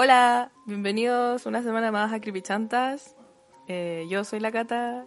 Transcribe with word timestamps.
Hola, 0.00 0.52
bienvenidos 0.64 1.44
una 1.46 1.60
semana 1.60 1.90
más 1.90 2.12
a 2.12 2.20
Creepy 2.20 2.40
Chantas. 2.40 3.16
Eh, 3.66 4.06
yo 4.08 4.22
soy 4.22 4.38
la 4.38 4.52
Cata. 4.52 5.04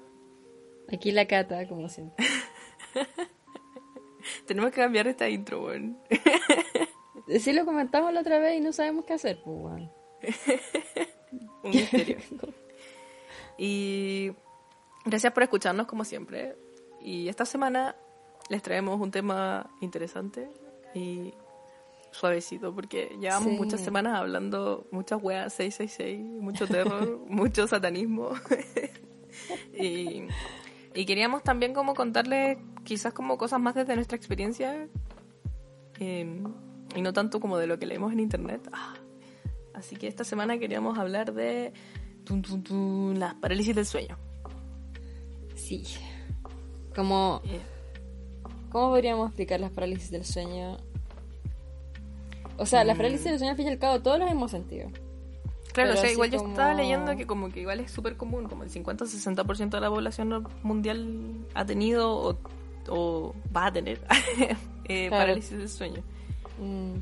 Aquí 0.92 1.14
la 1.14 1.28
Cata, 1.28 1.66
como 1.70 1.88
siempre. 1.88 2.25
Tenemos 4.48 4.72
que 4.72 4.82
cambiar 4.82 5.08
esta 5.08 5.30
intro, 5.30 5.64
weón. 5.64 5.98
Sí 7.40 7.54
lo 7.54 7.64
comentamos 7.64 8.12
la 8.12 8.20
otra 8.20 8.39
vez 8.39 8.57
y 8.57 8.59
no 8.59 8.73
sabemos 8.73 9.05
qué 9.05 9.14
hacer, 9.14 9.41
pues, 9.46 9.57
weón. 9.64 9.91
Un 11.63 11.71
misterio. 11.71 12.17
y 13.57 14.33
gracias 15.05 15.31
por 15.31 15.43
escucharnos 15.43 15.87
como 15.87 16.03
siempre. 16.03 16.57
Y 16.99 17.29
esta 17.29 17.45
semana 17.45 17.95
les 18.49 18.61
traemos 18.61 18.99
un 18.99 19.09
tema 19.09 19.71
interesante 19.79 20.49
y 20.93 21.33
suavecito 22.12 22.73
porque 22.75 23.16
llevamos 23.20 23.50
Sí. 23.52 23.57
muchas 23.57 23.82
semanas 23.82 24.18
hablando 24.20 24.88
muchas 24.91 25.21
weas 25.21 25.54
666, 25.54 26.19
mucho 26.42 26.68
terror, 26.68 27.19
mucho 27.28 27.68
satanismo. 27.68 28.29
y, 29.74 30.24
y 30.93 31.05
queríamos 31.05 31.43
también 31.43 31.74
como 31.74 31.93
contarles 31.93 32.58
quizás 32.84 33.14
como 33.14 33.38
cosas 33.38 33.60
más 33.60 33.76
desde 33.76 33.96
nuestra 33.96 34.18
experiencia 34.18 34.88
eh, 36.00 36.42
y 36.96 37.02
no 37.02 37.14
tanto 37.14 37.40
como 37.40 37.58
de 37.58 37.68
lo 37.68 37.80
que 37.80 37.86
leemos 37.86 38.12
en 38.12 38.20
internet. 38.20 38.62
Ah. 38.74 38.96
Así 39.74 39.96
que 39.96 40.08
esta 40.08 40.24
semana 40.26 40.58
queríamos 40.60 40.98
hablar 40.98 41.34
de 41.34 41.72
tun, 42.26 42.41
tun, 42.41 42.62
tun, 42.64 43.20
las 43.20 43.36
parálisis 43.36 43.74
del 43.76 43.86
sueño. 43.86 44.18
Sí. 45.55 45.84
Como, 46.96 47.41
Eh, 47.46 47.60
¿Cómo 48.70 48.90
podríamos 48.90 49.28
explicar 49.28 49.60
las 49.62 49.72
parálisis 49.72 50.12
del 50.12 50.26
sueño? 50.26 50.78
O 52.62 52.66
sea, 52.66 52.84
las 52.84 52.96
parálisis 52.98 53.26
del 53.26 53.38
sueño, 53.38 53.52
al 53.52 53.58
fin 53.58 53.68
y 53.68 53.72
al 53.72 53.80
cabo, 53.80 54.02
todos 54.02 54.20
las 54.20 54.32
hemos 54.32 54.52
sentido. 54.52 54.88
Claro, 55.74 55.92
Pero 55.92 55.94
o 55.94 55.98
sea, 55.98 56.12
igual 56.12 56.30
yo 56.32 56.38
como- 56.40 56.50
estaba 56.52 56.74
leyendo 56.74 57.16
que 57.16 57.26
como 57.26 57.50
que 57.50 57.62
igual 57.62 57.80
es 57.80 57.92
súper 57.92 58.18
común, 58.18 58.48
como 58.49 58.63
el 58.63 58.70
50-60% 58.70 59.70
de 59.77 59.82
la 59.82 59.90
población 59.90 60.48
mundial 60.63 61.46
ha 61.54 61.66
tenido 61.66 62.12
o, 62.12 62.38
o 62.90 63.35
va 63.55 63.68
a 63.68 63.72
tener 63.74 64.02
eh, 64.85 65.08
Claro. 65.08 65.23
parálisis 65.23 65.58
del 65.58 65.69
sueño. 65.69 66.03
Mm, 66.59 66.95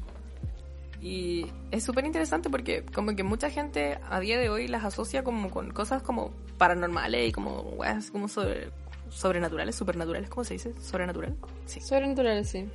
Y 1.02 1.46
es 1.72 1.84
súper 1.84 2.06
interesante 2.06 2.50
porque 2.50 2.84
como 2.94 3.16
que 3.16 3.24
mucha 3.24 3.50
gente 3.50 3.98
a 4.10 4.20
día 4.20 4.38
de 4.38 4.50
hoy 4.50 4.68
las 4.68 4.84
asocia 4.84 5.24
como 5.24 5.50
con 5.50 5.72
cosas 5.72 6.02
como 6.04 6.32
paranormales 6.58 7.30
y 7.30 7.32
como 7.32 7.62
weas 7.62 8.12
como 8.12 8.28
sobre, 8.28 8.70
sobrenaturales, 9.10 9.76
supernaturales, 9.76 10.30
¿cómo 10.30 10.44
se 10.44 10.56
dice? 10.56 10.74
Sobrenatural. 10.82 11.36
Sí. 11.66 11.80
Sobrenatural, 11.80 12.46
sí. 12.46 12.68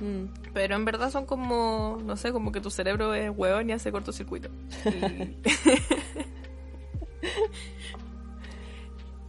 Mm. 0.00 0.52
Pero 0.54 0.74
en 0.74 0.84
verdad 0.84 1.10
son 1.10 1.26
como, 1.26 1.98
no 2.04 2.16
sé, 2.16 2.32
como 2.32 2.52
que 2.52 2.60
tu 2.60 2.70
cerebro 2.70 3.14
es 3.14 3.30
hueón 3.36 3.68
y 3.70 3.72
hace 3.72 3.92
cortocircuito. 3.92 4.48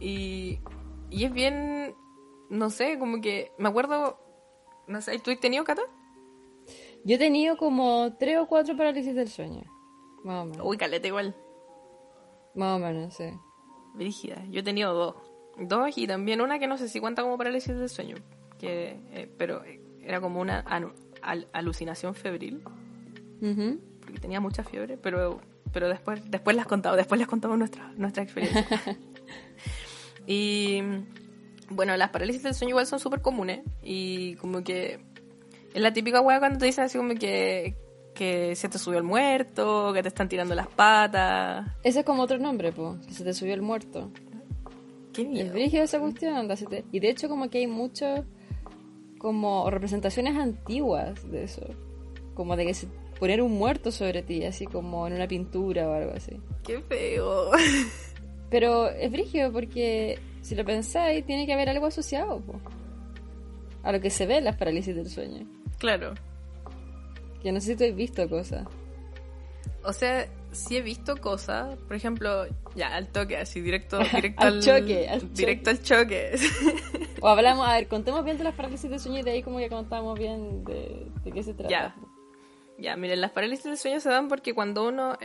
y, 0.00 0.60
y 1.10 1.24
es 1.24 1.32
bien, 1.32 1.94
no 2.50 2.70
sé, 2.70 2.98
como 2.98 3.20
que 3.20 3.52
me 3.58 3.68
acuerdo, 3.68 4.18
no 4.86 5.00
sé, 5.00 5.18
¿tú 5.18 5.30
has 5.30 5.40
tenido 5.40 5.64
cata? 5.64 5.82
Yo 7.04 7.16
he 7.16 7.18
tenido 7.18 7.56
como 7.56 8.14
tres 8.18 8.38
o 8.38 8.46
cuatro 8.46 8.76
parálisis 8.76 9.14
del 9.14 9.28
sueño. 9.28 9.64
Más 10.24 10.42
o 10.42 10.44
menos. 10.46 10.66
Uy, 10.66 10.76
caleta 10.76 11.06
igual, 11.08 11.34
Más 12.54 12.76
o 12.76 12.78
menos, 12.78 13.14
sí. 13.14 13.24
brígida. 13.94 14.44
Yo 14.50 14.60
he 14.60 14.62
tenido 14.62 14.94
dos. 14.94 15.16
Dos 15.58 15.98
y 15.98 16.06
también 16.06 16.40
una 16.40 16.58
que 16.58 16.66
no 16.66 16.78
sé 16.78 16.88
si 16.88 17.00
cuenta 17.00 17.22
como 17.22 17.36
parálisis 17.36 17.76
del 17.76 17.88
sueño, 17.88 18.16
que, 18.58 19.00
eh, 19.10 19.30
pero 19.36 19.64
eh, 19.64 19.81
era 20.04 20.20
como 20.20 20.40
una 20.40 20.60
al- 20.60 21.48
alucinación 21.52 22.14
febril. 22.14 22.62
Ujú. 23.40 23.80
porque 24.00 24.18
tenía 24.20 24.40
mucha 24.40 24.62
fiebre, 24.64 24.96
pero, 24.98 25.40
pero 25.72 25.88
después, 25.88 26.20
después 26.30 26.54
las 26.56 26.66
contamos, 26.66 26.96
después 26.96 27.18
les 27.18 27.26
contamos 27.28 27.58
nuestra, 27.58 27.92
nuestra 27.96 28.22
experiencia. 28.22 28.64
y 30.26 30.80
bueno, 31.70 31.96
las 31.96 32.10
parálisis 32.10 32.42
del 32.42 32.54
sueño 32.54 32.70
igual 32.70 32.86
son 32.86 33.00
súper 33.00 33.20
comunes 33.20 33.60
y 33.82 34.34
como 34.36 34.62
que 34.62 35.00
es 35.74 35.80
la 35.80 35.92
típica 35.92 36.20
weá 36.20 36.38
cuando 36.38 36.58
te 36.58 36.66
dicen 36.66 36.84
así 36.84 36.98
como 36.98 37.14
que, 37.14 37.76
que 38.14 38.54
se 38.56 38.68
te 38.68 38.78
subió 38.78 38.98
el 38.98 39.04
muerto, 39.04 39.92
que 39.94 40.02
te 40.02 40.08
están 40.08 40.28
tirando 40.28 40.54
las 40.54 40.68
patas. 40.68 41.66
Ese 41.82 42.00
es 42.00 42.04
como 42.04 42.22
otro 42.22 42.38
nombre, 42.38 42.72
pues. 42.72 43.06
Que 43.06 43.14
se 43.14 43.24
te 43.24 43.32
subió 43.32 43.54
el 43.54 43.62
muerto. 43.62 44.10
Qué 45.14 45.22
Es 45.22 45.28
miedo. 45.28 45.52
brígido 45.52 45.82
esa 45.84 45.98
cuestión, 45.98 46.48
Y 46.92 47.00
de 47.00 47.08
hecho 47.10 47.28
como 47.28 47.48
que 47.48 47.58
hay 47.58 47.66
muchas 47.66 48.20
como 49.22 49.70
representaciones 49.70 50.36
antiguas 50.36 51.30
de 51.30 51.44
eso. 51.44 51.62
Como 52.34 52.56
de 52.56 52.66
que 52.66 52.74
se 52.74 52.88
poner 53.20 53.40
un 53.40 53.52
muerto 53.52 53.92
sobre 53.92 54.22
ti, 54.22 54.44
así 54.44 54.66
como 54.66 55.06
en 55.06 55.12
una 55.12 55.28
pintura 55.28 55.88
o 55.88 55.92
algo 55.92 56.12
así. 56.12 56.40
Qué 56.64 56.80
feo. 56.80 57.52
Pero 58.50 58.88
es 58.88 59.12
brígido 59.12 59.52
porque 59.52 60.18
si 60.42 60.56
lo 60.56 60.64
pensáis, 60.64 61.24
tiene 61.24 61.46
que 61.46 61.52
haber 61.52 61.68
algo 61.68 61.86
asociado 61.86 62.40
po, 62.40 62.60
a 63.84 63.92
lo 63.92 64.00
que 64.00 64.10
se 64.10 64.26
ve 64.26 64.38
en 64.38 64.44
las 64.44 64.56
parálisis 64.56 64.96
del 64.96 65.08
sueño. 65.08 65.46
claro. 65.78 66.14
Que 67.40 67.50
no 67.50 67.60
sé 67.60 67.72
si 67.72 67.76
tú 67.76 67.84
has 67.84 67.94
visto 67.94 68.28
cosas. 68.28 68.66
O 69.84 69.92
sea, 69.92 70.26
sí 70.52 70.76
he 70.76 70.82
visto 70.82 71.16
cosas, 71.16 71.76
por 71.88 71.96
ejemplo, 71.96 72.46
ya 72.76 72.94
al 72.94 73.08
toque, 73.08 73.36
así 73.36 73.60
directo, 73.60 73.98
directo 74.14 74.42
Al 74.42 74.60
choque, 74.60 75.08
al 75.08 75.32
directo 75.32 75.70
al 75.70 75.82
choque. 75.82 76.32
O 77.22 77.28
hablamos, 77.28 77.66
a 77.68 77.74
ver, 77.74 77.86
contemos 77.86 78.24
bien 78.24 78.36
de 78.36 78.42
las 78.44 78.54
parálisis 78.54 78.90
del 78.90 78.98
sueño 78.98 79.20
y 79.20 79.22
de 79.22 79.30
ahí 79.30 79.42
como 79.44 79.58
que 79.58 79.68
contamos 79.68 80.18
bien 80.18 80.64
de, 80.64 81.06
de 81.22 81.30
qué 81.32 81.42
se 81.44 81.54
trata. 81.54 81.70
Ya. 81.70 81.94
Ya, 82.78 82.96
miren, 82.96 83.20
las 83.20 83.30
parálisis 83.30 83.64
del 83.64 83.76
sueño 83.78 84.00
se 84.00 84.10
dan 84.10 84.26
porque 84.28 84.54
cuando 84.54 84.86
uno... 84.88 85.16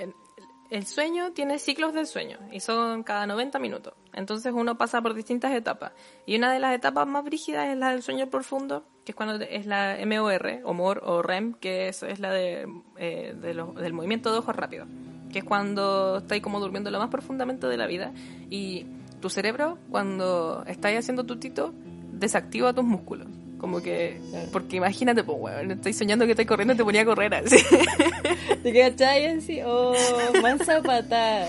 El, 0.69 0.85
sueño 0.85 1.31
tiene 1.31 1.57
ciclos 1.59 1.93
del 1.93 2.05
sueño 2.05 2.37
y 2.51 2.59
son 2.59 3.01
cada 3.03 3.25
90 3.25 3.57
minutos. 3.57 3.93
Entonces 4.13 4.53
uno 4.53 4.77
pasa 4.77 5.01
por 5.01 5.15
distintas 5.15 5.53
etapas. 5.53 5.93
Y 6.27 6.35
una 6.37 6.53
de 6.53 6.59
las 6.59 6.75
etapas 6.75 7.07
más 7.07 7.23
brígidas 7.23 7.69
es 7.69 7.77
la 7.77 7.89
del 7.91 8.03
sueño 8.03 8.29
profundo, 8.29 8.83
que 9.03 9.13
es 9.13 9.15
cuando 9.15 9.43
es 9.43 9.65
la 9.65 9.97
MOR, 10.05 10.59
o 10.65 10.73
MOR, 10.73 11.01
o 11.03 11.21
REM, 11.23 11.53
que 11.55 11.87
es, 11.87 12.03
es 12.03 12.19
la 12.19 12.31
de, 12.31 12.67
eh, 12.97 13.33
de 13.41 13.53
los- 13.55 13.73
del 13.75 13.93
movimiento 13.93 14.31
de 14.31 14.37
ojos 14.39 14.55
rápido. 14.55 14.85
Que 15.31 15.39
es 15.39 15.45
cuando 15.45 16.17
estáis 16.17 16.43
como 16.43 16.59
durmiendo 16.59 16.91
lo 16.91 16.99
más 16.99 17.09
profundamente 17.09 17.65
de 17.65 17.77
la 17.77 17.87
vida. 17.87 18.11
Y 18.49 18.85
tu 19.21 19.29
cerebro, 19.29 19.79
cuando 19.89 20.63
estáis 20.67 20.99
haciendo 20.99 21.23
tutito, 21.23 21.73
desactiva 22.19 22.73
tus 22.73 22.83
músculos. 22.83 23.27
Como 23.57 23.81
que, 23.81 24.21
Claro. 24.29 24.49
porque 24.51 24.75
imagínate, 24.77 25.23
pues, 25.23 25.37
weón, 25.41 25.71
estáis 25.71 25.97
soñando 25.97 26.25
que 26.25 26.31
estáis 26.31 26.47
corriendo 26.47 26.73
y 26.75 26.77
te 26.77 26.83
ponía 26.83 27.01
a 27.01 27.05
correr 27.05 27.33
así. 27.33 27.57
¿Te 28.63 28.73
cachai 28.73 29.25
así? 29.37 29.61
Oh, 29.65 29.93
mansa 30.41 30.81
patada. 30.83 31.47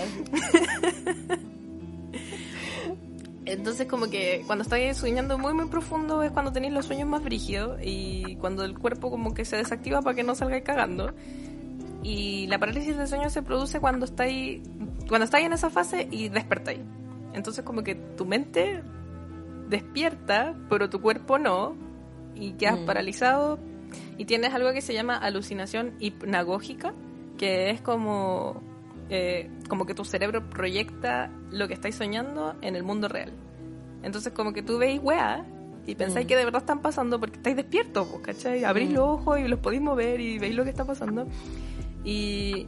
Entonces, 3.45 3.87
como 3.87 4.09
que 4.09 4.43
cuando 4.45 4.63
estáis 4.63 4.97
soñando 4.97 5.37
muy, 5.39 5.53
muy 5.53 5.67
profundo 5.67 6.21
es 6.21 6.31
cuando 6.31 6.51
tenéis 6.51 6.73
los 6.73 6.85
sueños 6.85 7.07
más 7.07 7.23
brígidos 7.23 7.79
y 7.83 8.35
cuando 8.35 8.63
el 8.63 8.77
cuerpo 8.77 9.09
como 9.09 9.33
que 9.33 9.43
se 9.43 9.55
desactiva 9.57 10.01
para 10.01 10.15
que 10.15 10.23
no 10.23 10.35
salgáis 10.35 10.63
cagando. 10.63 11.13
Y 12.03 12.47
la 12.47 12.59
parálisis 12.59 12.95
del 12.95 13.07
sueño 13.07 13.29
se 13.29 13.41
produce 13.41 13.79
cuando 13.79 14.05
estáis, 14.05 14.61
cuando 15.07 15.25
estáis 15.25 15.45
en 15.47 15.53
esa 15.53 15.69
fase 15.69 16.07
y 16.11 16.29
despertáis. 16.29 16.79
Entonces, 17.33 17.63
como 17.63 17.83
que 17.83 17.95
tu 17.95 18.25
mente 18.25 18.81
despierta, 19.69 20.55
pero 20.69 20.89
tu 20.89 20.99
cuerpo 21.01 21.37
no, 21.39 21.75
y 22.35 22.53
quedas 22.53 22.79
Mm. 22.79 22.85
paralizado 22.85 23.59
y 24.17 24.25
tienes 24.25 24.53
algo 24.53 24.71
que 24.73 24.81
se 24.81 24.93
llama 24.93 25.15
alucinación 25.17 25.93
hipnagógica, 25.99 26.93
que 27.37 27.69
es 27.71 27.81
como, 27.81 28.61
eh, 29.09 29.49
como 29.69 29.85
que 29.85 29.93
tu 29.93 30.03
cerebro 30.05 30.49
proyecta 30.49 31.31
lo 31.51 31.67
que 31.67 31.73
estáis 31.73 31.95
soñando 31.95 32.55
en 32.61 32.75
el 32.75 32.83
mundo 32.83 33.07
real. 33.07 33.31
Entonces 34.03 34.31
como 34.33 34.53
que 34.53 34.61
tú 34.61 34.77
veis 34.77 34.99
weá 35.01 35.45
y 35.85 35.95
pensáis 35.95 36.25
Mm. 36.25 36.29
que 36.29 36.35
de 36.35 36.45
verdad 36.45 36.61
están 36.61 36.81
pasando 36.81 37.19
porque 37.19 37.37
estáis 37.37 37.55
despiertos, 37.55 38.07
pues, 38.09 38.21
¿cachai? 38.21 38.63
Abrís 38.63 38.89
Mm. 38.89 38.93
los 38.93 39.03
ojos 39.07 39.39
y 39.39 39.47
los 39.47 39.59
podéis 39.59 39.81
mover 39.81 40.19
y 40.21 40.37
veis 40.39 40.55
lo 40.55 40.63
que 40.63 40.69
está 40.69 40.85
pasando. 40.85 41.27
Y, 42.03 42.67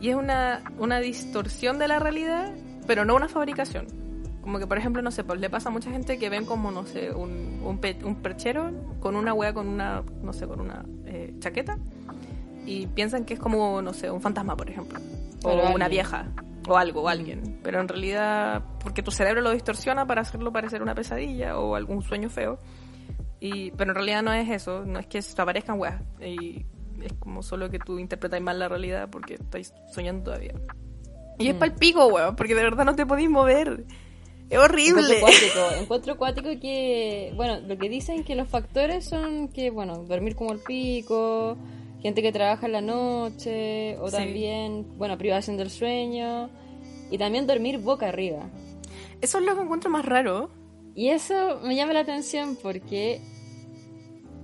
y 0.00 0.08
es 0.08 0.14
una, 0.16 0.62
una 0.78 1.00
distorsión 1.00 1.78
de 1.78 1.88
la 1.88 1.98
realidad, 1.98 2.52
pero 2.86 3.04
no 3.04 3.14
una 3.14 3.28
fabricación. 3.28 3.86
Como 4.42 4.58
que, 4.58 4.66
por 4.66 4.76
ejemplo, 4.76 5.00
no 5.02 5.10
sé, 5.10 5.24
pues 5.24 5.40
le 5.40 5.48
pasa 5.48 5.68
a 5.68 5.72
mucha 5.72 5.90
gente 5.90 6.18
que 6.18 6.28
ven 6.28 6.44
como, 6.44 6.70
no 6.70 6.84
sé, 6.84 7.12
un, 7.12 7.60
un, 7.64 7.78
pe- 7.78 7.98
un 8.04 8.16
perchero 8.16 8.70
con 9.00 9.14
una 9.16 9.32
wea, 9.32 9.54
con 9.54 9.68
una, 9.68 10.02
no 10.20 10.32
sé, 10.32 10.46
con 10.46 10.60
una 10.60 10.84
eh, 11.06 11.32
chaqueta 11.38 11.78
y 12.66 12.86
piensan 12.88 13.24
que 13.24 13.34
es 13.34 13.40
como, 13.40 13.80
no 13.82 13.92
sé, 13.92 14.10
un 14.10 14.20
fantasma, 14.20 14.56
por 14.56 14.68
ejemplo. 14.68 14.98
O 14.98 15.48
Pero 15.48 15.54
una 15.54 15.66
alguien. 15.86 15.88
vieja. 15.90 16.28
O 16.68 16.76
algo, 16.76 17.02
o 17.02 17.08
alguien. 17.08 17.58
Pero 17.62 17.80
en 17.80 17.88
realidad, 17.88 18.62
porque 18.80 19.02
tu 19.02 19.10
cerebro 19.10 19.40
lo 19.42 19.50
distorsiona 19.50 20.06
para 20.06 20.20
hacerlo 20.22 20.52
parecer 20.52 20.82
una 20.82 20.94
pesadilla 20.94 21.58
o 21.58 21.74
algún 21.76 22.02
sueño 22.02 22.28
feo. 22.28 22.58
Y, 23.40 23.72
pero 23.72 23.90
en 23.90 23.94
realidad 23.96 24.22
no 24.22 24.32
es 24.32 24.48
eso, 24.48 24.84
no 24.84 24.98
es 25.00 25.06
que 25.06 25.22
se 25.22 25.40
aparezcan 25.40 25.78
weas. 25.78 26.00
Y 26.20 26.64
es 27.02 27.12
como 27.18 27.42
solo 27.42 27.68
que 27.70 27.78
tú 27.80 27.98
interpretáis 27.98 28.42
mal 28.42 28.58
la 28.60 28.68
realidad 28.68 29.08
porque 29.10 29.34
estáis 29.34 29.72
soñando 29.92 30.24
todavía. 30.24 30.54
Y 31.38 31.48
es 31.48 31.54
Mm. 31.56 31.58
pa'l 31.58 31.72
pico, 31.74 32.06
weón, 32.06 32.36
porque 32.36 32.54
de 32.54 32.62
verdad 32.62 32.84
no 32.84 32.94
te 32.94 33.06
podéis 33.06 33.28
mover. 33.30 33.84
Es 34.52 34.58
Encuentro 34.58 34.74
horrible. 34.98 35.20
cuático, 35.20 35.80
encuentro 35.80 36.18
cuático 36.18 36.48
que, 36.60 37.32
bueno, 37.36 37.60
lo 37.60 37.78
que 37.78 37.88
dicen 37.88 38.22
que 38.22 38.34
los 38.34 38.48
factores 38.48 39.06
son 39.06 39.48
que, 39.48 39.70
bueno, 39.70 40.04
dormir 40.04 40.36
como 40.36 40.52
el 40.52 40.58
pico, 40.60 41.56
gente 42.02 42.20
que 42.20 42.32
trabaja 42.32 42.66
en 42.66 42.72
la 42.72 42.80
noche, 42.82 43.96
o 43.98 44.10
Sí. 44.10 44.16
también, 44.16 44.86
bueno, 44.98 45.16
privación 45.16 45.56
del 45.56 45.70
sueño, 45.70 46.50
y 47.10 47.16
también 47.16 47.46
dormir 47.46 47.78
boca 47.78 48.08
arriba. 48.08 48.50
Eso 49.22 49.38
es 49.38 49.44
lo 49.44 49.54
que 49.54 49.62
encuentro 49.62 49.88
más 49.90 50.04
raro. 50.04 50.50
Y 50.94 51.08
eso 51.08 51.60
me 51.62 51.74
llama 51.74 51.94
la 51.94 52.00
atención 52.00 52.58
porque 52.62 53.20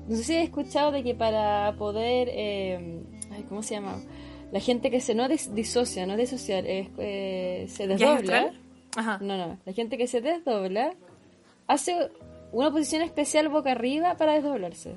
no 0.09 0.17
sé 0.17 0.23
si 0.25 0.37
has 0.37 0.45
escuchado 0.45 0.91
de 0.91 1.03
que 1.03 1.15
para 1.15 1.75
poder, 1.77 2.29
eh, 2.33 3.03
ay, 3.31 3.45
¿cómo 3.47 3.63
se 3.63 3.75
llama? 3.75 4.01
La 4.53 4.61
gente 4.61 4.91
que 4.91 5.01
se 5.03 5.15
no 5.15 5.29
dis- 5.29 5.53
disocia, 5.53 6.07
no 6.07 6.17
disociar, 6.17 6.65
es, 6.67 6.89
eh, 6.97 7.67
se 7.69 7.87
¿Viaje 7.87 8.05
desdobla. 8.23 8.55
Ajá. 8.97 9.19
No, 9.21 9.37
no, 9.37 9.59
la 9.65 9.73
gente 9.73 9.97
que 9.99 10.07
se 10.07 10.21
desdobla 10.21 10.93
hace 11.67 12.11
una 12.53 12.71
posición 12.71 13.03
especial 13.03 13.49
boca 13.49 13.73
arriba 13.73 14.17
para 14.17 14.33
desdoblarse. 14.35 14.97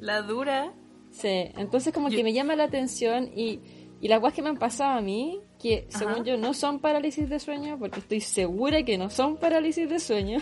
La 0.00 0.22
dura. 0.22 0.72
Sí, 1.10 1.50
entonces 1.56 1.92
como 1.92 2.08
Yo- 2.08 2.16
que 2.16 2.24
me 2.24 2.32
llama 2.32 2.56
la 2.56 2.64
atención 2.64 3.30
y, 3.34 3.60
y 4.00 4.08
las 4.08 4.20
guas 4.20 4.34
que 4.34 4.42
me 4.42 4.48
han 4.50 4.56
pasado 4.58 4.98
a 4.98 5.00
mí, 5.00 5.40
que 5.58 5.86
según 5.88 6.24
yo 6.24 6.36
no 6.36 6.52
son 6.54 6.78
parálisis 6.80 7.28
de 7.28 7.38
sueño, 7.38 7.78
porque 7.78 8.00
estoy 8.00 8.20
segura 8.20 8.82
que 8.82 8.98
no 8.98 9.08
son 9.10 9.36
parálisis 9.36 9.88
de 9.88 9.98
sueño. 10.00 10.38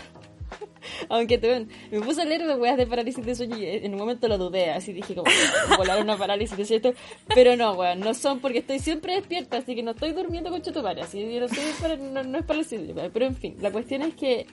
Aunque 1.09 1.37
te, 1.37 1.65
me 1.91 2.01
puse 2.01 2.21
a 2.21 2.25
leer 2.25 2.45
de 2.45 2.55
weas 2.55 2.77
de 2.77 2.85
parálisis 2.87 3.25
de 3.25 3.35
sueño 3.35 3.57
y 3.57 3.65
en 3.65 3.93
un 3.93 3.99
momento 3.99 4.27
lo 4.27 4.37
dudé, 4.37 4.71
así 4.71 4.93
dije 4.93 5.15
como 5.15 5.29
volar 5.77 6.01
una 6.01 6.17
parálisis 6.17 6.57
de 6.57 6.65
sueño, 6.65 6.93
pero 7.33 7.55
no, 7.55 7.73
weón, 7.73 7.99
no 7.99 8.13
son 8.13 8.39
porque 8.39 8.59
estoy 8.59 8.79
siempre 8.79 9.15
despierta, 9.15 9.57
así 9.57 9.75
que 9.75 9.83
no 9.83 9.91
estoy 9.91 10.11
durmiendo 10.11 10.49
con 10.51 10.61
chutumare, 10.61 11.01
así 11.01 11.19
yo 11.33 11.39
no, 11.41 11.47
soy 11.47 11.57
para- 11.81 11.97
no, 11.97 12.23
no 12.23 12.37
es 12.37 12.45
parálisis, 12.45 12.79
pero 13.13 13.25
en 13.25 13.35
fin, 13.35 13.55
la 13.61 13.71
cuestión 13.71 14.01
es 14.03 14.13
que 14.15 14.45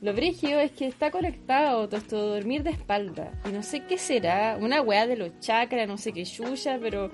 lo 0.00 0.12
brígido 0.12 0.60
es 0.60 0.70
que 0.72 0.86
está 0.86 1.10
conectado 1.10 1.88
todo 1.88 1.96
esto 1.96 2.34
dormir 2.34 2.62
de 2.62 2.70
espalda. 2.70 3.32
Y 3.44 3.48
no 3.48 3.64
sé 3.64 3.84
qué 3.84 3.98
será, 3.98 4.56
una 4.60 4.80
weá 4.80 5.08
de 5.08 5.16
los 5.16 5.40
chakras, 5.40 5.88
no 5.88 5.98
sé 5.98 6.12
qué 6.12 6.24
yuya, 6.24 6.78
pero. 6.80 7.10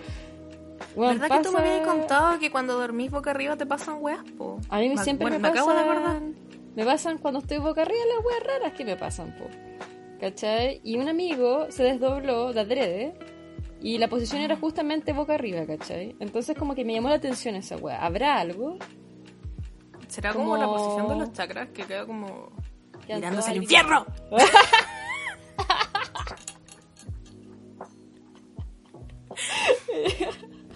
weón, 0.94 1.19
¿Verdad 1.19 1.38
que 1.38 1.44
tú 1.44 1.53
me 1.53 1.61
pasa- 1.61 1.73
habías 1.76 1.87
contado 1.88 2.38
que 2.38 2.50
cuando 2.50 2.79
dormís 2.79 3.11
boca 3.11 3.31
arriba 3.31 3.56
te 3.56 3.65
pasan 3.65 3.97
weas, 4.00 4.23
po? 4.37 4.61
A 4.69 4.81
mí 4.81 4.91
Me- 4.91 4.99
siempre 5.03 5.25
bueno, 5.25 5.38
me, 5.38 5.43
me 5.43 5.49
acabo 5.49 5.73
de 5.73 5.81
acordar. 5.81 6.21
Me 6.75 6.85
pasan 6.85 7.19
cuando 7.19 7.41
estoy 7.41 7.59
boca 7.59 7.82
arriba 7.82 8.00
las 8.17 8.25
weas 8.25 8.43
raras 8.43 8.73
que 8.73 8.85
me 8.85 8.97
pasan, 8.97 9.37
po. 9.37 9.44
¿Cachai? 10.21 10.81
Y 10.85 10.97
un 10.97 11.09
amigo 11.09 11.67
se 11.71 11.85
desdobló 11.85 12.53
de 12.53 12.61
adrede. 12.61 13.15
Y 13.81 13.99
la 13.99 14.09
posición 14.09 14.41
era 14.41 14.56
justamente 14.56 15.12
boca 15.12 15.35
arriba, 15.35 15.67
¿cachai? 15.67 16.17
Entonces 16.19 16.56
como 16.56 16.75
que 16.75 16.85
me 16.85 16.94
llamó 16.94 17.11
la 17.11 17.17
atención 17.17 17.55
esa 17.55 17.76
wea. 17.76 18.05
¿Habrá 18.05 18.38
algo? 18.38 18.79
¿Será 20.09 20.32
como, 20.32 20.53
Como- 20.53 20.56
la 20.56 20.67
posición 20.67 21.09
de 21.09 21.17
los 21.17 21.32
chakras 21.32 21.69
que 21.69 21.85
queda 21.85 22.06
como 22.06 22.50
mirándose 23.09 23.50
al 23.50 23.56
infierno? 23.59 24.06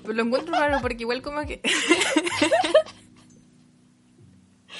Pero 0.02 0.12
lo 0.14 0.22
encuentro 0.22 0.54
raro 0.54 0.78
porque 0.80 1.02
igual 1.02 1.22
como 1.22 1.40
que... 1.46 1.60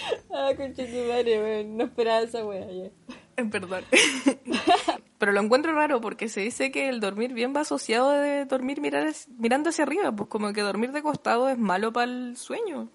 Ah, 0.31 0.53
concha 0.57 0.85
tu 0.87 1.09
madre, 1.09 1.43
weón. 1.43 1.77
No 1.77 1.85
esperaba 1.85 2.21
esa 2.21 2.45
wea, 2.45 2.67
ya. 2.71 3.45
Perdón. 3.51 3.85
Pero 5.19 5.33
lo 5.33 5.41
encuentro 5.41 5.73
raro 5.75 6.01
porque 6.01 6.29
se 6.29 6.41
dice 6.41 6.71
que 6.71 6.89
el 6.89 7.01
dormir 7.01 7.33
bien 7.33 7.55
va 7.55 7.61
asociado 7.61 8.11
de 8.11 8.45
dormir 8.45 8.81
mirar, 8.81 9.13
mirando 9.39 9.71
hacia 9.71 9.85
arriba. 9.85 10.13
Pues 10.13 10.29
como 10.29 10.53
que 10.53 10.61
dormir 10.61 10.93
de 10.93 11.03
costado 11.03 11.49
es 11.49 11.59
malo 11.59 11.93
para 11.93 12.11
el 12.11 12.37
sueño. 12.37 12.89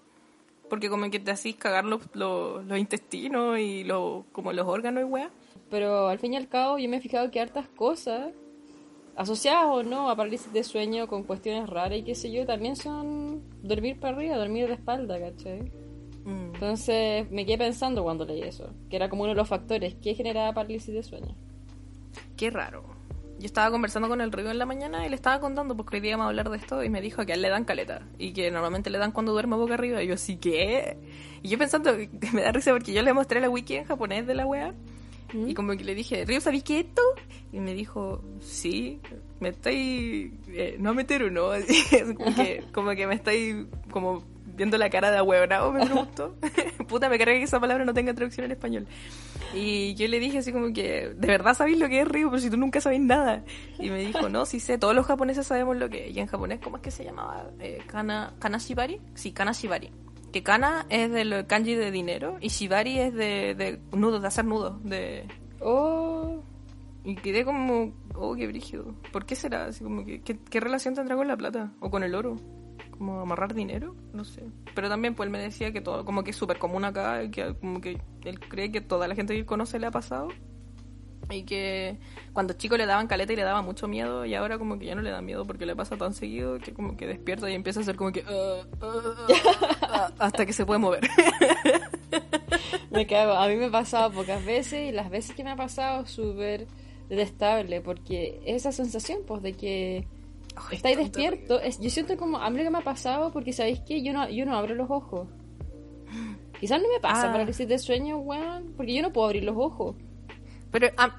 Porque 0.70 0.88
como 0.88 1.10
que 1.10 1.20
te 1.20 1.30
hacís 1.30 1.56
cagar 1.56 1.84
los, 1.84 2.02
los, 2.14 2.64
los 2.64 2.78
intestinos 2.78 3.58
y 3.58 3.84
los, 3.84 4.24
como 4.32 4.52
los 4.52 4.66
órganos 4.66 5.02
y 5.02 5.04
weá. 5.04 5.30
Pero 5.70 6.08
al 6.08 6.18
fin 6.18 6.34
y 6.34 6.36
al 6.36 6.48
cabo 6.48 6.78
yo 6.78 6.88
me 6.88 6.96
he 6.96 7.00
fijado 7.00 7.30
que 7.30 7.40
hartas 7.40 7.68
cosas 7.68 8.32
asociadas 9.16 9.66
o 9.66 9.82
no 9.82 10.10
a 10.10 10.16
parálisis 10.16 10.52
de 10.52 10.64
sueño 10.64 11.06
con 11.06 11.22
cuestiones 11.22 11.68
raras 11.68 11.98
y 11.98 12.02
qué 12.02 12.14
sé 12.14 12.32
yo, 12.32 12.46
también 12.46 12.76
son 12.76 13.42
dormir 13.62 13.98
para 14.00 14.16
arriba, 14.16 14.36
dormir 14.36 14.66
de 14.66 14.74
espalda, 14.74 15.20
¿cachai? 15.20 15.70
Mm. 16.24 16.54
Entonces 16.54 17.30
me 17.30 17.44
quedé 17.44 17.58
pensando 17.58 18.02
cuando 18.02 18.24
leí 18.24 18.42
eso, 18.42 18.70
que 18.88 18.96
era 18.96 19.08
como 19.08 19.22
uno 19.22 19.32
de 19.32 19.36
los 19.36 19.48
factores 19.48 19.94
que 19.96 20.14
generaba 20.14 20.52
parálisis 20.52 20.94
de 20.94 21.02
sueño. 21.02 21.34
Qué 22.36 22.50
raro. 22.50 22.84
Yo 23.38 23.46
estaba 23.46 23.70
conversando 23.70 24.08
con 24.08 24.20
el 24.20 24.30
Río 24.30 24.50
en 24.50 24.58
la 24.58 24.66
mañana 24.66 25.04
y 25.04 25.08
le 25.08 25.16
estaba 25.16 25.40
contando 25.40 25.76
porque 25.76 25.96
hoy 25.96 26.02
día 26.02 26.12
vamos 26.12 26.26
a 26.26 26.28
hablar 26.28 26.50
de 26.50 26.56
esto 26.56 26.84
y 26.84 26.88
me 26.88 27.00
dijo 27.00 27.26
que 27.26 27.32
a 27.32 27.34
él 27.34 27.42
le 27.42 27.48
dan 27.48 27.64
caleta 27.64 28.02
y 28.16 28.32
que 28.32 28.50
normalmente 28.50 28.90
le 28.90 28.98
dan 28.98 29.10
cuando 29.10 29.32
duerme 29.32 29.56
boca 29.56 29.74
arriba. 29.74 30.02
Y 30.02 30.06
yo, 30.06 30.16
¿sí 30.16 30.36
qué? 30.36 30.96
Y 31.42 31.48
yo 31.48 31.58
pensando, 31.58 31.96
que 31.96 32.08
me 32.32 32.42
da 32.42 32.52
risa 32.52 32.70
porque 32.70 32.92
yo 32.92 33.02
le 33.02 33.12
mostré 33.12 33.40
la 33.40 33.50
wiki 33.50 33.74
en 33.74 33.84
japonés 33.84 34.26
de 34.26 34.34
la 34.34 34.46
wea 34.46 34.72
¿Mm? 35.32 35.48
y 35.48 35.54
como 35.54 35.76
que 35.76 35.84
le 35.84 35.94
dije, 35.94 36.24
Río, 36.24 36.40
¿sabéis 36.40 36.62
qué 36.62 36.80
es 36.80 36.86
esto? 36.86 37.02
Y 37.52 37.58
me 37.58 37.74
dijo, 37.74 38.22
sí, 38.40 39.00
me 39.40 39.50
estáis, 39.50 40.32
eh, 40.48 40.76
no 40.78 40.90
a 40.90 40.94
meter 40.94 41.24
o 41.24 41.30
no, 41.30 41.50
Así, 41.50 41.74
es 41.94 42.14
como, 42.14 42.34
que, 42.34 42.64
como 42.72 42.90
que 42.92 43.06
me 43.06 43.14
estáis 43.14 43.66
como 43.90 44.22
viendo 44.54 44.78
la 44.78 44.90
cara 44.90 45.10
de 45.10 45.18
ahueonado, 45.18 45.72
me 45.72 45.80
preguntó. 45.86 46.34
Puta, 46.88 47.08
me 47.08 47.18
carga 47.18 47.34
que 47.34 47.42
esa 47.42 47.60
palabra 47.60 47.84
no 47.84 47.94
tenga 47.94 48.14
traducción 48.14 48.46
en 48.46 48.52
español. 48.52 48.86
Y 49.54 49.94
yo 49.94 50.08
le 50.08 50.18
dije 50.18 50.38
así 50.38 50.52
como 50.52 50.72
que, 50.72 51.14
¿de 51.16 51.26
verdad 51.26 51.54
sabéis 51.54 51.78
lo 51.78 51.88
que 51.88 52.00
es 52.00 52.08
Río? 52.08 52.30
Pero 52.30 52.40
si 52.40 52.50
tú 52.50 52.56
nunca 52.56 52.80
sabéis 52.80 53.02
nada. 53.02 53.44
Y 53.78 53.90
me 53.90 54.00
dijo, 54.00 54.28
no, 54.28 54.46
sí 54.46 54.60
sé, 54.60 54.78
todos 54.78 54.94
los 54.94 55.06
japoneses 55.06 55.46
sabemos 55.46 55.76
lo 55.76 55.88
que 55.88 56.08
es. 56.08 56.16
Y 56.16 56.20
en 56.20 56.26
japonés, 56.26 56.60
¿cómo 56.62 56.76
es 56.76 56.82
que 56.82 56.90
se 56.90 57.04
llamaba? 57.04 57.50
Eh, 57.60 57.82
kana, 57.86 58.34
¿Kanashibari? 58.38 59.00
Sí, 59.14 59.32
Kanashibari. 59.32 59.90
Que 60.32 60.42
kana 60.42 60.86
es 60.88 61.12
del 61.12 61.46
kanji 61.46 61.76
de 61.76 61.92
dinero 61.92 62.38
y 62.40 62.48
shibari 62.48 62.98
es 62.98 63.14
de, 63.14 63.54
de 63.54 63.80
nudos, 63.92 64.20
de 64.20 64.26
hacer 64.26 64.44
nudos. 64.44 64.82
De... 64.82 65.28
Oh, 65.60 66.42
Y 67.04 67.14
quedé 67.14 67.44
como, 67.44 67.92
oh, 68.16 68.34
qué 68.34 68.48
brígido. 68.48 68.96
¿Por 69.12 69.26
qué 69.26 69.36
será? 69.36 69.66
Así 69.66 69.84
como 69.84 70.04
que, 70.04 70.22
¿qué, 70.22 70.36
qué 70.50 70.58
relación 70.58 70.94
tendrá 70.94 71.14
con 71.14 71.28
la 71.28 71.36
plata? 71.36 71.72
¿O 71.78 71.88
con 71.88 72.02
el 72.02 72.16
oro? 72.16 72.36
¿Como 72.96 73.20
amarrar 73.20 73.54
dinero? 73.54 73.94
No 74.12 74.24
sé. 74.24 74.42
Pero 74.74 74.88
también, 74.88 75.14
pues 75.14 75.26
él 75.26 75.32
me 75.32 75.38
decía 75.40 75.72
que 75.72 75.80
todo, 75.80 76.04
como 76.04 76.22
que 76.22 76.30
es 76.30 76.36
súper 76.36 76.58
común 76.58 76.84
acá, 76.84 77.28
que 77.30 77.54
como 77.54 77.80
que 77.80 78.00
él 78.24 78.40
cree 78.40 78.70
que 78.70 78.80
toda 78.80 79.08
la 79.08 79.14
gente 79.14 79.32
que 79.34 79.40
él 79.40 79.46
conoce 79.46 79.78
le 79.78 79.86
ha 79.86 79.90
pasado. 79.90 80.28
Y 81.30 81.42
que 81.44 81.96
cuando 82.34 82.52
chico 82.52 82.76
le 82.76 82.84
daban 82.86 83.06
caleta 83.06 83.32
y 83.32 83.36
le 83.36 83.42
daba 83.42 83.62
mucho 83.62 83.88
miedo, 83.88 84.26
y 84.26 84.34
ahora 84.34 84.58
como 84.58 84.78
que 84.78 84.84
ya 84.86 84.94
no 84.94 85.00
le 85.02 85.10
da 85.10 85.22
miedo 85.22 85.44
porque 85.46 85.64
le 85.66 85.74
pasa 85.74 85.96
tan 85.96 86.12
seguido 86.12 86.58
que 86.58 86.72
como 86.74 86.96
que 86.96 87.06
despierta 87.06 87.50
y 87.50 87.54
empieza 87.54 87.80
a 87.80 87.82
hacer 87.82 87.96
como 87.96 88.12
que... 88.12 88.22
"Ah, 88.28 88.62
ah, 88.82 89.76
ah", 89.82 90.10
hasta 90.18 90.44
que 90.46 90.52
se 90.52 90.66
puede 90.66 90.78
mover. 90.80 91.08
me 92.90 93.06
cago. 93.06 93.32
A 93.32 93.48
mí 93.48 93.56
me 93.56 93.66
ha 93.66 93.70
pasado 93.70 94.12
pocas 94.12 94.44
veces 94.44 94.88
y 94.90 94.92
las 94.92 95.10
veces 95.10 95.34
que 95.34 95.44
me 95.44 95.50
ha 95.50 95.56
pasado 95.56 96.06
súper 96.06 96.66
detestable 97.08 97.80
porque 97.80 98.40
esa 98.46 98.72
sensación 98.72 99.20
pues 99.26 99.42
de 99.42 99.52
que 99.54 100.06
Ay, 100.56 100.76
estáis 100.76 100.96
despierto. 100.96 101.60
Es, 101.60 101.80
yo 101.80 101.90
siento 101.90 102.16
como 102.16 102.38
a 102.38 102.48
mí 102.50 102.58
lo 102.58 102.64
que 102.64 102.70
me 102.70 102.78
ha 102.78 102.84
pasado 102.84 103.32
porque 103.32 103.52
sabéis 103.52 103.80
que 103.80 104.02
yo 104.02 104.12
no, 104.12 104.28
yo 104.28 104.44
no 104.46 104.56
abro 104.56 104.74
los 104.74 104.90
ojos. 104.90 105.28
Quizás 106.60 106.80
no 106.80 106.88
me 106.92 107.00
pasa 107.00 107.28
Ah. 107.28 107.32
parálisis 107.32 107.66
de 107.68 107.78
sueño, 107.78 108.18
weón, 108.18 108.72
porque 108.76 108.94
yo 108.94 109.02
no 109.02 109.12
puedo 109.12 109.26
abrir 109.26 109.44
los 109.44 109.56
ojos. 109.56 109.96
Pero 110.70 110.88
ah, 110.96 111.16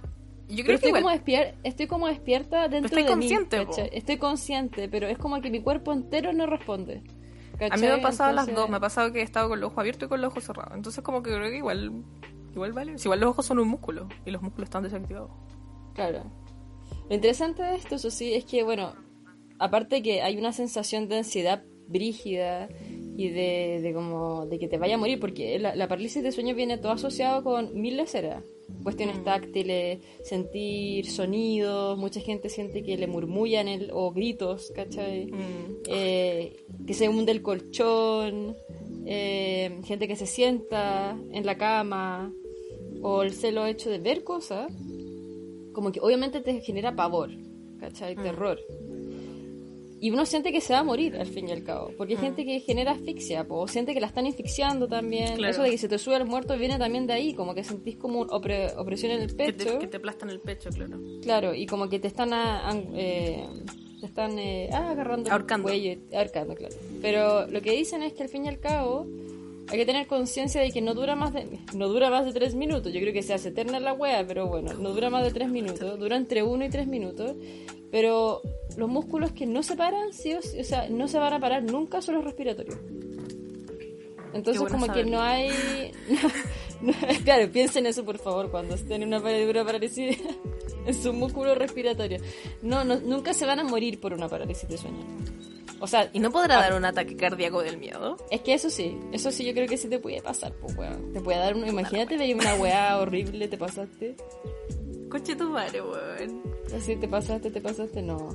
yo 0.47 0.57
Pero 0.57 0.63
creo 0.63 0.65
que 0.65 0.73
estoy, 0.75 0.89
igual... 0.89 1.03
como 1.03 1.15
despier- 1.15 1.53
estoy 1.63 1.87
como 1.87 2.07
despierta 2.07 2.67
dentro 2.67 2.87
estoy 2.87 3.03
de 3.03 3.09
consciente, 3.09 3.59
mí. 3.59 3.65
po. 3.65 3.71
¿cachai? 3.71 3.89
Estoy 3.93 4.17
consciente, 4.17 4.89
pero 4.89 5.07
es 5.07 5.17
como 5.17 5.41
que 5.41 5.49
mi 5.49 5.61
cuerpo 5.61 5.91
entero 5.93 6.33
no 6.33 6.45
responde. 6.45 7.01
A 7.71 7.75
mí 7.77 7.81
me 7.83 7.91
ha 7.93 8.01
pasado 8.01 8.33
las 8.33 8.53
dos, 8.53 8.69
me 8.69 8.77
ha 8.77 8.79
pasado 8.81 9.13
que 9.13 9.19
he 9.19 9.23
estado 9.23 9.47
con 9.47 9.59
los 9.61 9.67
ojos 9.67 9.79
abiertos 9.79 10.07
y 10.07 10.09
con 10.09 10.21
los 10.21 10.31
ojos 10.31 10.43
cerrados. 10.43 10.73
Entonces 10.75 11.01
como 11.03 11.23
que 11.23 11.31
creo 11.33 11.49
que 11.49 11.57
igual, 11.57 12.03
igual 12.53 12.73
vale. 12.73 12.97
Si 12.97 13.07
igual 13.07 13.21
los 13.21 13.29
ojos 13.29 13.45
son 13.45 13.59
un 13.59 13.67
músculo 13.69 14.07
y 14.25 14.31
los 14.31 14.41
músculos 14.41 14.65
están 14.67 14.83
desactivados. 14.83 15.31
Claro. 15.93 16.23
Lo 17.09 17.15
interesante 17.15 17.63
de 17.63 17.75
esto, 17.75 17.95
eso 17.95 18.09
sí, 18.11 18.33
es 18.33 18.43
que, 18.45 18.63
bueno, 18.63 18.93
aparte 19.59 20.01
que 20.01 20.21
hay 20.21 20.37
una 20.37 20.53
sensación 20.53 21.07
de 21.07 21.17
ansiedad 21.17 21.63
brígida 21.87 22.69
y 23.17 23.29
de, 23.29 23.79
de 23.81 23.93
como 23.93 24.45
de 24.45 24.59
que 24.59 24.67
te 24.67 24.77
vaya 24.77 24.95
a 24.95 24.97
morir, 24.97 25.19
porque 25.19 25.57
la, 25.59 25.75
la 25.75 25.87
parálisis 25.87 26.21
de 26.21 26.31
sueño 26.31 26.55
viene 26.55 26.77
todo 26.77 26.91
asociado 26.91 27.43
con 27.43 27.79
mil 27.79 27.97
leceras. 27.97 28.43
Cuestiones 28.83 29.23
táctiles, 29.23 29.99
sentir 30.23 31.05
sonidos, 31.05 31.97
mucha 31.97 32.19
gente 32.19 32.49
siente 32.49 32.81
que 32.83 32.97
le 32.97 33.07
murmullan 33.07 33.67
el, 33.67 33.91
o 33.93 34.11
gritos, 34.11 34.71
¿cachai? 34.75 35.27
Mm. 35.27 35.83
Eh, 35.87 36.65
que 36.85 36.93
se 36.93 37.07
hunde 37.07 37.31
el 37.31 37.41
colchón, 37.43 38.55
eh, 39.05 39.79
gente 39.85 40.07
que 40.07 40.15
se 40.15 40.25
sienta 40.25 41.17
en 41.31 41.45
la 41.45 41.57
cama, 41.57 42.33
o 43.01 43.21
el 43.21 43.33
celo 43.33 43.67
hecho 43.67 43.91
de 43.91 43.99
ver 43.99 44.23
cosas, 44.23 44.71
como 45.73 45.91
que 45.91 45.99
obviamente 45.99 46.41
te 46.41 46.59
genera 46.61 46.95
pavor, 46.95 47.29
¿cachai? 47.79 48.15
Terror. 48.15 48.59
Y 50.05 50.11
uno 50.11 50.23
siente 50.27 50.51
que 50.51 50.61
se 50.61 50.71
va 50.73 50.79
a 50.79 50.83
morir 50.83 51.15
al 51.15 51.25
fin 51.25 51.49
y 51.49 51.51
al 51.51 51.63
cabo, 51.63 51.91
porque 51.97 52.13
hay 52.13 52.19
gente 52.19 52.45
que 52.45 52.59
genera 52.59 52.91
asfixia, 52.91 53.43
po, 53.47 53.61
o 53.61 53.67
siente 53.67 53.93
que 53.95 53.99
la 53.99 54.05
están 54.07 54.27
asfixiando 54.27 54.87
también. 54.87 55.35
Claro. 55.37 55.51
Eso 55.51 55.63
de 55.63 55.71
que 55.71 55.77
se 55.79 55.87
te 55.89 55.97
sube 55.97 56.15
el 56.17 56.25
muerto 56.25 56.55
viene 56.57 56.77
también 56.77 57.07
de 57.07 57.13
ahí, 57.13 57.33
como 57.33 57.55
que 57.55 57.63
sentís 57.63 57.95
como 57.97 58.23
opre- 58.27 58.71
opresión 58.77 59.11
en 59.13 59.21
el 59.21 59.29
Que 59.35 59.51
pecho. 59.51 59.73
te, 59.73 59.79
que 59.79 59.87
te 59.87 59.97
aplastan 59.97 60.29
el 60.29 60.39
pecho, 60.41 60.69
claro. 60.69 60.99
Claro, 61.23 61.55
y 61.55 61.65
como 61.65 61.89
que 61.89 61.97
te 61.99 62.07
están 62.07 62.33
a- 62.33 62.69
an- 62.69 62.89
eh, 62.93 63.45
te 63.99 64.05
están 64.05 64.37
eh, 64.37 64.69
ah, 64.71 64.91
agarrando 64.91 65.31
Ahorcando. 65.31 65.69
el 65.69 65.81
cuello, 65.81 66.01
ahorcando, 66.15 66.53
claro. 66.53 66.75
Pero 67.01 67.47
lo 67.47 67.61
que 67.63 67.71
dicen 67.71 68.03
es 68.03 68.13
que 68.13 68.21
al 68.21 68.29
fin 68.29 68.45
y 68.45 68.49
al 68.49 68.59
cabo 68.59 69.07
hay 69.69 69.77
que 69.79 69.85
tener 69.87 70.05
conciencia 70.05 70.61
de 70.61 70.69
que 70.71 70.81
no 70.81 70.93
dura 70.93 71.15
más 71.15 71.33
de 71.33 71.47
no 71.73 71.87
dura 71.87 72.11
más 72.11 72.25
de 72.25 72.33
tres 72.33 72.53
minutos. 72.53 72.93
Yo 72.93 72.99
creo 72.99 73.11
que 73.11 73.23
se 73.23 73.33
hace 73.33 73.49
eterna 73.49 73.79
la 73.79 73.93
wea, 73.93 74.23
pero 74.27 74.45
bueno, 74.47 74.71
no 74.73 74.89
dura 74.91 75.09
más 75.09 75.23
de 75.23 75.31
tres 75.31 75.49
minutos. 75.49 75.97
Dura 75.97 76.15
entre 76.15 76.43
uno 76.43 76.63
y 76.63 76.69
tres 76.69 76.85
minutos. 76.85 77.35
Pero 77.91 78.41
los 78.77 78.89
músculos 78.89 79.31
que 79.31 79.45
no 79.45 79.63
se 79.63 79.75
paran, 79.75 80.11
sí 80.13 80.33
o, 80.33 80.41
sí, 80.41 80.59
o 80.59 80.63
sea, 80.63 80.89
no 80.89 81.07
se 81.07 81.17
van 81.19 81.33
a 81.33 81.39
parar 81.39 81.63
nunca 81.63 82.01
son 82.01 82.15
los 82.15 82.23
respiratorios. 82.23 82.77
Entonces 84.33 84.59
bueno 84.61 84.75
como 84.75 84.85
que 84.87 84.99
saberlo. 85.03 85.11
no 85.17 85.21
hay... 85.23 85.49
no- 86.81 86.93
claro, 87.23 87.49
piensen 87.51 87.85
eso 87.85 88.03
por 88.03 88.17
favor 88.17 88.51
cuando 88.51 88.75
estén 88.75 89.01
en 89.03 89.07
una 89.09 89.21
par- 89.21 89.33
una 89.49 89.63
parálisis 89.63 90.17
en 90.85 90.93
su 90.93 91.13
músculo 91.13 91.55
respiratorio. 91.55 92.19
No, 92.61 92.83
no, 92.83 92.99
nunca 92.99 93.33
se 93.33 93.45
van 93.45 93.59
a 93.59 93.63
morir 93.63 93.99
por 94.01 94.11
una 94.13 94.27
parálisis 94.27 94.67
de 94.67 94.77
sueño. 94.77 95.05
O 95.79 95.87
sea, 95.87 96.09
¿Y 96.13 96.19
no 96.19 96.31
podrá 96.31 96.55
dar 96.55 96.73
un 96.73 96.85
ataque 96.85 97.15
cardíaco 97.15 97.61
del 97.61 97.77
miedo? 97.77 98.17
es 98.31 98.41
que 98.41 98.53
eso 98.53 98.69
sí, 98.69 98.97
eso 99.11 99.29
sí 99.31 99.45
yo 99.45 99.53
creo 99.53 99.67
que 99.67 99.77
sí 99.77 99.87
te 99.89 99.99
puede 99.99 100.21
pasar, 100.21 100.53
pues 100.53 100.75
weón. 100.77 101.11
Te 101.13 101.19
puede 101.21 101.37
dar 101.37 101.53
un... 101.55 101.67
Imagínate, 101.67 102.17
veía 102.17 102.35
una 102.35 102.55
weá 102.55 102.97
horrible, 103.01 103.47
te 103.47 103.57
pasaste. 103.57 104.15
Coche 105.09 105.35
tu 105.35 105.49
madre, 105.49 105.81
weón. 105.81 106.41
Así 106.75 106.95
te 106.95 107.07
pasaste, 107.07 107.51
te 107.51 107.61
pasaste, 107.61 108.01
no. 108.01 108.29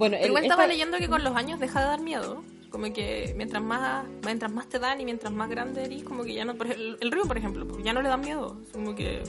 Bueno, 0.00 0.14
Pero 0.14 0.24
el- 0.24 0.28
igual 0.30 0.44
esta- 0.44 0.54
estaba 0.54 0.66
leyendo 0.66 0.96
que 0.96 1.08
con 1.08 1.22
los 1.22 1.36
años 1.36 1.60
deja 1.60 1.80
de 1.80 1.86
dar 1.86 2.00
miedo. 2.00 2.42
Como 2.70 2.90
que 2.92 3.34
mientras 3.36 3.62
más 3.62 4.06
mientras 4.24 4.50
más 4.50 4.66
te 4.68 4.78
dan 4.78 4.98
y 5.00 5.04
mientras 5.04 5.30
más 5.32 5.50
grande 5.50 5.84
eres, 5.84 6.02
como 6.04 6.24
que 6.24 6.32
ya 6.32 6.44
no... 6.46 6.52
el, 6.52 6.96
el 7.00 7.10
río, 7.12 7.24
por 7.24 7.36
ejemplo, 7.36 7.66
pues 7.68 7.84
ya 7.84 7.92
no 7.92 8.00
le 8.00 8.08
da 8.08 8.16
miedo. 8.16 8.56
Como 8.72 8.94
que 8.94 9.22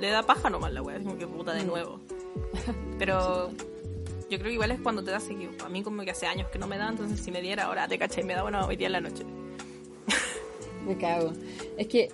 le 0.00 0.08
da 0.10 0.22
paja 0.22 0.48
nomás 0.48 0.72
la 0.72 0.80
wea. 0.82 0.96
Es 0.96 1.02
como 1.02 1.18
que 1.18 1.26
puta 1.26 1.52
de 1.52 1.64
nuevo. 1.64 2.00
Pero 2.98 3.50
yo 4.30 4.38
creo 4.38 4.44
que 4.44 4.52
igual 4.52 4.70
es 4.70 4.80
cuando 4.80 5.04
te 5.04 5.10
da 5.10 5.20
seguido. 5.20 5.52
A 5.64 5.68
mí 5.68 5.82
como 5.82 6.02
que 6.02 6.12
hace 6.12 6.26
años 6.26 6.48
que 6.48 6.58
no 6.58 6.66
me 6.66 6.78
da, 6.78 6.88
entonces 6.88 7.20
si 7.20 7.30
me 7.30 7.42
diera 7.42 7.64
ahora 7.64 7.86
te 7.88 7.98
caché 7.98 8.22
y 8.22 8.24
me 8.24 8.34
da 8.34 8.42
bueno 8.42 8.64
hoy 8.66 8.76
día 8.76 8.86
en 8.86 8.92
la 8.92 9.00
noche. 9.02 9.24
Me 10.86 10.96
cago. 10.96 11.32
Es 11.76 11.88
que, 11.88 12.08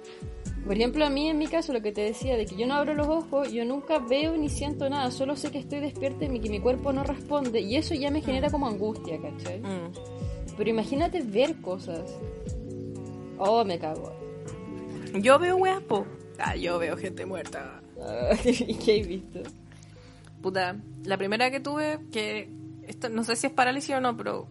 por 0.64 0.76
ejemplo, 0.76 1.04
a 1.04 1.10
mí 1.10 1.28
en 1.28 1.38
mi 1.38 1.46
caso, 1.46 1.72
lo 1.72 1.82
que 1.82 1.92
te 1.92 2.02
decía, 2.02 2.36
de 2.36 2.46
que 2.46 2.56
yo 2.56 2.66
no 2.66 2.74
abro 2.74 2.94
los 2.94 3.08
ojos, 3.08 3.52
yo 3.52 3.64
nunca 3.64 3.98
veo 3.98 4.36
ni 4.36 4.48
siento 4.48 4.88
nada, 4.88 5.10
solo 5.10 5.36
sé 5.36 5.50
que 5.50 5.58
estoy 5.58 5.80
despierta 5.80 6.24
y 6.24 6.40
que 6.40 6.48
mi 6.48 6.60
cuerpo 6.60 6.92
no 6.92 7.02
responde, 7.04 7.60
y 7.60 7.76
eso 7.76 7.94
ya 7.94 8.10
me 8.10 8.20
genera 8.20 8.50
como 8.50 8.66
angustia, 8.68 9.20
¿cachai? 9.20 9.60
Mm. 9.60 9.92
Pero 10.56 10.70
imagínate 10.70 11.22
ver 11.22 11.60
cosas. 11.60 12.18
Oh, 13.38 13.64
me 13.64 13.78
cago. 13.78 14.12
Yo 15.14 15.38
veo 15.38 15.56
weas, 15.56 15.82
po. 15.82 16.06
Ah, 16.38 16.56
yo 16.56 16.78
veo 16.78 16.96
gente 16.96 17.26
muerta. 17.26 17.80
¿Y 18.44 18.74
qué 18.76 18.96
he 18.96 19.02
visto? 19.02 19.40
Puta, 20.40 20.76
la 21.04 21.16
primera 21.16 21.50
que 21.50 21.60
tuve, 21.60 21.98
que 22.10 22.48
esto 22.86 23.08
no 23.08 23.24
sé 23.24 23.36
si 23.36 23.46
es 23.46 23.52
parálisis 23.52 23.94
o 23.94 24.00
no, 24.00 24.16
pero 24.16 24.48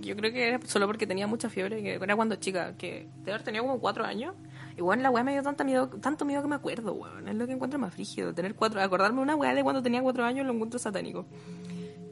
yo 0.00 0.16
creo 0.16 0.32
que 0.32 0.48
era 0.48 0.60
solo 0.66 0.86
porque 0.86 1.06
tenía 1.06 1.26
mucha 1.26 1.50
fiebre, 1.50 1.82
que 1.82 1.94
era 1.94 2.16
cuando 2.16 2.36
chica, 2.36 2.76
que 2.76 3.08
de 3.24 3.32
haber 3.32 3.42
tenido 3.42 3.64
como 3.64 3.80
cuatro 3.80 4.04
años. 4.04 4.34
Y 4.76 4.82
bueno, 4.82 5.02
la 5.02 5.10
weá 5.10 5.24
me 5.24 5.32
dio 5.32 5.42
tanta 5.42 5.64
miedo, 5.64 5.88
tanto 5.88 6.26
miedo 6.26 6.42
que 6.42 6.48
me 6.48 6.54
acuerdo, 6.54 6.92
weón. 6.92 7.28
Es 7.28 7.34
lo 7.34 7.46
que 7.46 7.54
encuentro 7.54 7.78
más 7.78 7.94
frígido. 7.94 8.34
Tener 8.34 8.54
cuatro, 8.54 8.80
acordarme 8.82 9.22
una 9.22 9.34
weá 9.34 9.54
de 9.54 9.62
cuando 9.62 9.82
tenía 9.82 10.02
cuatro 10.02 10.24
años 10.24 10.46
lo 10.46 10.52
encuentro 10.52 10.78
satánico. 10.78 11.26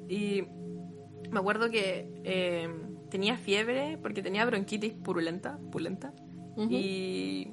Y 0.09 0.44
me 1.30 1.38
acuerdo 1.38 1.71
que 1.71 2.23
eh, 2.25 2.68
tenía 3.11 3.37
fiebre 3.37 3.99
porque 4.00 4.23
tenía 4.23 4.47
bronquitis 4.47 4.94
purulenta, 4.94 5.59
pulenta. 5.71 6.14
Y, 6.56 7.52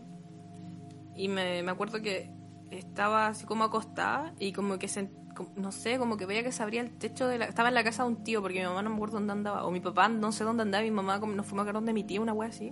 y 1.16 1.28
me, 1.28 1.64
me 1.64 1.72
acuerdo 1.72 2.02
que 2.02 2.32
estaba 2.70 3.28
así 3.28 3.46
como 3.46 3.64
acostada 3.64 4.34
y 4.40 4.54
como 4.54 4.78
que 4.80 4.88
se, 4.88 5.12
no 5.56 5.72
sé, 5.72 5.98
como 5.98 6.18
que 6.18 6.26
veía 6.26 6.44
que 6.44 6.52
se 6.52 6.64
abría 6.64 6.82
el 6.82 6.98
techo 6.98 7.28
de 7.28 7.38
la... 7.38 7.46
Estaba 7.46 7.70
en 7.70 7.76
la 7.76 7.84
casa 7.84 8.04
de 8.04 8.10
un 8.10 8.24
tío 8.24 8.42
porque 8.42 8.60
mi 8.60 8.66
mamá 8.66 8.82
no 8.82 8.92
me 8.92 8.96
acuerdo 8.96 9.16
dónde 9.16 9.34
andaba. 9.34 9.66
O 9.66 9.72
mi 9.72 9.82
papá 9.82 10.08
no 10.08 10.32
sé 10.32 10.44
dónde 10.46 10.64
andaba, 10.64 10.84
mi 10.84 10.92
mamá 10.92 11.20
como 11.20 11.34
nos 11.34 11.46
fuimos 11.46 11.64
a 11.64 11.66
quedar 11.66 11.76
donde 11.76 11.94
mi 11.94 12.04
tía, 12.04 12.22
una 12.22 12.34
wea 12.34 12.50
así. 12.50 12.72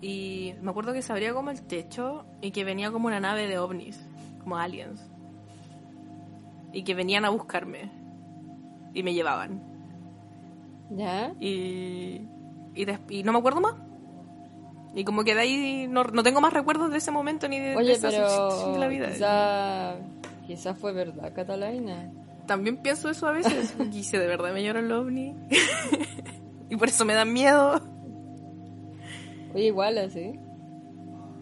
Y 0.00 0.54
me 0.60 0.70
acuerdo 0.70 0.92
que 0.92 1.02
se 1.02 1.12
abría 1.12 1.32
como 1.32 1.50
el 1.50 1.62
techo 1.62 2.26
y 2.40 2.50
que 2.50 2.64
venía 2.64 2.90
como 2.90 3.06
una 3.06 3.20
nave 3.20 3.46
de 3.46 3.58
ovnis, 3.58 3.98
como 4.42 4.58
aliens. 4.58 5.00
Y 6.72 6.82
que 6.82 6.94
venían 6.94 7.24
a 7.24 7.30
buscarme. 7.30 7.90
Y 8.92 9.02
me 9.02 9.14
llevaban. 9.14 9.62
¿Ya? 10.90 11.32
Y, 11.40 12.26
y, 12.74 12.86
y 13.08 13.22
no 13.22 13.32
me 13.32 13.38
acuerdo 13.38 13.60
más. 13.60 13.74
Y 14.94 15.04
como 15.04 15.24
que 15.24 15.34
de 15.34 15.40
ahí 15.40 15.86
no, 15.88 16.04
no 16.04 16.22
tengo 16.22 16.40
más 16.40 16.52
recuerdos 16.52 16.90
de 16.90 16.98
ese 16.98 17.10
momento 17.10 17.48
ni 17.48 17.58
de, 17.58 17.70
de 17.70 17.76
Oye, 17.76 17.92
esa 17.92 18.10
situación 18.10 18.60
pero 18.60 18.72
de 18.72 18.78
la 18.78 18.88
vida. 18.88 19.08
quizá, 19.12 19.96
quizá 20.46 20.74
fue 20.74 20.92
verdad, 20.92 21.32
Catalina. 21.34 22.10
También 22.46 22.78
pienso 22.78 23.10
eso 23.10 23.26
a 23.26 23.32
veces. 23.32 23.74
Si 23.92 24.16
de 24.16 24.26
verdad 24.26 24.52
me 24.52 24.62
lloran 24.62 24.88
los 24.88 25.00
ovnis. 25.00 25.34
y 26.70 26.76
por 26.76 26.88
eso 26.88 27.04
me 27.04 27.14
dan 27.14 27.32
miedo. 27.32 27.80
Oye, 29.54 29.66
igual 29.66 29.98
así. 29.98 30.38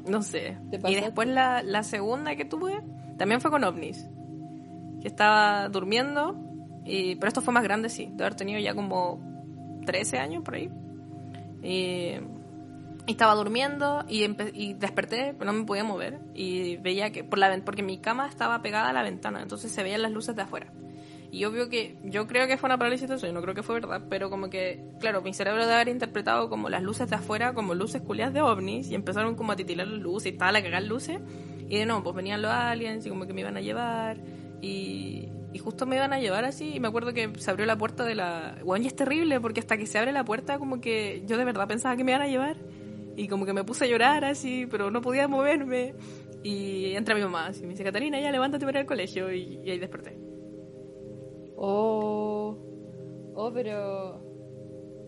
No 0.09 0.23
sé. 0.23 0.59
¿Te 0.71 0.81
Y 0.91 0.95
después 0.95 1.29
la, 1.29 1.63
la 1.63 1.83
segunda 1.83 2.37
que 2.37 2.45
tuve 2.45 2.83
también 3.17 3.41
fue 3.41 3.51
con 3.51 3.65
ovnis. 3.65 4.09
Que 5.01 5.09
estaba 5.09 5.69
durmiendo. 5.69 6.37
Y, 6.85 7.17
pero 7.17 7.29
esto 7.29 7.41
fue 7.41 7.55
más 7.55 7.65
grande, 7.65 7.89
sí. 7.89 8.11
De 8.13 8.25
haber 8.25 8.35
tenido 8.35 8.59
ya 8.61 8.75
como 8.75 9.21
13 9.87 10.19
años 10.19 10.43
por 10.43 10.55
ahí. 10.55 10.71
Y, 11.63 12.19
y 13.07 13.13
estaba 13.13 13.35
durmiendo 13.35 14.05
y, 14.09 14.25
y 14.55 14.75
desperté, 14.75 15.35
pero 15.39 15.53
no 15.53 15.59
me 15.59 15.65
podía 15.65 15.85
mover. 15.85 16.21
Y 16.35 16.77
veía 16.79 17.11
que, 17.13 17.25
por 17.25 17.39
la, 17.39 17.57
porque 17.65 17.83
mi 17.83 17.99
cama 17.99 18.29
estaba 18.29 18.63
pegada 18.63 18.91
a 18.91 18.93
la 18.93 19.03
ventana, 19.03 19.43
entonces 19.43 19.73
se 19.73 19.83
veían 19.83 20.03
las 20.03 20.13
luces 20.13 20.35
de 20.35 20.43
afuera. 20.43 20.73
Y 21.35 21.45
obvio 21.47 21.69
que, 21.69 21.97
yo 22.05 22.29
creo 22.29 22.47
que 22.47 22.57
fue 22.57 22.69
una 22.69 22.79
parálisis 22.79 23.09
del 23.09 23.19
sueño, 23.19 23.35
no 23.35 23.43
creo 23.43 23.57
que 23.57 23.65
fue 23.65 23.75
verdad, 23.75 24.07
pero 24.09 24.31
como 24.31 24.51
que, 24.51 24.85
claro, 25.01 25.21
mi 25.21 25.35
cerebro 25.35 25.63
debe 25.63 25.75
haber 25.75 25.89
interpretado 25.89 26.49
como 26.49 26.69
las 26.69 26.81
luces 26.81 27.11
de 27.11 27.17
afuera 27.17 27.55
como 27.55 27.75
luces 27.75 28.03
culiadas 28.03 28.33
de 28.35 28.41
ovnis 28.41 28.89
y 28.89 28.95
empezaron 28.95 29.35
como 29.35 29.51
a 29.51 29.57
titilar 29.57 29.89
las 29.89 30.01
luces 30.01 30.27
y 30.27 30.29
estaba 30.35 30.53
la 30.53 30.63
cagar 30.63 30.85
luces. 30.85 31.19
Y 31.69 31.77
de 31.77 31.87
nuevo, 31.87 32.05
pues 32.05 32.15
venían 32.15 32.41
los 32.41 32.53
aliens 32.53 33.05
y 33.05 33.09
como 33.09 33.27
que 33.27 33.33
me 33.33 33.41
iban 33.41 33.57
a 33.57 33.61
llevar. 33.61 34.19
Y, 34.63 35.29
y 35.53 35.59
justo 35.59 35.87
me 35.87 35.97
iban 35.97 36.13
a 36.13 36.21
llevar 36.21 36.45
así. 36.45 36.77
Y 36.77 36.79
me 36.79 36.87
acuerdo 36.87 37.13
que 37.13 37.33
se 37.37 37.51
abrió 37.51 37.67
la 37.67 37.77
puerta 37.77 38.05
de 38.05 38.15
la. 38.15 38.57
Bueno, 38.65 38.85
y 38.85 38.87
es 38.87 38.95
terrible 38.95 39.41
porque 39.41 39.59
hasta 39.59 39.77
que 39.77 39.87
se 39.87 39.99
abre 39.99 40.13
la 40.13 40.25
puerta, 40.25 40.61
como 40.61 40.81
que 40.81 41.25
yo 41.27 41.37
de 41.37 41.45
verdad 41.45 41.67
pensaba 41.67 41.97
que 41.97 42.05
me 42.05 42.13
iban 42.13 42.23
a 42.23 42.29
llevar. 42.29 42.59
Y 43.17 43.27
como 43.27 43.45
que 43.45 43.53
me 43.53 43.65
puse 43.65 43.87
a 43.87 43.89
llorar 43.89 44.25
así, 44.25 44.69
pero 44.71 44.93
no 44.93 45.01
podía 45.01 45.27
moverme. 45.27 45.97
Y 46.45 46.95
entra 46.95 47.17
mi 47.17 47.23
mamá 47.23 47.47
así, 47.47 47.63
me 47.63 47.71
dice, 47.71 47.83
Catalina, 47.83 48.21
ya 48.21 48.31
levántate 48.31 48.65
para 48.65 48.79
ir 48.79 48.83
al 48.83 48.87
colegio. 48.87 49.33
Y, 49.33 49.59
y 49.65 49.71
ahí 49.73 49.81
desperté. 49.81 50.34
Oh. 51.67 52.57
Oh, 53.35 53.51
pero. 53.53 54.21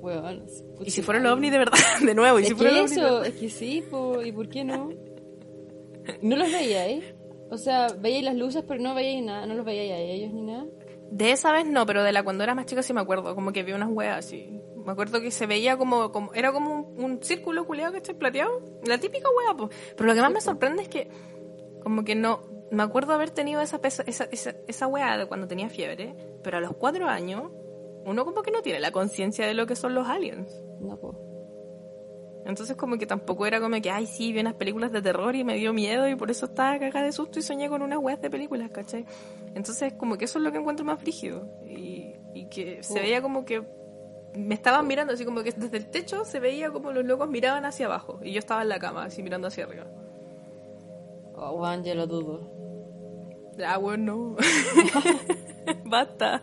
Weón. 0.01 0.47
Y 0.85 0.91
si 0.91 1.03
fuera 1.03 1.21
el 1.21 1.27
ovni 1.27 1.51
de 1.51 1.59
verdad, 1.59 1.79
de 2.05 2.15
nuevo. 2.15 2.39
Y 2.39 2.43
Es 2.43 2.49
si 2.49 2.55
fuera 2.55 2.71
que 2.71 2.77
de 2.79 2.85
eso, 2.85 3.03
verdad. 3.03 3.27
es 3.27 3.35
que 3.35 3.49
sí, 3.51 3.85
po, 3.91 4.23
¿y 4.23 4.33
por 4.33 4.49
qué 4.49 4.65
no? 4.65 4.91
No 6.23 6.37
los 6.37 6.51
veíais. 6.53 7.03
O 7.51 7.59
sea, 7.59 7.89
veíais 7.99 8.25
las 8.25 8.37
luces, 8.37 8.63
pero 8.67 8.81
no 8.81 8.95
veíais 8.95 9.25
nada, 9.25 9.45
no 9.47 9.55
los 9.55 9.65
veíais 9.65 9.93
a 9.93 9.99
ellos 9.99 10.33
ni 10.33 10.43
nada. 10.43 10.67
De 11.11 11.33
esa 11.33 11.53
vez 11.53 11.67
no, 11.67 11.85
pero 11.85 12.03
de 12.05 12.13
la 12.13 12.23
cuando 12.23 12.43
era 12.45 12.55
más 12.55 12.67
chica 12.67 12.83
sí 12.83 12.93
me 12.93 13.01
acuerdo, 13.01 13.35
como 13.35 13.53
que 13.53 13.63
vi 13.65 13.73
unas 13.73 13.91
weas 13.91 14.25
así. 14.25 14.61
Me 14.85 14.93
acuerdo 14.93 15.21
que 15.21 15.31
se 15.33 15.47
veía 15.47 15.77
como, 15.77 16.13
como 16.13 16.33
era 16.33 16.53
como 16.53 16.75
un, 16.75 17.05
un 17.05 17.23
círculo 17.23 17.67
culeado 17.67 17.93
que 17.93 17.99
está 17.99 18.15
plateado, 18.15 18.63
la 18.85 18.99
típica 18.99 19.29
wea, 19.29 19.57
pues. 19.57 19.71
Pero 19.97 20.07
lo 20.09 20.15
que 20.15 20.21
más 20.21 20.33
me 20.33 20.41
sorprende 20.41 20.83
es 20.85 20.89
que 20.89 21.09
como 21.83 22.05
que 22.05 22.15
no, 22.15 22.41
me 22.71 22.83
acuerdo 22.83 23.13
haber 23.15 23.31
tenido 23.31 23.61
esa 23.61 23.81
pesa- 23.81 24.05
esa, 24.07 24.25
esa, 24.25 24.55
esa 24.67 24.87
wea 24.87 25.17
de 25.19 25.27
cuando 25.27 25.47
tenía 25.47 25.69
fiebre, 25.69 26.15
pero 26.43 26.59
a 26.59 26.61
los 26.61 26.73
cuatro 26.77 27.07
años 27.09 27.51
uno 28.05 28.25
como 28.25 28.43
que 28.43 28.51
no 28.51 28.63
tiene 28.63 28.81
la 28.81 28.91
conciencia 28.93 29.47
de 29.47 29.55
lo 29.55 29.67
que 29.67 29.77
son 29.77 29.95
los 29.95 30.09
aliens. 30.09 30.63
No, 30.81 30.97
po. 30.97 31.15
Entonces 32.45 32.77
como 32.77 32.97
que 32.97 33.07
tampoco 33.07 33.45
era 33.47 33.61
como 33.61 33.81
que, 33.81 33.91
ay, 33.91 34.07
sí, 34.07 34.33
vi 34.33 34.39
unas 34.41 34.55
películas 34.55 34.93
de 34.93 35.03
terror 35.03 35.35
y 35.35 35.43
me 35.43 35.57
dio 35.57 35.73
miedo 35.73 36.07
y 36.09 36.15
por 36.15 36.31
eso 36.31 36.47
estaba 36.47 36.79
cagada 36.79 37.05
de 37.05 37.11
susto 37.13 37.41
y 37.41 37.43
soñé 37.43 37.69
con 37.69 37.83
unas 37.83 37.99
weas 37.99 38.21
de 38.21 38.31
películas, 38.31 38.71
¿cachai? 38.71 39.05
Entonces 39.57 39.95
como 39.95 40.17
que 40.17 40.27
eso 40.27 40.39
es 40.39 40.45
lo 40.45 40.53
que 40.53 40.59
encuentro 40.59 40.85
más 40.85 41.01
frígido. 41.01 41.49
Y, 41.65 42.15
y 42.35 42.47
que 42.49 42.85
se 42.85 43.01
Oh. 43.01 43.03
veía 43.03 43.21
como 43.21 43.45
que 43.45 43.63
me 44.37 44.55
estaban 44.55 44.87
mirando, 44.87 45.13
así 45.15 45.25
como 45.25 45.43
que 45.43 45.51
desde 45.51 45.77
el 45.77 45.87
techo 45.91 46.25
se 46.25 46.39
veía 46.39 46.71
como 46.71 46.93
los 46.93 47.05
locos 47.05 47.29
miraban 47.29 47.65
hacia 47.65 47.87
abajo 47.87 48.21
y 48.23 48.31
yo 48.33 48.39
estaba 48.39 48.63
en 48.63 48.69
la 48.69 48.79
cama, 48.79 49.05
así 49.07 49.23
mirando 49.25 49.49
hacia 49.49 49.65
arriba. 49.65 49.87
Oh, 51.35 51.57
Juan, 51.59 51.83
yo 51.83 51.95
lo 51.97 52.07
dudo. 52.07 52.49
Ah, 53.65 53.79
bueno. 53.79 54.37
Basta. 55.85 56.43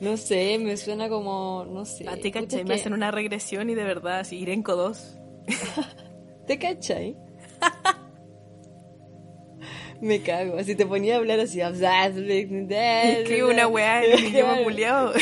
No 0.00 0.16
sé, 0.16 0.58
me 0.58 0.76
suena 0.76 1.08
como, 1.08 1.64
no 1.64 1.84
sé. 1.84 2.08
A 2.08 2.16
ti, 2.16 2.30
Puta, 2.30 2.40
¿cachai? 2.42 2.64
Me 2.64 2.74
que- 2.74 2.80
hacen 2.80 2.92
una 2.92 3.10
regresión 3.10 3.70
y 3.70 3.74
de 3.74 3.84
verdad, 3.84 4.20
así, 4.20 4.38
Irenco 4.38 4.76
2. 4.76 5.18
¿Te 6.46 6.58
cachai? 6.58 7.16
me 10.00 10.22
cago, 10.22 10.58
así 10.58 10.76
te 10.76 10.86
ponía 10.86 11.14
a 11.14 11.18
hablar 11.18 11.40
así. 11.40 11.60
Escribe 11.60 13.44
una 13.50 13.66
weá 13.66 14.04
en 14.04 14.18
un 14.18 14.24
idioma 14.26 14.50
Claro. 14.52 14.64
culiado. 14.64 15.12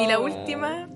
Y 0.00 0.06
la 0.06 0.18
Oh, 0.18 0.24
última, 0.24 0.88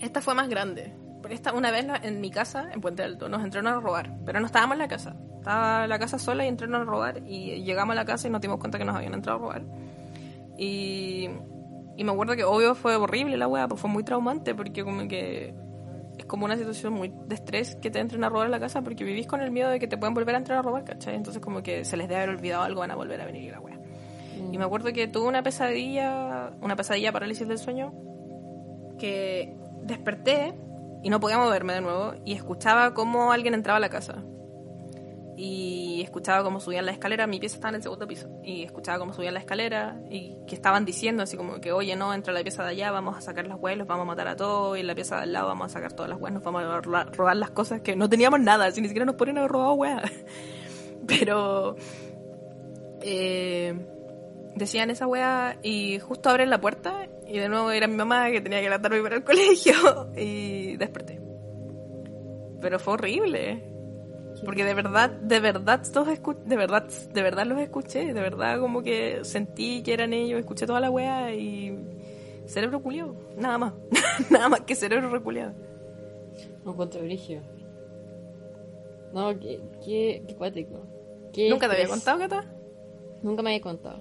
esta 0.00 0.20
fue 0.20 0.34
más 0.34 0.48
grande. 0.48 0.92
Pero 1.26 1.34
esta, 1.34 1.52
una 1.52 1.72
vez 1.72 1.84
en 2.04 2.20
mi 2.20 2.30
casa, 2.30 2.70
en 2.72 2.80
Puente 2.80 3.02
Alto, 3.02 3.28
nos 3.28 3.42
entraron 3.42 3.66
a 3.66 3.80
robar. 3.80 4.12
Pero 4.24 4.38
no 4.38 4.46
estábamos 4.46 4.74
en 4.74 4.78
la 4.78 4.86
casa. 4.86 5.16
Estaba 5.38 5.88
la 5.88 5.98
casa 5.98 6.20
sola 6.20 6.44
y 6.44 6.48
entraron 6.48 6.76
a 6.76 6.84
robar. 6.84 7.20
Y 7.26 7.64
llegamos 7.64 7.94
a 7.94 7.96
la 7.96 8.04
casa 8.04 8.28
y 8.28 8.30
nos 8.30 8.40
dimos 8.40 8.60
cuenta 8.60 8.78
que 8.78 8.84
nos 8.84 8.94
habían 8.94 9.12
entrado 9.12 9.38
a 9.38 9.40
robar. 9.40 9.64
Y, 10.56 11.28
Y 11.96 12.04
me 12.04 12.12
acuerdo 12.12 12.36
que 12.36 12.44
obvio 12.44 12.74
fue 12.74 12.94
horrible 12.96 13.36
la 13.38 13.48
weá, 13.48 13.66
pues 13.66 13.80
fue 13.80 13.88
muy 13.88 14.04
traumante 14.04 14.54
porque 14.54 14.84
como 14.84 15.08
que 15.08 15.54
es 16.18 16.24
como 16.26 16.44
una 16.44 16.56
situación 16.56 16.92
muy 16.92 17.12
de 17.26 17.34
estrés 17.34 17.74
que 17.76 17.90
te 17.90 17.98
entren 17.98 18.22
a 18.22 18.28
robar 18.28 18.46
a 18.46 18.50
la 18.50 18.60
casa 18.60 18.82
porque 18.82 19.02
vivís 19.02 19.26
con 19.26 19.40
el 19.40 19.50
miedo 19.50 19.70
de 19.70 19.80
que 19.80 19.86
te 19.86 19.96
puedan 19.96 20.14
volver 20.14 20.34
a 20.34 20.38
entrar 20.38 20.58
a 20.58 20.62
robar, 20.62 20.84
¿cachai? 20.84 21.14
Entonces 21.14 21.42
como 21.42 21.62
que 21.62 21.84
se 21.84 21.96
les 21.96 22.08
debe 22.08 22.22
haber 22.22 22.36
olvidado 22.36 22.62
algo, 22.62 22.80
van 22.80 22.90
a 22.90 22.96
volver 22.96 23.20
a 23.20 23.26
venir 23.26 23.50
la 23.50 23.60
weá. 23.60 23.78
Y 24.52 24.58
me 24.58 24.64
acuerdo 24.64 24.92
que 24.92 25.08
tuve 25.08 25.26
una 25.26 25.42
pesadilla, 25.42 26.52
una 26.60 26.76
pesadilla 26.76 27.10
parálisis 27.12 27.48
del 27.48 27.58
sueño, 27.58 27.92
que 28.98 29.56
desperté 29.82 30.54
y 31.06 31.08
no 31.08 31.20
podía 31.20 31.38
moverme 31.38 31.72
de 31.72 31.82
nuevo 31.82 32.14
y 32.24 32.32
escuchaba 32.32 32.92
cómo 32.92 33.30
alguien 33.30 33.54
entraba 33.54 33.76
a 33.76 33.80
la 33.80 33.88
casa. 33.88 34.24
Y 35.36 36.00
escuchaba 36.02 36.42
cómo 36.42 36.58
subían 36.58 36.84
la 36.84 36.90
escalera, 36.90 37.28
mi 37.28 37.38
pieza 37.38 37.54
estaba 37.54 37.68
en 37.68 37.76
el 37.76 37.82
segundo 37.84 38.08
piso, 38.08 38.28
y 38.42 38.64
escuchaba 38.64 38.98
cómo 38.98 39.12
subían 39.12 39.34
la 39.34 39.38
escalera 39.38 40.00
y 40.10 40.36
que 40.48 40.56
estaban 40.56 40.84
diciendo 40.84 41.22
así 41.22 41.36
como 41.36 41.60
que, 41.60 41.70
oye, 41.70 41.94
no, 41.94 42.12
entra 42.12 42.32
la 42.32 42.42
pieza 42.42 42.64
de 42.64 42.70
allá, 42.70 42.90
vamos 42.90 43.16
a 43.16 43.20
sacar 43.20 43.46
las 43.46 43.56
huevas, 43.56 43.78
los 43.78 43.86
vamos 43.86 44.02
a 44.02 44.06
matar 44.06 44.26
a 44.26 44.34
todos, 44.34 44.76
y 44.76 44.80
en 44.80 44.88
la 44.88 44.96
pieza 44.96 45.18
de 45.18 45.22
al 45.22 45.32
lado 45.32 45.46
vamos 45.46 45.66
a 45.66 45.68
sacar 45.74 45.92
todas 45.92 46.10
las 46.10 46.18
huevas, 46.18 46.32
nos 46.32 46.42
vamos 46.42 46.64
a 46.64 46.80
robar, 46.80 47.16
robar 47.16 47.36
las 47.36 47.50
cosas 47.50 47.82
que 47.82 47.94
no 47.94 48.08
teníamos 48.08 48.40
nada, 48.40 48.68
si 48.72 48.80
ni 48.80 48.88
siquiera 48.88 49.06
nos 49.06 49.14
ponen 49.14 49.38
a 49.38 49.46
robado 49.46 49.74
huevas. 49.74 50.10
Pero... 51.06 51.76
Eh, 53.00 53.78
decían 54.56 54.90
esa 54.90 55.06
wea 55.06 55.58
y 55.62 56.00
justo 56.00 56.30
abren 56.30 56.50
la 56.50 56.60
puerta 56.60 57.06
y 57.26 57.38
de 57.38 57.48
nuevo 57.48 57.70
era 57.70 57.86
mi 57.86 57.96
mamá 57.96 58.30
que 58.30 58.40
tenía 58.40 58.58
que 58.58 58.64
levantarme 58.64 59.02
para 59.02 59.16
el 59.16 59.24
colegio 59.24 59.74
y 60.16 60.76
desperté. 60.76 61.20
Pero 62.60 62.78
fue 62.78 62.94
horrible. 62.94 63.72
Porque 64.44 64.64
de 64.64 64.74
verdad, 64.74 65.10
de 65.10 65.40
verdad, 65.40 65.82
todos 65.92 66.08
de 66.08 66.56
verdad, 66.56 66.84
de 66.84 67.22
verdad 67.22 67.46
los 67.46 67.58
escuché, 67.58 68.12
de 68.12 68.20
verdad 68.20 68.60
como 68.60 68.82
que 68.82 69.20
sentí 69.24 69.82
que 69.82 69.94
eran 69.94 70.12
ellos, 70.12 70.38
escuché 70.38 70.66
toda 70.66 70.78
la 70.78 70.90
wea 70.90 71.34
y 71.34 71.74
cerebro 72.44 72.82
culiado, 72.82 73.16
nada 73.36 73.56
más, 73.56 73.72
nada 74.30 74.48
más 74.50 74.60
que 74.60 74.74
cerebro 74.74 75.08
reculeado. 75.08 75.54
Un 76.64 76.72
encuentro 76.72 77.00
brigio. 77.00 77.40
No, 79.12 79.38
qué, 79.38 79.60
qué, 79.82 80.22
qué 81.32 81.48
¿Nunca 81.48 81.68
te 81.68 81.74
había 81.74 81.88
contado, 81.88 82.18
Cata? 82.18 82.44
Nunca 83.22 83.42
me 83.42 83.50
había 83.50 83.62
contado. 83.62 84.00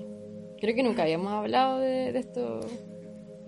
Creo 0.60 0.76
que 0.76 0.84
nunca 0.84 1.04
habíamos 1.04 1.32
hablado 1.32 1.80
de, 1.80 2.18
esto. 2.18 2.60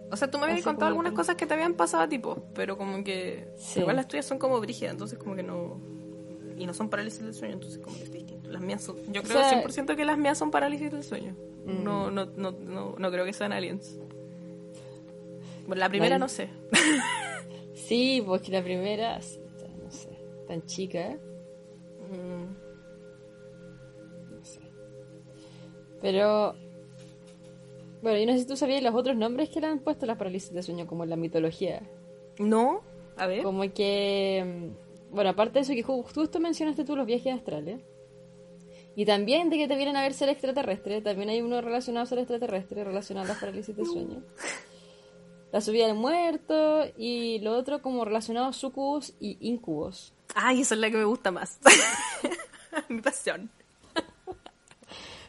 O 0.09 0.15
sea, 0.15 0.31
tú 0.31 0.37
me 0.37 0.45
habías 0.45 0.63
contado 0.63 0.87
algunas 0.87 1.13
cosas 1.13 1.35
que 1.35 1.45
te 1.45 1.53
habían 1.53 1.73
pasado 1.73 2.03
a 2.03 2.09
tipo, 2.09 2.43
pero 2.53 2.77
como 2.77 3.03
que 3.03 3.47
igual 3.75 3.97
las 3.97 4.07
tuyas 4.07 4.25
son 4.25 4.39
como 4.39 4.59
brígidas, 4.59 4.93
entonces 4.93 5.19
como 5.19 5.35
que 5.35 5.43
no 5.43 5.79
y 6.57 6.65
no 6.65 6.73
son 6.73 6.89
parálisis 6.89 7.21
del 7.21 7.33
sueño, 7.33 7.53
entonces 7.53 7.79
como 7.79 7.95
que 7.97 8.03
es 8.03 8.11
distinto. 8.11 8.49
Las 8.49 8.61
mías 8.61 8.83
son, 8.83 8.97
yo 9.11 9.21
creo 9.21 9.41
100% 9.41 9.95
que 9.95 10.05
las 10.05 10.17
mías 10.17 10.37
son 10.37 10.49
parálisis 10.49 10.91
del 10.91 11.03
sueño. 11.03 11.35
Mm. 11.65 11.83
No, 11.83 12.09
no, 12.09 12.25
no, 12.25 12.51
no, 12.51 12.95
no 12.97 13.11
creo 13.11 13.25
que 13.25 13.33
sean 13.33 13.53
aliens. 13.53 13.99
Bueno, 15.67 15.79
la 15.81 15.89
primera 15.89 16.17
no 16.17 16.27
sé. 16.29 16.49
sí, 17.75 18.23
porque 18.25 18.51
la 18.51 18.63
primera, 18.63 19.19
no 19.83 19.91
sé, 19.91 20.17
tan 20.47 20.65
chica. 20.65 21.17
Mm. 22.09 22.45
No 24.31 24.43
sé. 24.43 24.61
Pero 26.01 26.55
bueno, 28.01 28.17
yo 28.19 28.25
no 28.25 28.33
sé 28.33 28.39
si 28.39 28.47
tú 28.47 28.55
sabías 28.55 28.83
los 28.83 28.93
otros 28.93 29.15
nombres 29.15 29.49
que 29.49 29.59
le 29.59 29.67
han 29.67 29.79
puesto 29.79 30.05
las 30.05 30.17
parálisis 30.17 30.53
de 30.53 30.63
sueño, 30.63 30.87
como 30.87 31.03
en 31.03 31.09
la 31.09 31.15
mitología. 31.15 31.81
No, 32.39 32.81
a 33.17 33.27
ver. 33.27 33.43
Como 33.43 33.61
que. 33.73 34.43
Mm, 34.45 35.13
bueno, 35.15 35.31
aparte 35.31 35.59
de 35.59 35.59
eso 35.61 35.73
que 35.73 35.83
justo 35.83 36.39
mencionaste 36.39 36.83
tú 36.83 36.95
los 36.95 37.05
viajes 37.05 37.33
astrales. 37.33 37.81
Y 38.95 39.05
también 39.05 39.49
de 39.49 39.57
que 39.57 39.67
te 39.67 39.75
vienen 39.75 39.95
a 39.95 40.01
ver 40.01 40.13
ser 40.13 40.29
extraterrestre. 40.29 41.01
También 41.01 41.29
hay 41.29 41.41
uno 41.41 41.61
relacionado 41.61 42.03
a 42.03 42.07
ser 42.07 42.19
extraterrestre, 42.19 42.83
relacionado 42.83 43.25
a 43.25 43.29
las 43.29 43.39
parálisis 43.39 43.75
de 43.75 43.85
sueño. 43.85 44.23
La 45.51 45.61
subida 45.61 45.87
del 45.87 45.95
muerto 45.95 46.83
y 46.97 47.39
lo 47.39 47.55
otro 47.55 47.81
como 47.81 48.03
relacionado 48.03 48.47
a 48.47 48.53
sucubos 48.53 49.13
y 49.19 49.37
incubos. 49.39 50.13
Ay, 50.35 50.61
esa 50.61 50.75
es 50.75 50.81
la 50.81 50.91
que 50.91 50.97
me 50.97 51.05
gusta 51.05 51.31
más. 51.31 51.57
Mi 52.89 53.01
pasión. 53.01 53.49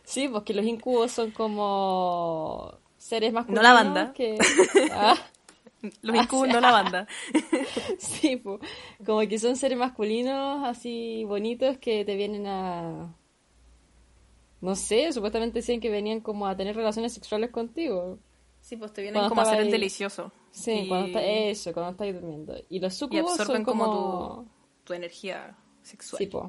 Sí, 0.09 0.27
porque 0.27 0.55
los 0.55 0.65
incubos 0.65 1.12
son 1.12 1.33
como 1.33 2.79
seres 2.97 3.31
masculinos. 3.31 3.62
No 3.62 3.69
la 3.69 3.75
banda. 3.75 4.12
Que... 4.15 4.38
Ah. 4.91 5.15
Los 6.00 6.17
incubos, 6.17 6.49
no 6.49 6.61
la 6.62 6.73
banda. 6.73 7.07
sí, 7.99 8.37
pues, 8.37 8.59
como 9.05 9.21
que 9.21 9.38
son 9.38 9.55
seres 9.55 9.77
masculinos 9.79 10.66
así 10.66 11.25
bonitos 11.25 11.77
que 11.77 12.07
te 12.07 12.16
vienen 12.16 12.47
a... 12.47 13.14
No 14.62 14.75
sé, 14.75 15.12
supuestamente 15.12 15.59
decían 15.59 15.79
que 15.79 15.90
venían 15.90 16.21
como 16.21 16.47
a 16.47 16.57
tener 16.57 16.75
relaciones 16.75 17.12
sexuales 17.12 17.51
contigo. 17.51 18.18
Sí, 18.62 18.77
pues 18.79 18.94
te 18.94 19.03
vienen 19.03 19.29
como 19.29 19.42
a 19.42 19.44
hacer 19.44 19.61
el 19.61 19.71
delicioso. 19.71 20.33
Sí, 20.51 20.87
cuando 20.88 21.09
está, 21.09 21.23
eso, 21.23 21.73
cuando 21.75 21.92
estás 21.92 22.14
durmiendo. 22.14 22.57
Y 22.71 22.81
los 22.81 22.94
sucubos 22.94 23.37
son 23.37 23.62
como, 23.62 24.42
tu, 24.42 24.49
tu, 24.85 24.94
energía 24.94 25.55
sexual. 25.83 26.18
Sí, 26.18 26.27
pues. 26.27 26.44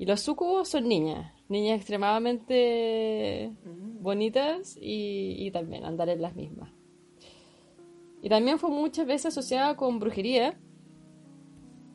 Y 0.00 0.06
los 0.06 0.20
sucubos 0.20 0.68
son 0.68 0.88
niñas 0.88 1.32
niñas 1.50 1.78
extremadamente 1.78 3.52
bonitas 3.64 4.78
y, 4.80 5.50
también 5.50 5.84
andar 5.84 6.08
en 6.08 6.22
las 6.22 6.34
mismas. 6.34 6.70
Y 8.22 8.28
también 8.28 8.58
fue 8.58 8.70
muchas 8.70 9.06
veces 9.06 9.26
asociada 9.26 9.76
con 9.76 9.98
brujería. 9.98 10.58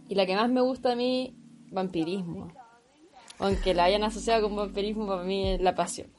Y 0.10 0.16
la 0.16 0.26
que 0.26 0.36
más 0.36 0.52
me 0.52 0.62
gusta 0.62 0.92
a 0.92 0.96
mí, 0.96 1.38
vampirismo. 1.72 2.50
Aunque 3.40 3.74
la 3.74 3.86
hayan 3.86 4.04
asociado 4.04 4.44
con 4.44 4.58
vampirismo, 4.58 5.08
para 5.08 5.24
mí 5.24 5.52
es 5.52 5.62
la 5.62 5.74
pasión. 5.74 6.10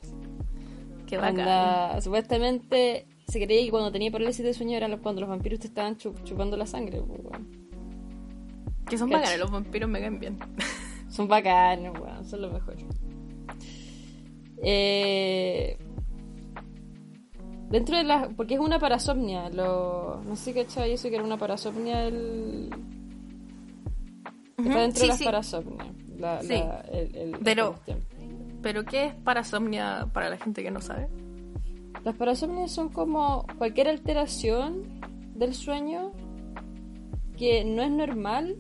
Qué 1.07 1.19
bacán. 1.19 2.01
supuestamente 2.03 3.07
se 3.29 3.45
creía 3.45 3.65
que 3.65 3.71
cuando 3.71 3.93
tenía 3.93 4.11
parálisis 4.11 4.45
de 4.45 4.55
sueño 4.55 4.77
era 4.77 4.97
cuando 4.97 5.21
los 5.21 5.31
vampiros 5.31 5.61
te 5.61 5.67
estaban 5.67 5.97
chupando 5.99 6.57
la 6.57 6.67
sangre. 6.67 7.03
Pues, 7.03 7.21
que 8.89 8.97
son 8.97 9.11
bacanes, 9.11 9.39
los 9.39 9.51
vampiros 9.51 9.91
me 9.91 10.01
caen 10.01 10.19
bien. 10.19 10.39
Son 11.17 11.29
bacanes, 11.29 11.93
son 12.29 12.43
los 12.43 12.53
mejores. 12.53 12.85
Eh, 14.63 15.79
dentro 17.71 17.97
de 17.97 18.05
la. 18.05 18.29
Porque 18.37 18.55
es 18.55 18.61
una 18.61 18.79
parasomnia. 18.79 19.49
Lo, 19.49 20.21
no 20.23 20.37
sé 20.37 20.53
qué 20.53 20.67
y 20.87 20.93
eso 20.93 21.09
que 21.09 21.15
era 21.15 21.25
una 21.25 21.39
parasomnia. 21.39 22.05
El, 22.05 22.69
Está 24.59 24.81
dentro 24.81 25.03
de 25.03 25.09
las 25.09 25.23
parasomnias. 25.23 25.89
La, 26.19 26.41
pero, 27.43 27.77
pero, 28.61 28.85
¿qué 28.85 29.07
es 29.07 29.15
parasomnia 29.15 30.11
para 30.13 30.29
la 30.29 30.37
gente 30.37 30.63
que 30.63 30.71
no 30.71 30.83
sabe? 30.83 31.09
Las 32.05 32.15
parasomnias 32.15 32.73
son 32.73 32.91
como 32.91 33.47
cualquier 33.57 33.89
alteración 33.89 35.01
del 35.35 35.55
sueño 35.55 36.13
que 37.39 37.65
no 37.65 37.83
es 37.83 37.91
normal 37.91 38.57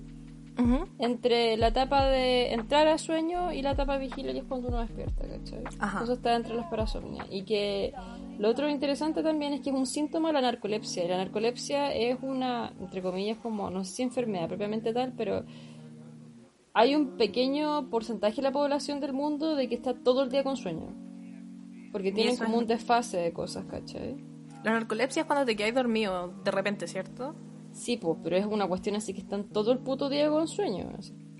entre 0.99 1.57
la 1.57 1.69
etapa 1.69 2.07
de 2.07 2.53
entrar 2.55 2.88
a 2.88 2.99
sueño 2.99 3.53
y 3.53 3.62
la 3.62 3.73
etapa 3.73 3.95
de 3.95 4.07
vigilia, 4.07 4.33
y 4.33 4.38
es 4.38 4.45
cuando 4.45 4.69
uno 4.69 4.81
despierta, 4.81 5.27
¿cachai? 5.27 5.62
Eso 6.03 6.12
está 6.14 6.35
entre 6.35 6.55
las 6.55 6.66
parasomnias. 6.66 7.27
Y 7.31 7.42
que 7.45 7.92
lo 8.38 8.49
otro 8.49 8.69
interesante 8.69 9.23
también 9.23 9.53
es 9.53 9.61
que 9.61 9.71
es 9.71 9.77
un 9.77 9.87
síntoma 9.87 10.29
de 10.29 10.35
la 10.35 10.40
narcolepsia. 10.40 11.05
Y 11.05 11.09
la 11.09 11.19
narcolepsia 11.19 11.92
es 11.95 12.19
una, 12.23 12.73
entre 12.81 13.03
comillas, 13.03 13.38
como, 13.38 13.71
no 13.71 13.85
sé 13.85 13.97
si 13.97 14.03
enfermedad 14.03 14.49
propiamente 14.49 14.92
tal, 14.92 15.12
pero 15.16 15.45
hay 16.73 16.95
un 16.95 17.16
pequeño 17.16 17.88
porcentaje 17.90 18.37
de 18.37 18.42
la 18.42 18.53
población 18.53 19.01
del 19.01 19.12
mundo 19.12 19.55
de 19.57 19.69
que 19.69 19.75
está 19.75 19.95
todo 19.95 20.23
el 20.23 20.31
día 20.31 20.42
con 20.42 20.57
sueño. 20.57 20.95
Porque 21.92 22.12
tienen 22.12 22.37
como 22.37 22.59
un 22.59 22.66
desfase 22.66 23.19
de 23.19 23.33
cosas, 23.33 23.64
¿cachai? 23.66 24.16
La 24.62 24.73
narcolepsia 24.73 25.23
es 25.23 25.27
cuando 25.27 25.47
te 25.47 25.57
quedas 25.57 25.75
dormido 25.75 26.35
de 26.45 26.51
repente, 26.51 26.87
¿cierto? 26.87 27.35
Sí, 27.76 27.98
pues, 27.98 28.16
pero 28.24 28.36
es 28.36 28.46
una 28.46 28.66
cuestión 28.66 28.96
así 28.96 29.12
que 29.12 29.20
están 29.20 29.44
todo 29.44 29.70
el 29.70 29.78
puto 29.78 30.08
día 30.08 30.30
con 30.30 30.48
sueño. 30.48 30.88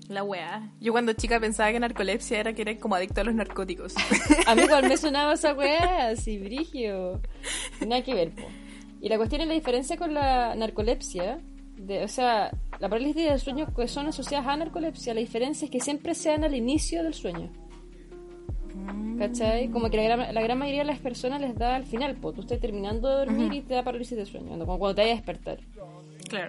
La 0.07 0.23
weá. 0.23 0.71
Yo 0.79 0.93
cuando 0.93 1.11
chica 1.13 1.39
pensaba 1.39 1.71
que 1.71 1.79
narcolepsia 1.79 2.39
era 2.39 2.53
que 2.53 2.61
eres 2.61 2.79
como 2.79 2.95
adicto 2.95 3.21
a 3.21 3.23
los 3.23 3.33
narcóticos. 3.33 3.95
a 4.47 4.55
mí 4.55 4.61
igual 4.61 4.87
me 4.87 4.97
sonaba 4.97 5.33
esa 5.33 5.53
weá, 5.53 6.09
así, 6.09 6.37
brigio. 6.37 7.21
Nada 7.85 8.03
que 8.03 8.13
ver, 8.13 8.31
po. 8.31 8.43
Y 9.01 9.09
la 9.09 9.17
cuestión 9.17 9.41
es 9.41 9.47
la 9.47 9.55
diferencia 9.55 9.97
con 9.97 10.13
la 10.13 10.55
narcolepsia. 10.55 11.39
De, 11.75 12.03
o 12.03 12.07
sea, 12.07 12.51
la 12.79 12.87
parálisis 12.87 13.29
del 13.29 13.39
sueño 13.39 13.67
que 13.75 13.87
son 13.87 14.07
asociadas 14.07 14.47
a 14.47 14.55
narcolepsia, 14.55 15.13
la 15.13 15.19
diferencia 15.19 15.65
es 15.65 15.71
que 15.71 15.79
siempre 15.79 16.13
sean 16.13 16.43
al 16.43 16.55
inicio 16.55 17.03
del 17.03 17.15
sueño. 17.15 17.51
¿Cachai? 19.17 19.69
Como 19.69 19.89
que 19.89 19.97
la 19.97 20.03
gran, 20.03 20.33
la 20.33 20.41
gran 20.41 20.59
mayoría 20.59 20.81
de 20.81 20.87
las 20.87 20.99
personas 20.99 21.41
les 21.41 21.55
da 21.55 21.75
al 21.75 21.83
final, 21.83 22.15
po. 22.15 22.31
Tú 22.31 22.41
estás 22.41 22.59
terminando 22.59 23.09
de 23.09 23.25
dormir 23.25 23.53
y 23.53 23.61
te 23.61 23.73
da 23.73 23.83
parálisis 23.83 24.15
de 24.15 24.25
sueño, 24.27 24.57
como 24.59 24.77
cuando 24.77 24.95
te 24.95 25.01
vayas 25.01 25.15
a 25.15 25.17
despertar. 25.17 25.59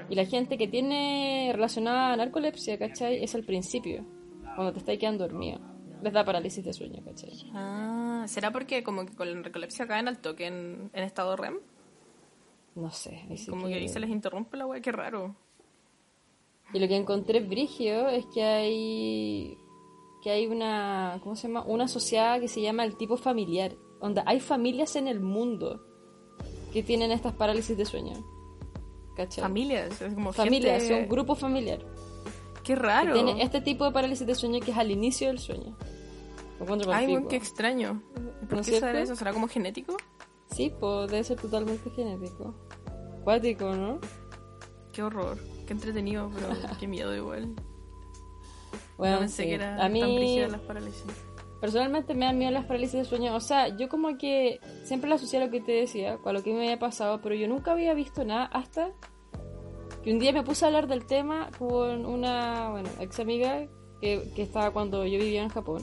Y 0.09 0.15
la 0.15 0.25
gente 0.25 0.59
que 0.59 0.69
tiene 0.69 1.51
relacionada 1.53 2.13
a 2.13 2.17
narcolepsia, 2.17 2.79
¿cachai? 2.79 3.23
Es 3.23 3.35
al 3.35 3.45
principio, 3.45 4.05
cuando 4.55 4.73
te 4.73 4.79
estás 4.79 4.99
quedando 4.99 5.27
dormido. 5.29 5.61
Les 6.03 6.13
da 6.13 6.25
parálisis 6.25 6.65
de 6.65 6.73
sueño, 6.73 7.03
¿cachai? 7.05 7.33
Ah, 7.55 8.25
¿será 8.29 8.53
porque 8.53 8.83
como 8.83 9.05
que 9.05 9.15
con 9.15 9.29
la 9.29 9.41
narcolepsia 9.41 9.87
caen 9.87 10.09
al 10.09 10.19
toque 10.19 10.47
en, 10.47 10.91
en 10.93 11.05
estado 11.05 11.37
REM? 11.37 11.59
No 12.77 12.91
sé. 12.91 13.25
como 13.49 13.67
que... 13.67 13.75
ahí 13.75 13.89
se 13.89 13.99
les 13.99 14.11
interrumpe 14.11 14.57
la 14.57 14.67
weá, 14.67 14.81
qué 14.81 14.93
raro. 14.93 15.35
Y 16.73 16.79
lo 16.79 16.87
que 16.87 16.97
encontré 16.97 17.41
brigio 17.41 18.09
es 18.09 18.27
que 18.27 18.43
hay 18.43 19.59
que 20.23 20.31
hay 20.31 20.47
una 20.47 21.19
¿cómo 21.23 21.37
se 21.37 21.49
llama? 21.49 21.63
una 21.65 21.89
sociedad 21.89 22.41
que 22.41 22.49
se 22.49 22.61
llama 22.61 22.85
el 22.85 22.97
tipo 22.97 23.17
familiar, 23.17 23.75
donde 24.01 24.23
hay 24.27 24.39
familias 24.39 24.95
en 24.97 25.09
el 25.09 25.21
mundo 25.21 25.85
que 26.73 26.83
tienen 26.83 27.11
estas 27.11 27.35
parálisis 27.35 27.77
de 27.77 27.85
sueño. 27.85 28.38
¿Cachai? 29.19 29.43
Familias, 29.43 30.01
es 30.01 30.15
como 30.15 30.33
Familias, 30.33 30.81
gente- 30.85 31.01
son 31.01 31.09
grupos 31.09 31.41
familiares. 31.41 31.85
Qué 32.63 32.77
raro. 32.77 33.15
tiene 33.15 33.43
este 33.43 33.61
tipo 33.61 33.85
de 33.85 33.91
parálisis 33.91 34.25
de 34.25 34.35
sueño 34.37 34.61
que 34.61 34.71
es 34.71 34.77
al 34.77 34.93
inicio 34.93 35.27
del 35.27 35.41
sueño. 35.41 35.77
Ay, 36.93 37.07
bueno, 37.09 37.27
qué 37.27 37.35
extraño. 37.35 38.01
¿Por 38.49 38.59
¿No 38.59 38.63
qué 38.63 38.79
será 38.79 39.01
eso? 39.01 39.17
¿Será 39.17 39.33
como 39.33 39.49
genético? 39.49 39.97
Sí, 40.53 40.73
pues 40.79 41.11
debe 41.11 41.25
ser 41.25 41.41
totalmente 41.41 41.91
genético. 41.91 42.55
Cuático, 43.25 43.75
¿no? 43.75 43.99
Qué 44.93 45.03
horror. 45.03 45.37
Qué 45.67 45.73
entretenido, 45.73 46.31
pero 46.33 46.49
qué 46.79 46.87
miedo 46.87 47.15
igual. 47.17 47.55
Bueno, 48.97 49.15
no 49.15 49.21
pensé 49.21 49.43
sí. 49.43 49.49
que 49.49 49.55
era 49.57 49.75
a 49.75 49.79
tan 49.79 49.93
mí 49.93 50.39
las 50.41 50.61
parálisis. 50.61 51.05
Personalmente 51.61 52.15
me 52.15 52.27
dan 52.27 52.39
miedo 52.39 52.51
las 52.53 52.65
parálisis 52.67 52.95
de 53.01 53.05
sueño. 53.05 53.35
O 53.35 53.41
sea, 53.41 53.69
yo 53.77 53.89
como 53.89 54.17
que 54.19 54.61
siempre 54.85 55.09
la 55.11 55.17
asocié 55.17 55.41
a 55.41 55.45
lo 55.47 55.51
que 55.51 55.61
te 55.61 55.73
decía, 55.73 56.19
con 56.19 56.35
lo 56.35 56.43
que 56.43 56.53
me 56.53 56.61
había 56.65 56.79
pasado, 56.79 57.21
pero 57.21 57.35
yo 57.35 57.49
nunca 57.49 57.73
había 57.73 57.95
visto 57.95 58.25
nada 58.25 58.47
hasta 58.47 58.91
que 60.03 60.13
un 60.13 60.19
día 60.19 60.33
me 60.33 60.43
puse 60.45 60.65
a 60.65 60.69
hablar 60.69 60.87
del 60.87 61.07
tema 61.07 61.51
con 61.59 62.07
una, 62.07 62.71
bueno, 62.71 62.89
ex 63.01 63.19
amiga 63.21 63.67
que, 64.01 64.31
que 64.37 64.43
estaba 64.43 64.71
cuando 64.73 65.05
yo 65.05 65.19
vivía 65.19 65.43
en 65.43 65.49
Japón. 65.49 65.83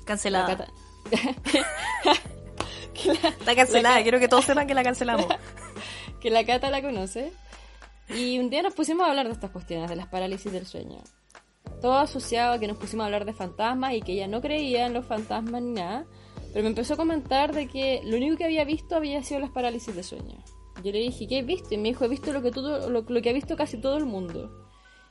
La 0.00 0.04
Cancelada. 0.04 0.46
Cata- 0.46 0.72
Está 2.94 3.54
cancelada. 3.54 4.02
Quiero 4.02 4.18
que 4.18 4.28
todos 4.28 4.44
sepan 4.44 4.66
que 4.66 4.74
la 4.74 4.82
cancelamos. 4.82 5.26
que 6.20 6.30
la 6.30 6.44
Cata 6.44 6.70
la 6.70 6.82
conoce. 6.82 7.32
Y 8.08 8.38
un 8.38 8.50
día 8.50 8.62
nos 8.62 8.74
pusimos 8.74 9.06
a 9.06 9.10
hablar 9.10 9.26
de 9.26 9.32
estas 9.34 9.50
cuestiones, 9.50 9.88
de 9.88 9.96
las 9.96 10.06
parálisis 10.08 10.50
del 10.50 10.66
sueño. 10.66 10.98
Todo 11.80 11.98
asociado 11.98 12.54
a 12.54 12.58
que 12.58 12.66
nos 12.66 12.76
pusimos 12.76 13.04
a 13.04 13.06
hablar 13.06 13.24
de 13.24 13.32
fantasmas 13.32 13.94
y 13.94 14.02
que 14.02 14.12
ella 14.12 14.28
no 14.28 14.40
creía 14.40 14.86
en 14.86 14.94
los 14.94 15.06
fantasmas 15.06 15.62
ni 15.62 15.72
nada. 15.72 16.06
Pero 16.52 16.62
me 16.62 16.70
empezó 16.70 16.94
a 16.94 16.96
comentar 16.96 17.54
de 17.54 17.68
que 17.68 18.00
lo 18.04 18.16
único 18.16 18.36
que 18.36 18.44
había 18.44 18.64
visto 18.64 18.96
había 18.96 19.22
sido 19.22 19.40
las 19.40 19.50
parálisis 19.50 19.94
de 19.94 20.02
sueño. 20.02 20.42
Yo 20.82 20.92
le 20.92 20.98
dije, 20.98 21.26
¿qué 21.26 21.40
has 21.40 21.46
visto? 21.46 21.74
Y 21.74 21.78
me 21.78 21.88
dijo, 21.88 22.04
he 22.04 22.08
visto 22.08 22.32
lo 22.32 22.42
que, 22.42 22.50
todo, 22.50 22.88
lo, 22.88 23.02
lo 23.02 23.22
que 23.22 23.30
ha 23.30 23.32
visto 23.32 23.56
casi 23.56 23.78
todo 23.78 23.96
el 23.96 24.06
mundo. 24.06 24.50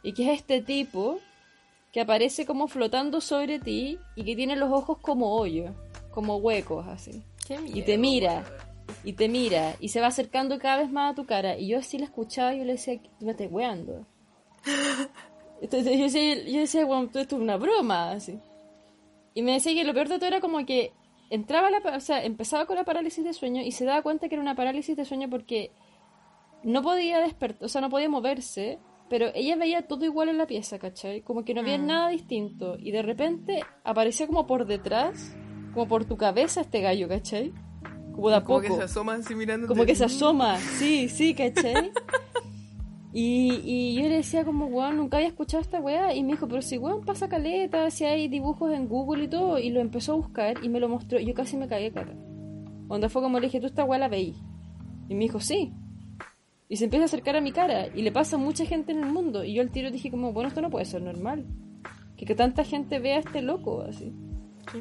Y 0.04 0.14
que 0.14 0.32
es 0.32 0.40
este 0.40 0.62
tipo 0.62 1.20
que 1.92 2.02
aparece 2.02 2.46
como 2.46 2.68
flotando 2.68 3.22
sobre 3.22 3.60
ti 3.60 3.98
y 4.16 4.24
que 4.24 4.36
tiene 4.36 4.56
los 4.56 4.72
ojos 4.72 4.98
como 5.00 5.36
hoyos, 5.36 5.74
como 6.12 6.38
huecos 6.38 6.88
así 6.88 7.24
Qué 7.48 7.60
y 7.66 7.82
te 7.84 7.98
mira 7.98 8.44
y 9.04 9.14
te 9.14 9.30
mira 9.30 9.76
y 9.80 9.90
se 9.90 10.02
va 10.02 10.08
acercando 10.08 10.60
cada 10.60 10.78
vez 10.78 10.92
más 10.92 11.12
a 11.12 11.16
tu 11.16 11.26
cara 11.26 11.58
y 11.58 11.68
yo 11.68 11.80
así 11.80 11.98
la 11.98 12.06
escuchaba 12.06 12.54
y 12.54 12.60
yo 12.60 12.66
le 12.66 12.74
decía 12.74 13.00
tú 13.20 13.26
me 13.26 13.32
estás 13.32 13.48
weando 13.52 14.06
entonces 15.62 15.98
yo 15.98 16.04
decía, 16.04 16.36
yo 16.46 16.60
decía 16.60 16.86
bueno, 16.86 17.10
esto 17.14 17.20
es 17.36 17.42
una 17.42 17.58
broma 17.58 18.12
así 18.12 18.40
y 19.34 19.42
me 19.42 19.54
decía 19.54 19.74
que 19.74 19.84
lo 19.84 19.94
peor 19.94 20.10
de 20.10 20.18
todo 20.18 20.28
era 20.28 20.42
como 20.42 20.66
que 20.66 20.92
entraba 21.30 21.70
la 21.70 21.80
o 21.96 22.00
sea 22.00 22.24
empezaba 22.24 22.66
con 22.66 22.76
la 22.76 22.84
parálisis 22.86 23.24
de 23.24 23.34
sueño 23.34 23.62
y 23.62 23.72
se 23.72 23.86
daba 23.86 24.02
cuenta 24.02 24.30
que 24.30 24.36
era 24.36 24.42
una 24.42 24.56
parálisis 24.56 24.96
de 24.96 25.06
sueño 25.06 25.30
porque 25.30 25.72
no 26.64 26.82
podía 26.82 27.20
despertar 27.20 27.66
o 27.66 27.70
sea 27.70 27.82
no 27.82 27.90
podía 27.90 28.10
moverse 28.10 28.80
pero 29.10 29.28
ella 29.36 29.56
veía 29.56 29.88
todo 29.88 30.04
igual 30.06 30.30
en 30.30 30.38
la 30.38 30.48
pieza 30.48 30.80
¿cachai? 30.80 31.22
como 31.22 31.44
que 31.46 31.54
no 31.54 31.62
había 31.62 31.78
Mm. 31.78 31.86
nada 31.86 32.10
distinto 32.10 32.76
y 32.80 32.92
de 32.92 33.02
repente 33.02 33.62
aparecía 33.84 34.28
como 34.28 34.48
por 34.48 34.66
detrás 34.66 35.36
como 35.74 35.88
por 35.88 36.06
tu 36.06 36.18
cabeza 36.18 36.62
este 36.62 36.82
gallo 36.82 37.08
¿cachai? 37.08 37.54
como 38.16 38.30
de 38.30 38.36
a 38.38 38.44
Como 38.44 38.60
poco 38.62 38.70
que 38.74 38.80
se 38.80 38.84
asoma 38.84 39.14
así 39.14 39.36
mirando. 39.36 39.68
como 39.68 39.86
que 39.86 39.94
se 39.96 40.06
asoma, 40.06 40.58
sí, 40.58 41.08
sí, 41.08 41.36
¿cachai? 41.36 41.92
Y, 43.20 43.64
y 43.64 43.96
yo 43.96 44.04
le 44.04 44.18
decía 44.18 44.46
como, 44.46 44.68
weón, 44.68 44.98
nunca 44.98 45.18
había 45.18 45.30
escuchado 45.30 45.60
esta 45.60 45.80
weá. 45.80 46.14
Y 46.14 46.22
me 46.22 46.34
dijo, 46.34 46.48
pero 46.48 46.62
si 46.62 46.78
weón 46.78 47.04
pasa 47.04 47.28
caleta, 47.28 47.90
si 47.90 48.06
hay 48.06 48.28
dibujos 48.28 48.72
en 48.72 48.88
Google 48.88 49.24
y 49.24 49.28
todo. 49.28 49.58
Y 49.58 49.72
lo 49.72 49.82
empezó 49.82 50.14
a 50.14 50.18
buscar 50.18 50.64
y 50.64 50.70
me 50.70 50.80
lo 50.80 50.88
mostró. 50.88 51.20
Yo 51.20 51.34
casi 51.34 51.58
me 51.58 51.68
cagué, 51.68 51.92
cara. 51.92 52.14
Cuando 52.88 53.10
fue 53.10 53.24
como 53.24 53.40
le 53.40 53.48
dije, 53.48 53.60
tú 53.60 53.66
esta 53.66 53.86
weá 53.86 53.98
la 53.98 54.08
veí. 54.08 54.36
Y 55.10 55.16
me 55.16 55.24
dijo, 55.24 55.40
sí. 55.40 55.74
Y 56.70 56.76
se 56.76 56.84
empieza 56.84 57.06
a 57.06 57.08
acercar 57.08 57.36
a 57.36 57.42
mi 57.42 57.52
cara. 57.52 57.88
Y 57.88 58.04
le 58.04 58.12
pasa 58.12 58.36
a 58.36 58.40
mucha 58.40 58.66
gente 58.66 58.92
en 58.92 59.00
el 59.00 59.12
mundo. 59.12 59.44
Y 59.44 59.56
yo 59.56 59.64
al 59.64 59.72
tiro 59.72 59.90
dije 59.90 60.12
como, 60.12 60.32
bueno, 60.32 60.50
esto 60.50 60.62
no 60.62 60.70
puede 60.70 60.86
ser 60.86 61.02
normal. 61.02 61.44
Que, 62.18 62.28
que 62.28 62.36
tanta 62.36 62.66
gente 62.66 63.00
vea 63.00 63.16
a 63.16 63.22
este 63.22 63.42
loco 63.42 63.82
así. 63.82 64.14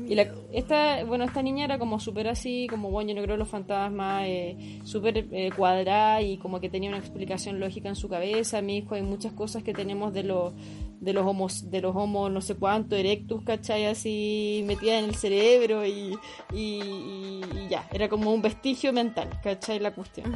Y 0.08 0.14
la, 0.14 0.26
esta, 0.52 1.04
bueno, 1.04 1.24
esta 1.24 1.42
niña 1.42 1.64
era 1.64 1.78
como 1.78 1.98
súper 2.00 2.28
así, 2.28 2.66
como 2.68 2.90
bueno, 2.90 3.10
yo 3.10 3.16
no 3.16 3.22
creo 3.22 3.34
en 3.34 3.40
los 3.40 3.48
fantasmas, 3.48 4.24
eh, 4.26 4.80
súper 4.84 5.26
eh, 5.32 5.50
cuadrada 5.56 6.22
y 6.22 6.38
como 6.38 6.60
que 6.60 6.68
tenía 6.68 6.88
una 6.90 6.98
explicación 6.98 7.60
lógica 7.60 7.88
en 7.88 7.96
su 7.96 8.08
cabeza. 8.08 8.62
Mi 8.62 8.78
hijo, 8.78 8.94
hay 8.94 9.02
muchas 9.02 9.32
cosas 9.32 9.62
que 9.62 9.72
tenemos 9.74 10.12
de 10.12 10.22
los 10.24 10.52
de 11.00 11.12
los 11.12 11.26
homos, 11.26 11.70
de 11.70 11.82
los 11.82 11.94
homos 11.94 12.30
no 12.32 12.40
sé 12.40 12.54
cuánto, 12.56 12.96
erectus, 12.96 13.44
¿cachai? 13.44 13.84
Así 13.84 14.62
metidas 14.66 15.02
en 15.02 15.10
el 15.10 15.14
cerebro 15.14 15.84
y, 15.86 16.16
y, 16.54 16.56
y- 16.56 17.40
y 17.64 17.68
ya, 17.68 17.86
era 17.92 18.08
como 18.08 18.32
un 18.32 18.40
vestigio 18.40 18.92
mental, 18.94 19.28
¿cachai? 19.42 19.78
La 19.78 19.94
cuestión. 19.94 20.32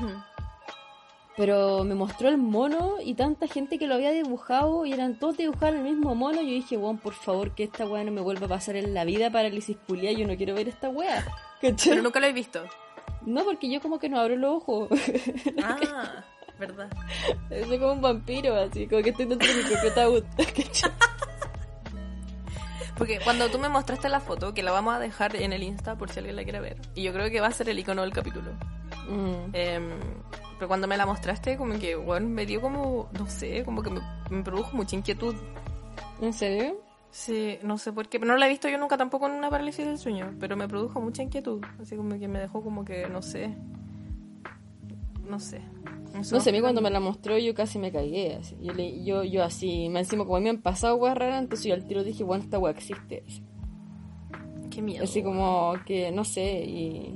Pero 1.40 1.84
me 1.84 1.94
mostró 1.94 2.28
el 2.28 2.36
mono 2.36 2.96
y 3.02 3.14
tanta 3.14 3.46
gente 3.46 3.78
que 3.78 3.86
lo 3.86 3.94
había 3.94 4.10
dibujado 4.10 4.84
y 4.84 4.92
eran 4.92 5.18
todos 5.18 5.38
dibujados 5.38 5.76
el 5.76 5.80
mismo 5.80 6.14
mono. 6.14 6.42
Yo 6.42 6.48
dije, 6.48 6.76
weón, 6.76 6.98
por 6.98 7.14
favor, 7.14 7.54
que 7.54 7.62
esta 7.62 7.86
weá 7.86 8.04
no 8.04 8.12
me 8.12 8.20
vuelva 8.20 8.44
a 8.44 8.50
pasar 8.50 8.76
en 8.76 8.92
la 8.92 9.06
vida 9.06 9.30
parálisis 9.30 9.78
culia. 9.86 10.12
Yo 10.12 10.26
no 10.26 10.36
quiero 10.36 10.54
ver 10.54 10.68
esta 10.68 10.90
weá. 10.90 11.24
¿Cachai? 11.62 11.92
Pero 11.92 12.02
nunca 12.02 12.20
lo 12.20 12.26
he 12.26 12.34
visto. 12.34 12.62
No, 13.24 13.42
porque 13.42 13.70
yo 13.70 13.80
como 13.80 13.98
que 13.98 14.10
no 14.10 14.20
abro 14.20 14.36
los 14.36 14.56
ojos. 14.56 14.90
Ah, 15.64 16.24
verdad. 16.58 16.90
Soy 17.48 17.78
como 17.78 17.94
un 17.94 18.02
vampiro, 18.02 18.54
así, 18.56 18.86
como 18.86 19.02
que 19.02 19.08
estoy 19.08 19.24
dentro 19.24 19.48
de 19.48 19.54
mi 19.54 19.62
propio. 19.62 20.24
¿cachai? 20.36 20.92
Porque 22.98 23.18
cuando 23.24 23.48
tú 23.48 23.58
me 23.58 23.70
mostraste 23.70 24.10
la 24.10 24.20
foto, 24.20 24.52
que 24.52 24.62
la 24.62 24.72
vamos 24.72 24.94
a 24.94 24.98
dejar 24.98 25.34
en 25.36 25.54
el 25.54 25.62
Insta 25.62 25.96
por 25.96 26.10
si 26.10 26.18
alguien 26.18 26.36
la 26.36 26.44
quiere 26.44 26.60
ver, 26.60 26.76
y 26.94 27.02
yo 27.02 27.14
creo 27.14 27.30
que 27.30 27.40
va 27.40 27.46
a 27.46 27.52
ser 27.52 27.70
el 27.70 27.78
icono 27.78 28.02
del 28.02 28.12
capítulo. 28.12 28.52
Mm. 29.10 29.50
Em, 29.54 29.90
pero 30.58 30.68
cuando 30.68 30.86
me 30.86 30.96
la 30.96 31.06
mostraste, 31.06 31.56
como 31.56 31.78
que, 31.78 31.96
bueno, 31.96 32.28
me 32.28 32.46
dio 32.46 32.60
como, 32.60 33.08
no 33.18 33.26
sé, 33.26 33.64
como 33.64 33.82
que 33.82 33.90
me, 33.90 34.00
me 34.30 34.42
produjo 34.42 34.76
mucha 34.76 34.94
inquietud. 34.96 35.34
¿En 36.20 36.32
serio? 36.32 36.76
Sí, 37.10 37.58
no 37.64 37.76
sé 37.78 37.92
por 37.92 38.08
qué, 38.08 38.20
pero 38.20 38.30
no 38.32 38.38
la 38.38 38.46
he 38.46 38.50
visto 38.50 38.68
yo 38.68 38.78
nunca 38.78 38.96
tampoco 38.96 39.26
en 39.26 39.32
una 39.32 39.50
parálisis 39.50 39.84
del 39.84 39.98
sueño, 39.98 40.34
pero 40.38 40.56
me 40.56 40.68
produjo 40.68 41.00
mucha 41.00 41.22
inquietud, 41.24 41.60
así 41.82 41.96
como 41.96 42.16
que 42.18 42.28
me 42.28 42.38
dejó 42.38 42.62
como 42.62 42.84
que, 42.84 43.08
no 43.08 43.20
sé, 43.20 43.56
no 45.26 45.40
sé. 45.40 45.60
No 46.12 46.40
sé, 46.40 46.50
a 46.50 46.52
mí 46.52 46.60
cuando 46.60 46.80
me 46.80 46.90
la 46.90 46.98
mostró 47.00 47.38
yo 47.38 47.54
casi 47.54 47.78
me 47.78 47.92
cagué. 47.92 48.34
Así. 48.34 48.56
Yo, 48.60 48.72
le- 48.74 49.04
yo, 49.04 49.22
yo 49.22 49.44
así, 49.44 49.88
me 49.88 50.00
encima 50.00 50.24
como 50.24 50.36
a 50.36 50.40
mí 50.40 50.44
me 50.44 50.50
han 50.50 50.60
pasado 50.60 50.96
weas 50.96 51.16
raras, 51.16 51.40
entonces 51.40 51.66
yo 51.66 51.74
al 51.74 51.86
tiro 51.86 52.02
dije, 52.02 52.24
bueno, 52.24 52.42
esta 52.42 52.58
wea 52.58 52.72
existe. 52.72 53.22
así. 53.26 53.42
Qué 54.70 54.82
miedo. 54.82 55.04
Así 55.04 55.22
como 55.22 55.74
que, 55.86 56.10
no 56.12 56.24
sé, 56.24 56.64
y... 56.64 57.14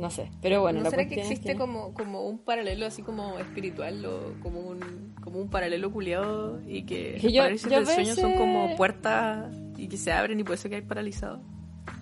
No 0.00 0.08
sé, 0.10 0.30
pero 0.40 0.62
bueno, 0.62 0.78
¿No 0.78 0.84
la 0.84 0.90
será 0.90 1.02
que 1.04 1.16
cuestión 1.16 1.26
es 1.26 1.30
existe 1.38 1.56
como, 1.56 1.92
como 1.92 2.22
un 2.22 2.38
paralelo 2.38 2.86
así 2.86 3.02
como 3.02 3.38
espiritual 3.38 4.02
o 4.06 4.32
como 4.42 4.60
un, 4.60 5.14
como 5.22 5.38
un 5.40 5.50
paralelo 5.50 5.92
culiado 5.92 6.58
y 6.66 6.84
que 6.84 7.18
Que 7.20 7.30
yo- 7.30 7.42
parálisis 7.42 7.66
a 7.70 7.76
del 7.76 7.86
sueño 7.86 8.14
son 8.14 8.30
veces- 8.30 8.38
como 8.40 8.76
puertas 8.76 9.52
y 9.76 9.88
que 9.88 9.98
se 9.98 10.10
abren 10.12 10.40
y 10.40 10.44
por 10.44 10.54
eso 10.54 10.70
que 10.70 10.76
hay 10.76 10.82
paralizado? 10.82 11.42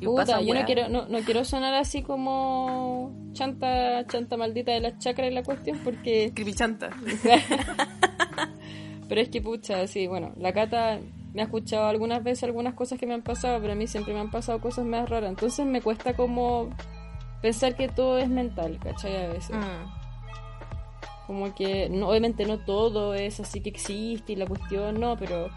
Y 0.00 0.06
Puta, 0.06 0.40
yo 0.40 0.54
no 0.54 0.64
quiero, 0.64 0.88
no, 0.88 1.08
no 1.08 1.18
quiero 1.20 1.44
sonar 1.44 1.74
así 1.74 2.02
como 2.02 3.12
chanta, 3.32 4.06
chanta 4.06 4.36
maldita 4.36 4.70
de 4.72 4.80
las 4.80 4.98
chakras 4.98 5.30
y 5.30 5.34
la 5.34 5.42
cuestión, 5.42 5.78
porque... 5.82 6.30
Creepychanta. 6.34 6.90
pero 9.08 9.20
es 9.20 9.28
que, 9.28 9.40
pucha, 9.40 9.86
sí, 9.86 10.06
bueno, 10.06 10.32
la 10.36 10.52
Cata 10.52 10.98
me 11.32 11.42
ha 11.42 11.44
escuchado 11.44 11.86
algunas 11.86 12.22
veces 12.22 12.44
algunas 12.44 12.74
cosas 12.74 12.98
que 12.98 13.06
me 13.06 13.14
han 13.14 13.22
pasado, 13.22 13.60
pero 13.60 13.72
a 13.72 13.76
mí 13.76 13.86
siempre 13.86 14.12
me 14.14 14.20
han 14.20 14.30
pasado 14.30 14.60
cosas 14.60 14.84
más 14.84 15.08
raras, 15.08 15.30
entonces 15.30 15.66
me 15.66 15.80
cuesta 15.80 16.14
como 16.14 16.70
pensar 17.42 17.76
que 17.76 17.88
todo 17.88 18.18
es 18.18 18.28
mental, 18.28 18.78
¿cachai? 18.82 19.24
A 19.24 19.28
veces. 19.28 19.56
Mm. 19.56 21.26
Como 21.26 21.54
que, 21.54 21.88
no, 21.90 22.08
obviamente 22.08 22.46
no 22.46 22.58
todo 22.58 23.14
es 23.14 23.38
así 23.40 23.60
que 23.60 23.68
existe 23.68 24.32
y 24.32 24.36
la 24.36 24.46
cuestión 24.46 24.98
no, 24.98 25.16
pero 25.16 25.50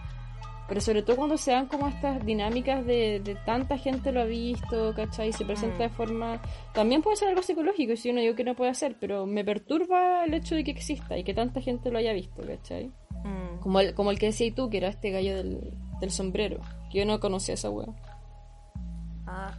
pero 0.67 0.79
sobre 0.79 1.01
todo 1.01 1.17
cuando 1.17 1.37
se 1.37 1.51
dan 1.51 1.65
como 1.65 1.89
estas 1.89 2.25
dinámicas 2.25 2.85
de, 2.85 3.19
de 3.19 3.35
tanta 3.45 3.77
gente 3.77 4.13
lo 4.13 4.21
ha 4.21 4.25
visto, 4.25 4.93
¿cachai? 4.95 5.27
Y 5.27 5.33
se 5.33 5.43
presenta 5.43 5.75
Mm. 5.75 5.79
de 5.79 5.89
forma... 5.89 6.41
También 6.73 7.01
puede 7.01 7.17
ser 7.17 7.27
algo 7.27 7.41
psicológico, 7.43 7.97
si 7.97 8.09
uno 8.09 8.21
yo 8.21 8.37
que 8.37 8.45
no 8.45 8.55
puede 8.55 8.71
hacer, 8.71 8.95
pero 8.97 9.25
me 9.25 9.43
perturba 9.43 10.23
el 10.23 10.33
hecho 10.33 10.55
de 10.55 10.63
que 10.63 10.71
exista 10.71 11.17
y 11.17 11.25
que 11.25 11.33
tanta 11.33 11.59
gente 11.59 11.91
lo 11.91 11.97
haya 11.97 12.13
visto, 12.13 12.41
¿cachai? 12.41 12.85
Mm. 13.25 13.59
Como 13.59 13.81
el, 13.81 13.93
como 13.93 14.11
el 14.11 14.17
que 14.19 14.27
decías 14.27 14.55
tú, 14.55 14.69
que 14.69 14.77
era 14.77 14.87
este 14.87 15.11
gallo 15.11 15.35
del, 15.35 15.73
del 15.99 16.09
sombrero, 16.09 16.61
que 16.89 16.99
yo 16.99 17.05
no 17.05 17.19
conocía 17.19 17.55
esa 17.55 17.69
wea. 17.69 17.89
Ah. 19.27 19.57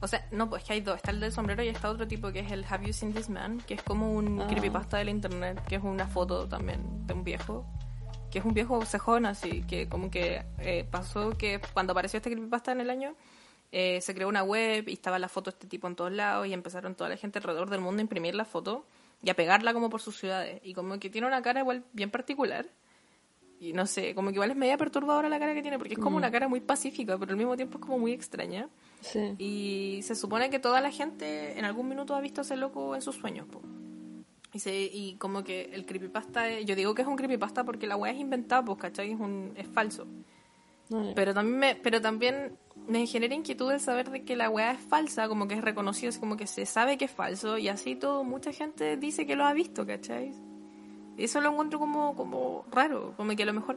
O 0.00 0.06
sea, 0.06 0.26
no, 0.30 0.48
pues 0.48 0.62
que 0.64 0.74
hay 0.74 0.80
dos. 0.80 0.96
Está 0.96 1.10
el 1.10 1.20
del 1.20 1.32
sombrero 1.32 1.62
y 1.62 1.68
está 1.68 1.90
otro 1.90 2.06
tipo 2.06 2.30
que 2.30 2.40
es 2.40 2.52
el 2.52 2.64
Have 2.68 2.86
You 2.86 2.92
Seen 2.92 3.12
This 3.12 3.28
Man, 3.30 3.60
que 3.66 3.74
es 3.74 3.82
como 3.82 4.12
un 4.12 4.40
Ah. 4.40 4.46
creepypasta 4.46 4.98
de 4.98 5.04
la 5.06 5.10
internet, 5.10 5.60
que 5.68 5.76
es 5.76 5.82
una 5.82 6.06
foto 6.06 6.46
también 6.48 7.06
de 7.06 7.14
un 7.14 7.24
viejo, 7.24 7.66
que 8.30 8.38
es 8.38 8.44
un 8.44 8.54
viejo 8.54 8.84
cejón 8.84 9.26
así, 9.26 9.62
que 9.62 9.88
como 9.88 10.10
que 10.10 10.44
eh, 10.58 10.86
pasó 10.88 11.30
que 11.36 11.60
cuando 11.72 11.92
apareció 11.92 12.18
este 12.18 12.30
creepypasta 12.30 12.70
en 12.72 12.80
el 12.80 12.90
año, 12.90 13.14
eh, 13.72 14.00
se 14.00 14.14
creó 14.14 14.28
una 14.28 14.44
web 14.44 14.88
y 14.88 14.92
estaba 14.92 15.18
la 15.18 15.28
foto 15.28 15.50
de 15.50 15.56
este 15.56 15.66
tipo 15.66 15.88
en 15.88 15.96
todos 15.96 16.12
lados 16.12 16.46
y 16.46 16.52
empezaron 16.52 16.94
toda 16.94 17.10
la 17.10 17.16
gente 17.16 17.38
alrededor 17.38 17.68
del 17.68 17.80
mundo 17.80 17.98
a 18.00 18.02
imprimir 18.02 18.34
la 18.34 18.44
foto 18.44 18.86
y 19.22 19.30
a 19.30 19.34
pegarla 19.34 19.72
como 19.74 19.90
por 19.90 20.00
sus 20.00 20.16
ciudades. 20.16 20.60
Y 20.62 20.74
como 20.74 20.98
que 21.00 21.10
tiene 21.10 21.26
una 21.26 21.42
cara 21.42 21.60
igual 21.60 21.84
bien 21.92 22.10
particular. 22.10 22.66
Y 23.60 23.72
no 23.72 23.86
sé, 23.86 24.14
como 24.14 24.28
que 24.28 24.34
igual 24.34 24.50
es 24.50 24.56
media 24.56 24.76
perturbadora 24.76 25.28
la 25.28 25.38
cara 25.38 25.54
que 25.54 25.62
tiene, 25.62 25.78
porque 25.78 25.94
es 25.94 25.98
como 25.98 26.16
Mm. 26.16 26.18
una 26.18 26.30
cara 26.30 26.48
muy 26.48 26.60
pacífica, 26.60 27.18
pero 27.18 27.32
al 27.32 27.36
mismo 27.36 27.56
tiempo 27.56 27.78
es 27.78 27.84
como 27.84 27.98
muy 27.98 28.12
extraña. 28.12 28.68
Sí. 29.00 29.34
Y 29.38 30.00
se 30.02 30.14
supone 30.14 30.50
que 30.50 30.58
toda 30.58 30.80
la 30.80 30.90
gente 30.90 31.58
en 31.58 31.64
algún 31.64 31.88
minuto 31.88 32.14
ha 32.14 32.20
visto 32.20 32.40
a 32.40 32.44
ese 32.44 32.56
loco 32.56 32.94
en 32.94 33.02
sus 33.02 33.16
sueños, 33.16 33.46
po. 33.46 33.60
Y, 34.52 34.60
se, 34.60 34.74
y 34.80 35.14
como 35.18 35.44
que 35.44 35.70
el 35.72 35.84
creepypasta, 35.86 36.48
es- 36.48 36.64
yo 36.66 36.74
digo 36.74 36.94
que 36.94 37.02
es 37.02 37.08
un 37.08 37.16
creepypasta 37.16 37.64
porque 37.64 37.86
la 37.86 37.96
weá 37.96 38.12
es 38.12 38.18
inventada, 38.18 38.64
pues, 38.64 38.78
¿cachai? 38.78 39.12
Es, 39.12 39.20
un, 39.20 39.52
es 39.56 39.66
falso. 39.68 40.06
No, 40.88 41.02
no. 41.02 41.14
Pero 41.14 41.34
también, 41.34 41.58
me, 41.58 41.74
pero 41.76 42.00
también 42.00 42.56
me 42.86 43.06
genera 43.06 43.34
inquietud 43.34 43.70
el 43.72 43.78
saber 43.80 44.08
de 44.10 44.24
que 44.24 44.36
la 44.36 44.48
weá 44.48 44.70
es 44.72 44.80
falsa, 44.80 45.28
como 45.28 45.46
que 45.46 45.54
es 45.54 45.60
reconocido, 45.60 46.08
así 46.08 46.18
como 46.18 46.36
que 46.38 46.46
se 46.46 46.64
sabe 46.64 46.96
que 46.96 47.04
es 47.04 47.10
falso, 47.10 47.58
y 47.58 47.68
así 47.68 47.94
todo, 47.94 48.24
mucha 48.24 48.52
gente 48.52 48.96
dice 48.96 49.26
que 49.26 49.36
lo 49.36 49.44
ha 49.44 49.52
visto, 49.52 49.86
¿cachai? 49.86 50.32
Eso 51.18 51.40
lo 51.40 51.50
encuentro 51.50 51.78
como, 51.78 52.14
como 52.16 52.64
raro, 52.70 53.14
como 53.16 53.34
que 53.36 53.42
a 53.42 53.46
lo 53.46 53.52
mejor, 53.52 53.76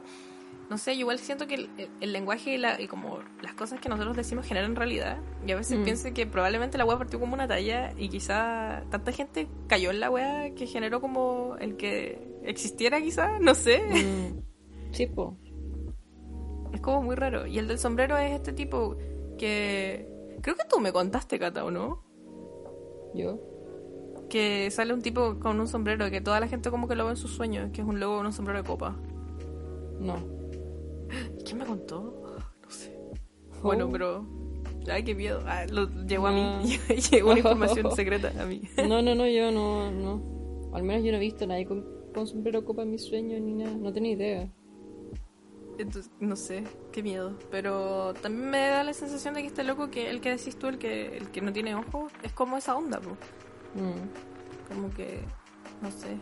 no 0.70 0.78
sé, 0.78 0.94
yo 0.94 1.00
igual 1.00 1.18
siento 1.18 1.46
que 1.46 1.54
el, 1.56 1.70
el- 1.76 1.90
el 2.00 2.12
lenguaje 2.12 2.54
y, 2.54 2.58
la, 2.58 2.80
y 2.80 2.86
como 2.86 3.18
las 3.42 3.52
cosas 3.54 3.80
que 3.80 3.88
nosotros 3.88 4.16
decimos 4.16 4.46
generan 4.46 4.74
realidad, 4.76 5.18
y 5.46 5.52
a 5.52 5.56
veces 5.56 5.78
Mm. 5.78 5.84
pienso 5.84 6.14
que 6.14 6.26
probablemente 6.26 6.78
la 6.78 6.84
weá 6.84 6.96
partió 6.98 7.18
como 7.20 7.34
una 7.34 7.46
talla, 7.48 7.92
y 7.98 8.08
quizá 8.08 8.84
tanta 8.90 9.12
gente 9.12 9.48
cayó 9.66 9.90
en 9.90 10.00
la 10.00 10.10
weá 10.10 10.54
que 10.54 10.66
generó 10.66 11.00
como 11.00 11.56
el 11.58 11.76
que 11.76 12.18
existiera 12.44 13.00
quizá, 13.00 13.38
no 13.40 13.54
sé. 13.54 13.80
Mm. 13.82 14.92
Sí, 14.92 15.06
po. 15.06 15.36
Es 16.72 16.80
como 16.80 17.02
muy 17.02 17.16
raro. 17.16 17.46
Y 17.46 17.58
el 17.58 17.68
del 17.68 17.78
sombrero 17.78 18.16
es 18.16 18.32
este 18.32 18.52
tipo 18.52 18.96
que... 19.38 20.08
Creo 20.40 20.56
que 20.56 20.64
tú 20.68 20.80
me 20.80 20.92
contaste, 20.92 21.38
Cata, 21.38 21.64
¿o 21.64 21.70
no? 21.70 22.02
Yo. 23.14 23.38
Que 24.32 24.70
sale 24.70 24.94
un 24.94 25.02
tipo 25.02 25.38
con 25.38 25.60
un 25.60 25.68
sombrero 25.68 26.10
que 26.10 26.22
toda 26.22 26.40
la 26.40 26.48
gente 26.48 26.70
como 26.70 26.88
que 26.88 26.94
lo 26.94 27.04
ve 27.04 27.10
en 27.10 27.16
sus 27.18 27.32
sueños, 27.32 27.70
que 27.70 27.82
es 27.82 27.86
un 27.86 28.00
lobo 28.00 28.16
con 28.16 28.24
un 28.26 28.32
sombrero 28.32 28.62
de 28.62 28.66
copa. 28.66 28.96
No. 30.00 30.16
¿Quién 31.44 31.58
me 31.58 31.66
contó? 31.66 32.38
No 32.64 32.70
sé. 32.70 32.98
Bueno, 33.62 33.88
Oh. 33.88 33.92
pero... 33.92 34.26
Ay, 34.90 35.04
qué 35.04 35.14
miedo. 35.14 35.40
Ah, 35.46 35.66
lo 35.70 35.86
llegó 36.06 36.28
a 36.28 36.32
No. 36.32 36.62
mí. 36.62 36.78
llegó 37.10 37.28
una 37.30 37.40
información 37.40 37.92
secreta 37.94 38.32
a 38.40 38.46
mí. 38.46 38.62
No, 38.88 39.02
no, 39.02 39.14
no, 39.14 39.26
yo 39.26 39.52
no, 39.52 39.90
no. 39.92 40.70
Al 40.72 40.82
menos 40.82 41.04
yo 41.04 41.10
no 41.12 41.18
he 41.18 41.20
visto 41.20 41.44
a 41.44 41.48
nadie 41.48 41.66
con, 41.66 41.84
con 42.14 42.26
sombrero 42.26 42.64
copa 42.64 42.82
en 42.82 42.90
mis 42.92 43.02
sueños 43.04 43.38
ni 43.42 43.52
nada. 43.52 43.76
No 43.76 43.92
tenía 43.92 44.12
idea. 44.12 44.50
Entonces, 45.78 46.10
no 46.20 46.36
sé, 46.36 46.64
qué 46.90 47.02
miedo. 47.02 47.38
Pero 47.50 48.14
también 48.14 48.48
me 48.50 48.58
da 48.68 48.82
la 48.82 48.94
sensación 48.94 49.34
de 49.34 49.42
que 49.42 49.48
este 49.48 49.62
loco, 49.62 49.90
que 49.90 50.08
el 50.08 50.20
que 50.22 50.30
decís 50.30 50.56
tú, 50.56 50.68
el 50.68 50.78
que, 50.78 51.16
el 51.18 51.28
que 51.30 51.40
no 51.42 51.52
tiene 51.52 51.74
ojos, 51.74 52.10
es 52.22 52.32
como 52.32 52.56
esa 52.56 52.74
onda, 52.76 52.98
pues. 53.00 53.16
Mm. 53.74 54.72
como 54.74 54.92
que 54.94 55.20
no 55.80 55.90
sé 55.90 56.16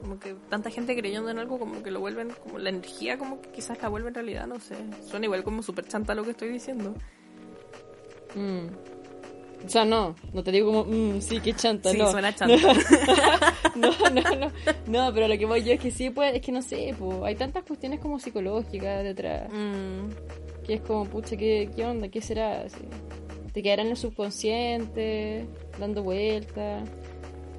como 0.00 0.18
que 0.18 0.34
tanta 0.48 0.70
gente 0.70 0.96
creyendo 0.96 1.30
en 1.30 1.38
algo 1.38 1.58
como 1.58 1.82
que 1.82 1.90
lo 1.90 2.00
vuelven 2.00 2.30
como 2.42 2.58
la 2.58 2.70
energía 2.70 3.18
como 3.18 3.40
que 3.42 3.50
quizás 3.50 3.80
la 3.82 3.88
vuelven 3.88 4.14
realidad 4.14 4.46
no 4.46 4.58
sé 4.58 4.76
suena 5.06 5.26
igual 5.26 5.44
como 5.44 5.62
súper 5.62 5.86
chanta 5.86 6.14
lo 6.14 6.24
que 6.24 6.30
estoy 6.30 6.48
diciendo 6.48 6.94
Mm. 8.34 8.68
O 9.66 9.68
sea, 9.68 9.84
no, 9.84 10.14
no 10.32 10.42
te 10.42 10.52
digo 10.52 10.72
como, 10.72 10.84
mm, 10.84 11.20
sí, 11.20 11.40
qué 11.40 11.52
chanta, 11.52 11.90
sí 11.90 11.98
no. 11.98 12.10
suena 12.10 12.34
chanta 12.36 12.56
No, 13.74 13.90
no, 14.10 14.36
no, 14.36 14.52
no, 14.86 15.12
pero 15.14 15.28
lo 15.28 15.36
que 15.36 15.44
voy 15.46 15.62
yo 15.64 15.72
es 15.74 15.80
que 15.80 15.90
sí, 15.90 16.10
pues, 16.10 16.34
es 16.34 16.40
que 16.40 16.52
no 16.52 16.62
sé, 16.62 16.94
pues, 16.98 17.18
hay 17.24 17.34
tantas 17.34 17.64
cuestiones 17.64 18.00
como 18.00 18.18
psicológicas 18.18 19.02
detrás, 19.04 19.50
Mm, 19.52 20.10
que 20.64 20.74
es 20.74 20.80
como, 20.80 21.04
pucha, 21.04 21.36
¿qué, 21.36 21.68
qué 21.74 21.84
onda? 21.84 22.08
¿Qué 22.08 22.22
será? 22.22 22.64
Te 23.52 23.62
quedará 23.62 23.82
en 23.82 23.88
el 23.88 23.96
subconsciente, 23.96 25.46
dando 25.80 26.02
vueltas. 26.02 26.88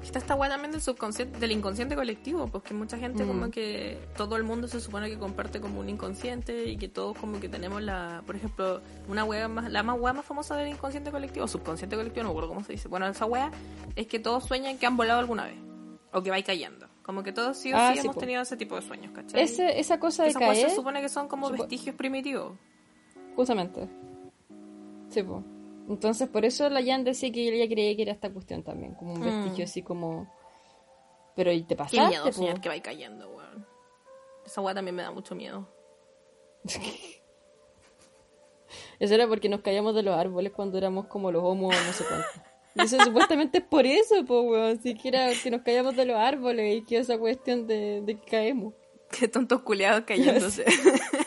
está 0.02 0.18
esta 0.18 0.34
weá 0.34 0.50
también 0.50 0.72
del 0.72 0.80
subconsciente 0.80 1.38
del 1.38 1.52
inconsciente 1.52 1.94
colectivo 1.94 2.48
porque 2.48 2.74
mucha 2.74 2.98
gente 2.98 3.22
Mm. 3.24 3.28
como 3.28 3.50
que 3.52 3.98
todo 4.16 4.34
el 4.34 4.42
mundo 4.42 4.66
se 4.66 4.80
supone 4.80 5.08
que 5.08 5.16
comparte 5.16 5.60
como 5.60 5.78
un 5.78 5.88
inconsciente 5.88 6.66
y 6.66 6.76
que 6.76 6.88
todos 6.88 7.16
como 7.16 7.38
que 7.38 7.48
tenemos 7.48 7.80
la 7.82 8.20
por 8.26 8.34
ejemplo 8.34 8.80
una 9.08 9.22
weá 9.24 9.46
más 9.46 9.70
la 9.70 9.84
más 9.84 9.96
weá 10.00 10.12
más 10.12 10.24
famosa 10.24 10.56
del 10.56 10.68
inconsciente 10.68 11.12
colectivo 11.12 11.44
o 11.44 11.48
subconsciente 11.48 11.94
colectivo 11.94 12.24
no 12.24 12.30
me 12.30 12.32
acuerdo 12.32 12.48
cómo 12.48 12.64
se 12.64 12.72
dice 12.72 12.88
bueno 12.88 13.06
esa 13.06 13.26
weá 13.26 13.52
es 13.94 14.08
que 14.08 14.18
todos 14.18 14.44
sueñan 14.44 14.76
que 14.76 14.86
han 14.86 14.96
volado 14.96 15.20
alguna 15.20 15.44
vez 15.44 15.58
o 16.12 16.20
que 16.20 16.30
vais 16.30 16.44
cayendo 16.44 16.88
como 17.04 17.22
que 17.22 17.32
todos 17.32 17.56
sí 17.56 17.72
o 17.72 17.76
Ah, 17.76 17.90
sí, 17.92 18.00
sí, 18.00 18.00
hemos 18.06 18.16
po. 18.16 18.20
tenido 18.20 18.42
ese 18.42 18.56
tipo 18.56 18.74
de 18.74 18.82
sueños 18.82 19.12
¿cachai? 19.14 19.40
Ese, 19.40 19.78
esa 19.78 20.00
cosa 20.00 20.24
de 20.24 20.30
Esas 20.30 20.40
caer, 20.42 20.68
se 20.68 20.74
supone 20.74 21.00
que 21.00 21.08
son 21.08 21.28
como 21.28 21.46
Supo- 21.48 21.58
vestigios 21.58 21.94
primitivos. 21.94 22.54
justamente. 23.36 23.88
Sí, 25.10 25.22
pues. 25.22 25.44
Entonces, 25.88 26.28
por 26.28 26.44
eso 26.44 26.68
la 26.70 26.82
Jan 26.84 27.04
decía 27.04 27.30
que 27.32 27.48
ella 27.54 27.66
creía 27.72 27.94
que 27.96 28.02
era 28.02 28.12
esta 28.12 28.32
cuestión 28.32 28.62
también, 28.62 28.94
como 28.94 29.12
un 29.14 29.20
Mm. 29.20 29.24
vestigio 29.24 29.64
así 29.64 29.82
como... 29.82 30.32
Pero 31.34 31.50
¿y 31.52 31.62
te 31.62 31.68
Qué 31.68 31.76
pasaste, 31.76 32.08
miedo 32.08 32.24
po? 32.26 32.32
soñar 32.32 32.60
que 32.60 32.68
vais 32.68 32.82
cayendo, 32.82 33.28
weón. 33.30 33.66
Esa 34.44 34.60
weá 34.60 34.74
también 34.74 34.94
me 34.94 35.02
da 35.02 35.10
mucho 35.10 35.34
miedo. 35.34 35.66
Eso 38.98 39.14
era 39.14 39.26
porque 39.26 39.48
nos 39.48 39.60
caíamos 39.60 39.94
de 39.94 40.02
los 40.02 40.16
árboles 40.16 40.52
cuando 40.52 40.78
éramos 40.78 41.06
como 41.06 41.32
los 41.32 41.42
homos, 41.42 41.74
no 41.86 41.92
sé 41.92 42.04
cuánto. 42.04 42.26
Y 42.74 42.82
eso 42.82 42.98
supuestamente 43.04 43.58
es 43.58 43.64
por 43.64 43.84
eso, 43.84 44.14
pues, 44.26 44.40
weón. 44.44 44.80
Si 44.82 44.94
que 44.94 45.08
era 45.08 45.28
que 45.42 45.50
nos 45.50 45.60
caíamos 45.62 45.94
de 45.96 46.06
los 46.06 46.16
árboles 46.16 46.76
y 46.76 46.84
que 46.84 46.98
esa 46.98 47.18
cuestión 47.18 47.66
de, 47.66 48.00
de 48.02 48.18
que 48.18 48.24
caemos. 48.30 48.72
Qué 49.10 49.28
tontos 49.28 49.60
culeados 49.62 50.04
cayéndose. 50.06 50.64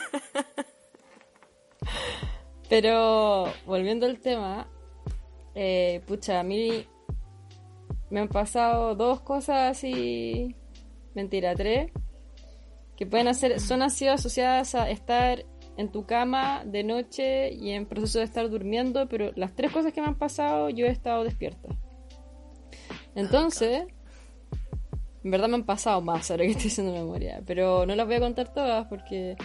Pero, 2.68 3.52
volviendo 3.64 4.06
al 4.06 4.18
tema, 4.18 4.68
eh, 5.54 6.02
pucha, 6.06 6.40
a 6.40 6.42
mí 6.42 6.86
me 8.10 8.20
han 8.20 8.28
pasado 8.28 8.94
dos 8.94 9.20
cosas 9.20 9.70
así, 9.76 10.56
mentira, 11.14 11.54
tres, 11.54 11.92
que 12.96 13.06
pueden 13.06 13.28
hacer, 13.28 13.60
son 13.60 13.82
así 13.82 14.08
asociadas 14.08 14.74
a 14.74 14.90
estar 14.90 15.44
en 15.76 15.92
tu 15.92 16.06
cama 16.06 16.62
de 16.64 16.82
noche 16.82 17.52
y 17.52 17.70
en 17.70 17.86
proceso 17.86 18.18
de 18.18 18.24
estar 18.24 18.48
durmiendo, 18.48 19.08
pero 19.08 19.32
las 19.36 19.54
tres 19.54 19.72
cosas 19.72 19.92
que 19.92 20.00
me 20.00 20.08
han 20.08 20.16
pasado 20.16 20.70
yo 20.70 20.86
he 20.86 20.90
estado 20.90 21.24
despierta. 21.24 21.68
Entonces, 23.14 23.86
en 25.22 25.30
verdad 25.30 25.48
me 25.48 25.56
han 25.56 25.64
pasado 25.64 26.00
más 26.00 26.30
ahora 26.30 26.44
que 26.44 26.52
estoy 26.52 26.70
haciendo 26.70 26.92
memoria, 26.92 27.42
pero 27.46 27.86
no 27.86 27.94
las 27.94 28.06
voy 28.06 28.16
a 28.16 28.20
contar 28.20 28.52
todas 28.52 28.86
porque 28.86 29.36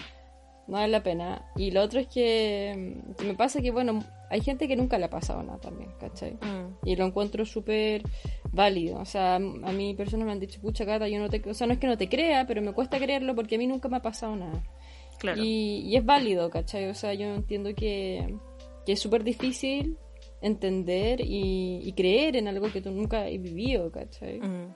no 0.72 0.78
vale 0.78 0.88
la 0.88 1.04
pena. 1.04 1.46
Y 1.58 1.72
lo 1.72 1.82
otro 1.82 2.00
es 2.00 2.08
que, 2.08 3.04
mm, 3.06 3.14
que 3.16 3.26
me 3.26 3.36
pasa 3.36 3.62
que, 3.62 3.72
bueno, 3.72 4.00
hay 4.30 4.40
gente 4.40 4.70
que 4.70 4.78
nunca 4.78 4.98
le 4.98 5.06
ha 5.06 5.10
pasado 5.10 5.44
nada 5.44 5.60
también, 5.60 5.92
¿cachai? 6.00 6.36
Mm. 6.36 6.78
Y 6.86 6.96
lo 6.96 7.06
encuentro 7.06 7.46
súper 7.46 8.04
válido. 8.54 9.00
O 9.00 9.06
sea, 9.06 9.36
a 9.36 9.40
mí 9.40 9.94
personas 9.96 10.26
me 10.26 10.32
han 10.32 10.40
dicho, 10.40 10.62
pucha, 10.62 10.86
Cata, 10.86 11.10
yo 11.10 11.20
no 11.20 11.30
te... 11.30 11.42
O 11.50 11.54
sea, 11.54 11.68
no 11.68 11.74
es 11.74 11.80
que 11.80 11.88
no 11.88 11.98
te 11.98 12.08
crea, 12.08 12.48
pero 12.48 12.62
me 12.62 12.72
cuesta 12.72 12.98
creerlo 13.00 13.36
porque 13.36 13.56
a 13.56 13.58
mí 13.58 13.68
nunca 13.68 13.90
me 13.90 13.98
ha 13.98 14.02
pasado 14.02 14.36
nada. 14.38 14.64
Claro. 15.20 15.44
Y, 15.44 15.82
y 15.86 15.98
es 15.98 16.06
válido, 16.06 16.50
¿cachai? 16.50 16.88
O 16.88 16.96
sea, 16.96 17.14
yo 17.14 17.26
entiendo 17.36 17.76
que, 17.76 18.38
que 18.86 18.94
es 18.94 19.00
súper 19.00 19.26
difícil 19.26 19.98
entender 20.42 21.20
y, 21.20 21.82
y 21.84 21.92
creer 21.92 22.38
en 22.38 22.48
algo 22.48 22.72
que 22.72 22.82
tú 22.82 22.92
nunca 22.92 23.24
has 23.24 23.32
vivido, 23.32 23.92
¿cachai? 23.92 24.40
Mm. 24.40 24.74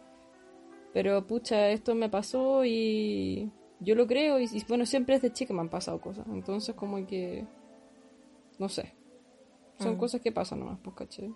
Pero 0.93 1.25
pucha, 1.25 1.69
esto 1.69 1.95
me 1.95 2.10
pasó 2.10 2.65
y 2.65 3.49
yo 3.79 3.95
lo 3.95 4.07
creo 4.07 4.39
y, 4.39 4.45
y, 4.51 4.63
bueno, 4.67 4.85
siempre 4.85 5.15
desde 5.15 5.33
chica 5.33 5.53
me 5.53 5.61
han 5.61 5.69
pasado 5.69 5.99
cosas. 6.01 6.25
Entonces 6.27 6.75
como 6.75 7.05
que... 7.05 7.45
No 8.57 8.69
sé. 8.69 8.93
Son 9.79 9.95
Mm. 9.95 9.97
cosas 9.97 10.21
que 10.21 10.31
pasan 10.31 10.59
nomás, 10.59 10.79
pues, 10.81 10.95
¿cachai? 10.95 11.33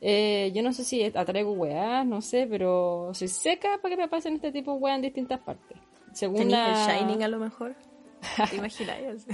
Eh, 0.00 0.50
yo 0.54 0.62
no 0.62 0.72
sé 0.72 0.82
si 0.84 1.04
atraigo 1.04 1.52
weas, 1.52 2.06
no 2.06 2.22
sé, 2.22 2.46
pero 2.48 3.10
soy 3.12 3.28
seca 3.28 3.78
para 3.82 3.94
que 3.94 4.00
me 4.02 4.08
pasen 4.08 4.34
este 4.36 4.50
tipo 4.50 4.72
de 4.72 4.78
weas 4.78 4.96
en 4.96 5.02
distintas 5.02 5.40
partes. 5.40 5.76
Según 6.12 6.38
¿Tenías 6.38 6.86
la- 6.86 6.92
el 6.94 7.02
Shining 7.04 7.22
a 7.22 7.28
lo 7.28 7.38
mejor? 7.38 7.76
¿Te 8.50 8.56
imagináis? 8.56 9.26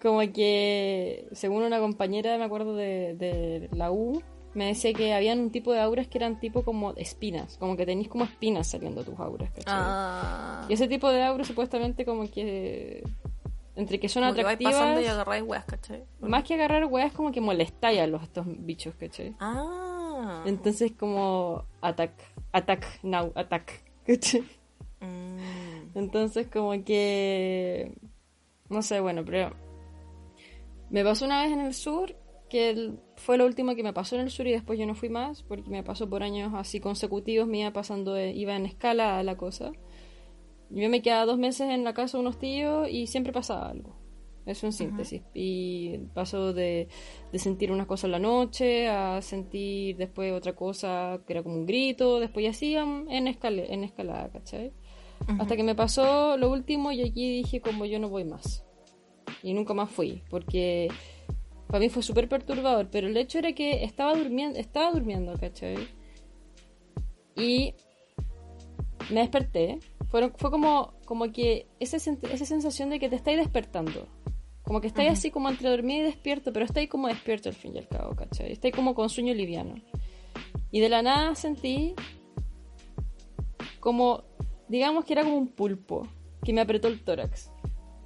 Como 0.00 0.18
que, 0.32 1.28
según 1.30 1.62
una 1.62 1.78
compañera, 1.78 2.36
me 2.36 2.42
acuerdo 2.44 2.74
de, 2.74 3.14
de 3.14 3.68
la 3.76 3.92
U, 3.92 4.20
me 4.54 4.66
decía 4.66 4.92
que 4.92 5.14
habían 5.14 5.40
un 5.40 5.50
tipo 5.50 5.72
de 5.72 5.80
auras 5.80 6.06
que 6.08 6.18
eran 6.18 6.38
tipo 6.38 6.62
como 6.62 6.92
espinas, 6.94 7.56
como 7.58 7.76
que 7.76 7.86
tenéis 7.86 8.08
como 8.08 8.24
espinas 8.24 8.66
saliendo 8.68 9.02
tus 9.04 9.18
auras, 9.18 9.50
¿cachai? 9.50 9.64
Ah. 9.68 10.66
Y 10.68 10.74
ese 10.74 10.88
tipo 10.88 11.08
de 11.10 11.22
auras 11.22 11.46
supuestamente 11.46 12.04
como 12.04 12.30
que, 12.30 13.02
entre 13.76 13.98
que 13.98 14.08
son 14.08 14.22
Como 14.22 14.34
que 14.34 14.40
atractivas, 14.42 14.74
pasando 14.74 15.00
y 15.00 15.06
agarráis 15.06 15.42
weas, 15.44 15.64
¿cachai? 15.64 16.04
más 16.20 16.44
que 16.44 16.54
agarrar 16.54 16.84
weas 16.86 17.12
como 17.12 17.32
que 17.32 17.40
molestáis 17.40 18.00
a 18.00 18.06
los, 18.06 18.22
estos 18.22 18.44
bichos, 18.46 18.94
¿cachai? 18.96 19.34
Ah. 19.40 20.42
Entonces 20.46 20.92
como 20.98 21.64
attack, 21.80 22.12
attack, 22.52 22.84
now, 23.02 23.32
attack, 23.34 23.82
¿cachai? 24.06 24.42
Mm. 25.00 25.96
Entonces 25.98 26.46
como 26.48 26.72
que... 26.84 27.92
No 28.68 28.82
sé, 28.82 29.00
bueno, 29.00 29.24
pero... 29.24 29.52
Me 30.90 31.02
pasó 31.04 31.24
una 31.24 31.42
vez 31.42 31.52
en 31.52 31.60
el 31.60 31.72
sur, 31.74 32.14
que 32.50 32.70
el- 32.70 33.00
fue 33.24 33.38
lo 33.38 33.46
último 33.46 33.74
que 33.74 33.82
me 33.82 33.92
pasó 33.92 34.16
en 34.16 34.22
el 34.22 34.30
sur 34.30 34.46
y 34.46 34.52
después 34.52 34.78
yo 34.78 34.86
no 34.86 34.94
fui 34.94 35.08
más, 35.08 35.42
porque 35.42 35.70
me 35.70 35.82
pasó 35.82 36.08
por 36.08 36.22
años 36.22 36.52
así 36.54 36.80
consecutivos, 36.80 37.46
me 37.48 37.60
iba 37.60 37.72
pasando, 37.72 38.14
de- 38.14 38.32
iba 38.32 38.54
en 38.56 38.66
escala 38.66 39.18
a 39.18 39.22
la 39.22 39.36
cosa. 39.36 39.72
Yo 40.70 40.88
me 40.88 41.02
quedaba 41.02 41.26
dos 41.26 41.38
meses 41.38 41.70
en 41.70 41.84
la 41.84 41.92
casa 41.94 42.16
de 42.16 42.22
unos 42.22 42.38
tíos 42.38 42.88
y 42.90 43.06
siempre 43.06 43.32
pasaba 43.32 43.68
algo. 43.68 43.94
Eso 44.44 44.66
en 44.66 44.72
síntesis. 44.72 45.22
Y 45.34 45.98
pasó 46.14 46.52
de, 46.52 46.88
de 47.30 47.38
sentir 47.38 47.70
una 47.70 47.86
cosa 47.86 48.06
en 48.08 48.12
la 48.12 48.18
noche 48.18 48.88
a 48.88 49.20
sentir 49.22 49.96
después 49.98 50.32
otra 50.32 50.54
cosa 50.54 51.20
que 51.26 51.34
era 51.34 51.42
como 51.44 51.56
un 51.56 51.66
grito, 51.66 52.18
después 52.18 52.44
y 52.44 52.48
así 52.48 52.74
en, 52.74 53.28
escala, 53.28 53.62
en 53.62 53.84
escalada, 53.84 54.30
¿cachai? 54.30 54.72
Hasta 55.38 55.54
que 55.54 55.62
me 55.62 55.76
pasó 55.76 56.36
lo 56.36 56.50
último 56.50 56.90
y 56.90 57.02
aquí 57.02 57.36
dije 57.42 57.60
como 57.60 57.84
yo 57.84 58.00
no 58.00 58.08
voy 58.08 58.24
más. 58.24 58.64
Y 59.44 59.54
nunca 59.54 59.74
más 59.74 59.90
fui, 59.90 60.22
porque 60.30 60.88
para 61.72 61.80
mí 61.80 61.88
fue 61.88 62.02
súper 62.02 62.28
perturbador, 62.28 62.90
pero 62.90 63.08
el 63.08 63.16
hecho 63.16 63.38
era 63.38 63.54
que 63.54 63.82
estaba 63.82 64.14
durmiendo, 64.14 64.58
estaba 64.58 64.90
durmiendo, 64.90 65.32
¿cachai? 65.40 65.88
Y 67.34 67.72
me 69.10 69.20
desperté. 69.20 69.78
Fue, 70.10 70.30
fue 70.36 70.50
como, 70.50 70.92
como 71.06 71.32
que 71.32 71.66
esa, 71.80 71.96
esa 71.96 72.44
sensación 72.44 72.90
de 72.90 73.00
que 73.00 73.08
te 73.08 73.16
estáis 73.16 73.38
despertando. 73.38 74.06
Como 74.64 74.82
que 74.82 74.88
estáis 74.88 75.12
así 75.12 75.30
como 75.30 75.48
entre 75.48 75.70
dormido 75.70 76.00
y 76.00 76.04
despierto, 76.04 76.52
pero 76.52 76.66
estáis 76.66 76.90
como 76.90 77.08
despierto 77.08 77.48
al 77.48 77.54
fin 77.54 77.74
y 77.74 77.78
al 77.78 77.88
cabo, 77.88 78.14
¿cachai? 78.16 78.52
Estáis 78.52 78.74
como 78.74 78.94
con 78.94 79.08
sueño 79.08 79.32
liviano. 79.32 79.76
Y 80.70 80.80
de 80.80 80.90
la 80.90 81.00
nada 81.00 81.34
sentí 81.34 81.94
como, 83.80 84.24
digamos 84.68 85.06
que 85.06 85.14
era 85.14 85.22
como 85.22 85.38
un 85.38 85.48
pulpo 85.48 86.06
que 86.44 86.52
me 86.52 86.60
apretó 86.60 86.88
el 86.88 87.02
tórax. 87.02 87.50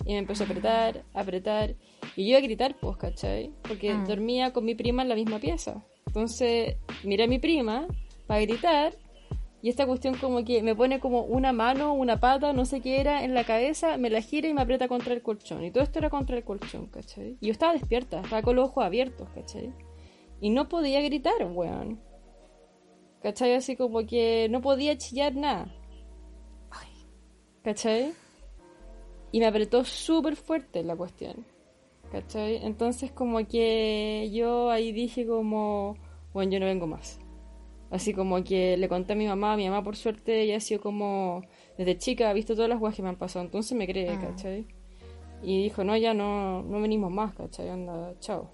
Y 0.04 0.12
me 0.12 0.18
empezó 0.18 0.44
a 0.44 0.46
apretar, 0.46 1.04
a 1.14 1.20
apretar. 1.20 1.74
Y 2.16 2.24
yo 2.24 2.30
iba 2.30 2.38
a 2.38 2.42
gritar, 2.42 2.76
pues, 2.80 2.96
¿cachai? 2.96 3.52
Porque 3.62 3.92
Mm. 3.94 4.04
dormía 4.06 4.52
con 4.52 4.64
mi 4.64 4.74
prima 4.74 5.02
en 5.02 5.08
la 5.10 5.14
misma 5.14 5.38
pieza. 5.38 5.84
Entonces, 6.06 6.76
miré 7.04 7.24
a 7.24 7.28
mi 7.28 7.38
prima 7.38 7.86
para 8.26 8.40
gritar. 8.40 8.94
Y 9.62 9.68
esta 9.68 9.86
cuestión 9.86 10.14
como 10.16 10.44
que 10.44 10.62
me 10.62 10.74
pone 10.76 11.00
como 11.00 11.22
una 11.22 11.52
mano, 11.52 11.92
una 11.94 12.20
pata, 12.20 12.52
no 12.52 12.64
sé 12.64 12.80
qué 12.80 13.00
era, 13.00 13.24
en 13.24 13.34
la 13.34 13.44
cabeza, 13.44 13.96
me 13.96 14.10
la 14.10 14.20
gira 14.22 14.48
y 14.48 14.54
me 14.54 14.62
aprieta 14.62 14.86
contra 14.86 15.12
el 15.12 15.22
colchón. 15.22 15.64
Y 15.64 15.70
todo 15.70 15.82
esto 15.82 15.98
era 15.98 16.08
contra 16.08 16.36
el 16.36 16.44
colchón, 16.44 16.86
¿cachai? 16.86 17.36
Y 17.40 17.46
yo 17.46 17.52
estaba 17.52 17.72
despierta, 17.72 18.20
estaba 18.20 18.42
con 18.42 18.54
los 18.56 18.68
ojos 18.68 18.84
abiertos, 18.84 19.28
¿cachai? 19.34 19.72
Y 20.40 20.50
no 20.50 20.68
podía 20.68 21.00
gritar, 21.00 21.44
weón. 21.52 22.00
¿Cachai? 23.22 23.54
Así 23.54 23.76
como 23.76 24.06
que 24.06 24.46
no 24.50 24.60
podía 24.60 24.96
chillar 24.96 25.34
nada. 25.34 25.74
¿Cachai? 27.62 28.12
Y 29.32 29.40
me 29.40 29.46
apretó 29.46 29.84
súper 29.84 30.36
fuerte 30.36 30.84
la 30.84 30.94
cuestión. 30.94 31.44
¿Cachai? 32.12 32.64
Entonces 32.64 33.10
como 33.12 33.46
que 33.46 34.30
yo 34.32 34.70
ahí 34.70 34.92
dije 34.92 35.26
como, 35.26 35.96
bueno, 36.32 36.52
yo 36.52 36.60
no 36.60 36.66
vengo 36.66 36.86
más. 36.86 37.18
Así 37.90 38.14
como 38.14 38.42
que 38.42 38.76
le 38.76 38.88
conté 38.88 39.12
a 39.12 39.16
mi 39.16 39.26
mamá, 39.26 39.56
mi 39.56 39.68
mamá 39.68 39.82
por 39.84 39.96
suerte 39.96 40.40
ella 40.42 40.56
ha 40.56 40.60
sido 40.60 40.80
como, 40.80 41.42
desde 41.78 41.98
chica 41.98 42.30
ha 42.30 42.32
visto 42.32 42.54
todas 42.54 42.68
las 42.68 42.80
cosas 42.80 42.96
que 42.96 43.02
me 43.02 43.08
han 43.10 43.16
pasado, 43.16 43.44
entonces 43.44 43.76
me 43.76 43.86
cree, 43.86 44.10
Ah. 44.10 44.20
¿cachai? 44.20 44.66
Y 45.42 45.62
dijo, 45.64 45.84
no, 45.84 45.96
ya 45.96 46.14
no, 46.14 46.62
no 46.62 46.80
venimos 46.80 47.12
más, 47.12 47.34
¿cachai? 47.34 47.68
Anda, 47.68 48.14
chao. 48.20 48.50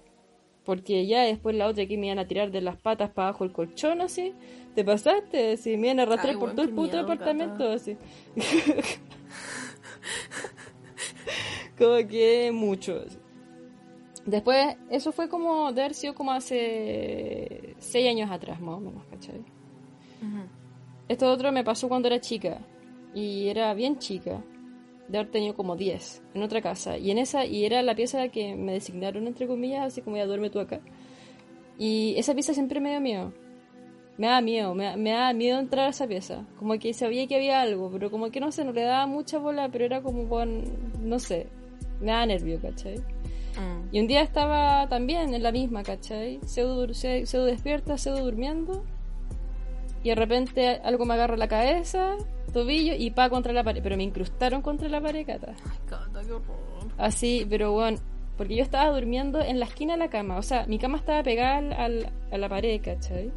Porque 0.65 1.05
ya 1.07 1.23
después 1.23 1.55
la 1.55 1.67
otra 1.67 1.85
que 1.87 1.97
me 1.97 2.07
iban 2.07 2.19
a 2.19 2.27
tirar 2.27 2.51
de 2.51 2.61
las 2.61 2.77
patas 2.77 3.09
para 3.09 3.29
abajo 3.29 3.43
el 3.43 3.51
colchón, 3.51 4.01
así. 4.01 4.33
¿Te 4.75 4.83
pasaste? 4.83 5.53
Así, 5.53 5.77
me 5.77 5.87
iban 5.87 5.99
a 5.99 6.03
arrastrar 6.03 6.33
Ay, 6.35 6.39
por 6.39 6.51
todo 6.51 6.61
el 6.63 6.69
puto 6.69 6.97
miedo, 6.97 7.01
departamento, 7.07 7.63
gata. 7.63 7.73
así. 7.73 7.97
como 11.77 12.07
que 12.07 12.51
mucho. 12.53 13.01
así. 13.05 13.17
Después, 14.25 14.77
eso 14.89 15.11
fue 15.11 15.27
como, 15.27 15.73
de 15.73 15.81
haber 15.81 15.93
sido 15.93 16.15
como 16.15 16.31
hace 16.31 17.75
seis 17.79 18.09
años 18.09 18.31
atrás, 18.31 18.61
más 18.61 18.75
o 18.75 18.79
menos, 18.79 19.03
¿cachai? 19.09 19.39
Ujú. 19.39 20.47
Esto 21.09 21.29
otro 21.31 21.51
me 21.51 21.63
pasó 21.63 21.89
cuando 21.89 22.07
era 22.07 22.21
chica. 22.21 22.59
Y 23.13 23.47
era 23.49 23.73
bien 23.73 23.97
chica. 23.99 24.41
De 25.09 25.17
haber 25.17 25.31
tenido 25.31 25.55
como 25.55 25.75
10 25.75 26.23
en 26.33 26.43
otra 26.43 26.61
casa. 26.61 26.97
Y 26.97 27.11
en 27.11 27.17
esa, 27.17 27.45
y 27.45 27.65
era 27.65 27.81
la 27.81 27.95
pieza 27.95 28.29
que 28.29 28.55
me 28.55 28.71
designaron 28.71 29.27
entre 29.27 29.47
comillas, 29.47 29.85
así 29.85 30.01
como 30.01 30.15
ya 30.15 30.25
duerme 30.25 30.49
tú 30.49 30.59
acá. 30.59 30.79
Y 31.77 32.15
esa 32.17 32.33
pieza 32.33 32.53
siempre 32.53 32.79
me 32.79 32.91
dio 32.91 33.01
miedo. 33.01 33.33
Me 34.17 34.27
daba 34.27 34.41
miedo, 34.41 34.73
me, 34.73 34.95
me 34.95 35.11
daba 35.11 35.33
miedo 35.33 35.59
entrar 35.59 35.87
a 35.87 35.89
esa 35.89 36.07
pieza. 36.07 36.45
Como 36.57 36.79
que 36.79 36.93
sabía 36.93 37.27
que 37.27 37.35
había 37.35 37.61
algo, 37.61 37.91
pero 37.91 38.09
como 38.09 38.31
que 38.31 38.39
no 38.39 38.51
sé, 38.53 38.63
no 38.63 38.71
le 38.71 38.83
daba 38.83 39.05
mucha 39.05 39.39
bola, 39.39 39.69
pero 39.69 39.83
era 39.83 40.01
como 40.01 40.29
con, 40.29 40.63
no 41.01 41.19
sé, 41.19 41.47
me 41.99 42.11
daba 42.11 42.27
nervio, 42.27 42.61
¿cachai? 42.61 42.95
Y 43.93 43.99
un 43.99 44.07
día 44.07 44.21
estaba 44.21 44.87
también 44.89 45.33
en 45.35 45.43
la 45.43 45.51
misma, 45.51 45.83
¿cachai? 45.83 46.39
Pseudo, 46.45 46.87
despierta, 46.87 47.97
pseudo 47.97 48.25
durmiendo. 48.25 48.83
Y 50.03 50.09
de 50.09 50.15
repente 50.15 50.81
algo 50.83 51.05
me 51.05 51.13
agarra 51.13 51.37
la 51.37 51.47
cabeza, 51.47 52.15
tobillo 52.51 52.93
y 52.97 53.11
pa 53.11 53.29
contra 53.29 53.53
la 53.53 53.63
pared. 53.63 53.81
Pero 53.83 53.95
me 53.95 54.03
incrustaron 54.03 54.61
contra 54.63 54.89
la 54.89 54.99
pared, 54.99 55.25
cata. 55.25 55.53
Ay, 55.63 55.77
Cata, 55.87 56.21
qué 56.25 56.31
horror. 56.33 56.91
Así, 56.97 57.45
pero 57.47 57.71
bueno, 57.71 57.99
porque 58.35 58.55
yo 58.55 58.63
estaba 58.63 58.89
durmiendo 58.93 59.39
en 59.41 59.59
la 59.59 59.65
esquina 59.65 59.93
de 59.93 59.99
la 59.99 60.09
cama. 60.09 60.37
O 60.37 60.41
sea, 60.41 60.65
mi 60.65 60.79
cama 60.79 60.97
estaba 60.97 61.21
pegada 61.23 61.57
al- 61.77 62.09
a 62.31 62.37
la 62.37 62.49
pared, 62.49 62.81
¿cachai? 62.81 63.31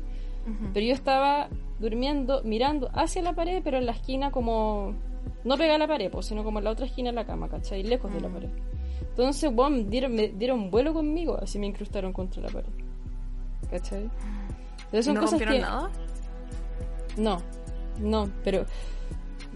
Pero 0.73 0.87
yo 0.87 0.95
estaba 0.95 1.49
durmiendo, 1.81 2.41
mirando 2.45 2.89
hacia 2.95 3.21
la 3.21 3.35
pared, 3.35 3.61
pero 3.63 3.77
en 3.79 3.85
la 3.87 3.93
esquina 3.93 4.31
como... 4.31 4.95
No 5.45 5.57
pegada 5.57 5.75
a 5.75 5.79
la 5.79 5.87
pared, 5.89 6.11
pues, 6.11 6.27
sino 6.27 6.45
como 6.45 6.59
en 6.61 6.65
la 6.65 6.71
otra 6.71 6.87
esquina 6.87 7.11
de 7.11 7.17
la 7.17 7.27
cama, 7.27 7.49
¿cachai? 7.49 7.83
Lejos 7.83 8.13
de 8.15 8.21
la 8.21 8.29
Mm. 8.29 8.33
pared. 8.33 8.49
Entonces, 9.01 9.53
bueno, 9.53 9.79
dieron, 9.89 10.15
me 10.15 10.29
dieron 10.29 10.71
vuelo 10.71 10.93
conmigo, 10.93 11.39
así 11.41 11.59
me 11.59 11.67
incrustaron 11.67 12.13
contra 12.13 12.43
la 12.43 12.49
pared. 12.49 12.69
¿Cachai? 13.71 14.11
Entonces 14.85 15.05
son 15.07 15.15
¿No 15.15 15.21
cosas 15.23 15.41
que... 15.41 15.59
nada? 15.59 15.91
No, 17.17 17.41
no, 18.01 18.29
pero... 18.45 18.65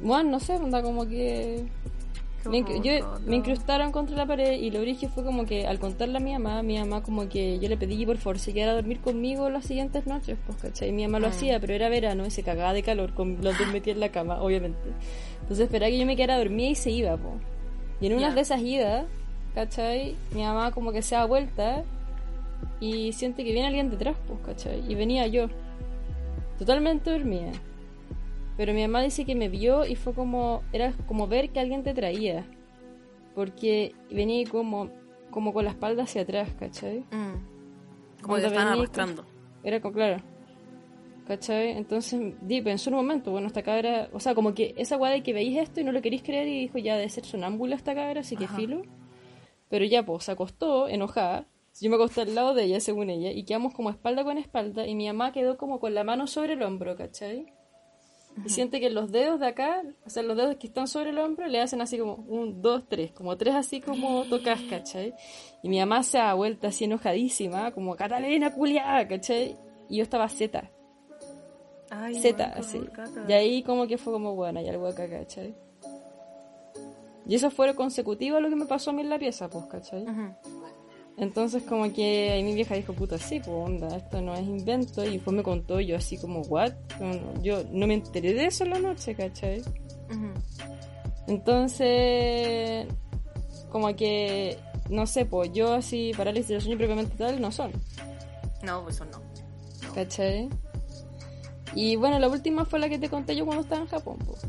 Bueno, 0.03 0.31
no 0.31 0.41
sé, 0.41 0.55
onda 0.57 0.83
como 0.83 1.07
que... 1.07 1.67
Me, 2.49 2.65
yo- 2.83 3.19
me 3.27 3.37
incrustaron 3.37 3.93
contra 3.93 4.17
la 4.17 4.25
pared 4.25 4.53
y 4.59 4.71
lo 4.71 4.81
origen 4.81 5.11
fue 5.11 5.23
como 5.23 5.45
que 5.45 5.67
al 5.67 5.79
contarle 5.79 6.17
a 6.17 6.21
mi 6.21 6.33
mamá, 6.33 6.63
mi 6.63 6.79
mamá 6.79 7.03
como 7.03 7.29
que 7.29 7.59
yo 7.59 7.69
le 7.69 7.77
pedí 7.77 7.99
que 7.99 8.07
por 8.07 8.17
favor 8.17 8.39
se 8.39 8.55
quedara 8.55 8.73
a 8.73 8.75
dormir 8.77 8.99
conmigo 9.01 9.51
las 9.51 9.67
siguientes 9.67 10.07
noches, 10.07 10.39
pues, 10.47 10.57
¿cachai? 10.57 10.91
Mi 10.91 11.03
mamá 11.03 11.19
lo 11.21 11.27
Mm. 11.29 11.31
hacía, 11.33 11.61
pero 11.61 11.75
era 11.75 11.91
verano 11.91 12.25
y 12.25 12.31
se 12.31 12.43
cagaba 12.43 12.73
de 12.73 12.83
calor 12.83 13.13
con 13.13 13.37
los 13.43 13.59
dos 13.59 13.67
metidos 13.69 13.97
en 13.97 14.01
la 14.01 14.09
cama, 14.11 14.41
obviamente. 14.43 14.79
Entonces 15.43 15.61
esperaba 15.67 15.91
que 15.91 15.99
yo 15.99 16.07
me 16.07 16.17
quedara 16.17 16.39
dormida 16.39 16.71
y 16.71 16.75
se 16.77 16.91
iba, 16.91 17.15
pues. 17.19 17.35
Y 18.01 18.07
en 18.07 18.15
una 18.15 18.31
Ya. 18.31 18.35
de 18.35 18.41
esas 18.41 18.63
idas, 18.63 19.05
¿cachai? 19.55 20.17
Mi 20.35 20.43
mamá 20.43 20.73
como 20.73 20.93
que 20.93 21.03
se 21.03 21.15
da 21.15 21.25
vuelta 21.25 21.85
y 22.81 23.13
siente 23.13 23.45
que 23.45 23.53
viene 23.53 23.69
alguien 23.69 23.91
detrás, 23.91 24.17
pues, 24.27 24.41
¿cachai? 24.41 24.83
Y 24.91 24.95
venía 24.95 25.27
yo, 25.27 25.49
totalmente 26.59 27.11
dormida. 27.11 27.53
Pero 28.57 28.75
mi 28.75 28.83
mamá 28.83 29.03
dice 29.03 29.25
que 29.25 29.35
me 29.35 29.49
vio 29.49 29.87
y 29.87 29.95
fue 29.95 30.13
como, 30.13 30.63
era 30.73 30.93
como 31.07 31.27
ver 31.27 31.51
que 31.51 31.61
alguien 31.61 31.83
te 31.83 31.95
traía. 31.95 32.45
Porque 33.35 33.95
venía 34.11 34.47
como, 34.51 34.91
como 35.31 35.53
con 35.53 35.65
la 35.65 35.71
espalda 35.71 36.03
hacia 36.03 36.23
atrás, 36.23 36.51
¿cachai? 36.59 37.01
Mm. 37.11 38.23
Como 38.23 38.37
te 38.37 38.49
venía 38.49 38.73
arrastrando. 38.73 39.25
Era 39.63 39.81
como, 39.81 39.95
claro. 39.95 40.23
¿Cachai? 41.27 41.71
Entonces, 41.71 42.35
di, 42.43 42.61
pensó 42.61 42.91
en 42.91 42.95
un 42.97 43.03
momento, 43.03 43.31
bueno, 43.31 43.47
esta 43.47 43.63
cabra, 43.63 44.11
o 44.13 44.21
sea, 44.21 44.35
como 44.35 44.53
que 44.53 44.75
esa 44.77 44.97
guada 44.97 45.15
de 45.15 45.23
que 45.23 45.33
veis 45.33 45.57
esto 45.57 45.81
y 45.81 45.85
no 45.85 45.93
lo 45.93 46.03
queréis 46.03 46.23
creer 46.23 46.49
y 46.49 46.61
dijo, 46.61 46.79
ya, 46.79 46.97
debe 46.97 47.09
ser 47.09 47.25
sonámbula 47.25 47.77
esta 47.77 47.95
cabra, 47.95 48.21
así 48.21 48.37
que 48.37 48.49
filo. 48.49 48.83
Pero 49.71 49.85
ya, 49.87 50.05
pues, 50.05 50.25
se 50.25 50.33
acostó, 50.33 50.89
enojada. 50.89 51.47
Yo 51.81 51.89
me 51.89 51.97
acosté 51.97 52.23
al 52.23 52.35
lado 52.35 52.53
de 52.53 52.65
ella, 52.65 52.81
según 52.81 53.09
ella, 53.09 53.31
y 53.31 53.45
quedamos 53.45 53.73
como 53.73 53.89
espalda 53.89 54.25
con 54.25 54.37
espalda, 54.37 54.87
y 54.87 54.95
mi 54.95 55.07
mamá 55.07 55.33
quedó 55.33 55.57
como 55.57 55.81
con 55.81 55.95
la 55.95 56.05
mano 56.05 56.27
sobre 56.27 56.55
el 56.55 56.63
hombro, 56.63 56.97
¿cachai? 56.97 57.47
Y 58.45 58.49
siente 58.49 58.81
que 58.81 58.91
los 58.91 59.11
dedos 59.11 59.41
de 59.41 59.47
acá, 59.47 59.83
o 60.05 60.11
sea, 60.11 60.23
los 60.23 60.37
dedos 60.37 60.57
que 60.57 60.67
están 60.67 60.89
sobre 60.89 61.11
el 61.11 61.19
hombro, 61.19 61.47
le 61.47 61.61
hacen 61.61 61.81
así 61.81 61.99
como 61.99 62.15
un, 62.15 62.63
dos, 62.63 62.89
tres, 62.89 63.13
como 63.13 63.37
tres 63.37 63.55
así 63.55 63.81
como 63.81 64.25
tocas, 64.25 64.61
¿cachai? 64.69 65.15
Y 65.63 65.69
mi 65.69 65.79
mamá 65.79 66.03
se 66.03 66.19
da 66.19 66.35
vuelta 66.35 66.69
así 66.69 66.85
enojadísima, 66.85 67.73
como 67.73 67.97
Catalina 67.97 68.53
culiada, 68.53 69.07
¿cachai? 69.09 69.57
Y 69.89 69.99
yo 69.99 70.03
estaba 70.03 70.29
zeta, 70.29 70.71
Ay, 71.91 72.17
así. 72.55 72.81
Y 73.29 73.33
ahí 73.33 73.63
como 73.63 73.87
que 73.87 73.99
fue 73.99 74.13
como, 74.13 74.35
bueno, 74.35 74.61
hay 74.61 74.69
algo 74.69 74.87
acá, 74.87 75.09
¿cachai? 75.09 75.55
Y 77.27 77.35
eso 77.35 77.51
fue 77.51 77.75
consecutivo 77.75 78.39
a 78.39 78.41
lo 78.41 78.49
que 78.49 78.57
me 78.57 78.67
pasó 78.67 78.91
a 78.91 78.93
mí 78.93 79.03
en 79.03 79.11
la 79.11 79.19
pieza, 79.19 79.49
pues, 79.49 79.67
¿cachai? 79.67 80.03
Ujú. 80.03 80.35
Entonces 81.17 81.63
como 81.65 81.93
que 81.93 82.31
ahí 82.31 82.43
mi 82.43 82.55
vieja 82.55 82.75
dijo, 82.75 82.95
puta, 82.95 83.19
sí, 83.19 83.41
pues 83.41 83.51
onda, 83.51 83.95
esto 83.95 84.23
no 84.23 84.35
es 84.35 84.41
invento. 84.47 85.05
Y 85.05 85.15
después 85.15 85.37
me 85.37 85.43
contó 85.43 85.79
yo 85.81 85.97
así 85.97 86.17
como, 86.17 86.41
what? 86.43 86.73
Yo 87.43 87.63
no 87.71 87.87
me 87.87 87.95
enteré 87.95 88.33
de 88.33 88.47
eso 88.47 88.65
en 88.65 88.71
la 88.71 88.79
noche, 88.79 89.15
¿cachai? 89.15 89.63
Entonces, 91.27 92.87
como 93.71 93.95
que, 93.95 94.59
no 94.89 95.07
sé, 95.07 95.27
pues 95.27 95.53
yo 95.53 95.75
así, 95.75 96.13
parálisis 96.17 96.49
del 96.49 96.63
sueño 96.63 96.79
propiamente 96.79 97.17
tal, 97.17 97.41
no 97.41 97.53
son, 97.53 97.71
No, 98.63 98.83
pues 98.83 98.97
eso 98.97 99.05
no. 99.05 99.21
¿cachai? 99.95 100.49
Y 101.75 101.97
bueno, 101.97 102.19
la 102.19 102.29
última 102.29 102.65
fue 102.65 102.79
la 102.81 102.89
que 102.89 102.99
te 102.99 103.09
conté 103.09 103.37
yo 103.37 103.45
cuando 103.45 103.63
estaba 103.63 103.83
en 103.83 103.89
Japón, 103.89 104.19
pues. 104.27 104.41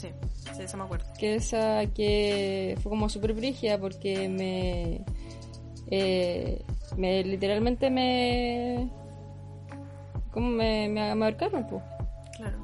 Sí, 0.00 0.08
sí, 0.56 0.62
eso 0.62 0.76
me 0.76 0.84
acuerdo. 0.84 1.06
que 1.18 1.34
esa 1.34 1.84
que 1.94 2.76
fue 2.82 2.90
como 2.90 3.08
súper 3.08 3.34
brígida 3.34 3.78
porque 3.78 4.28
me, 4.28 5.04
eh, 5.90 6.62
me 6.96 7.22
literalmente 7.24 7.90
me 7.90 8.90
como 10.32 10.48
me, 10.48 10.88
me, 10.88 11.14
me 11.14 11.24
ahorcaron 11.24 11.66
pues 11.68 11.82
Claro. 12.36 12.58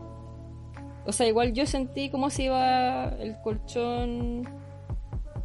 o 1.04 1.12
sea 1.12 1.26
igual 1.26 1.52
yo 1.52 1.66
sentí 1.66 2.08
como 2.10 2.30
se 2.30 2.44
iba 2.44 3.08
el 3.18 3.36
colchón 3.42 4.48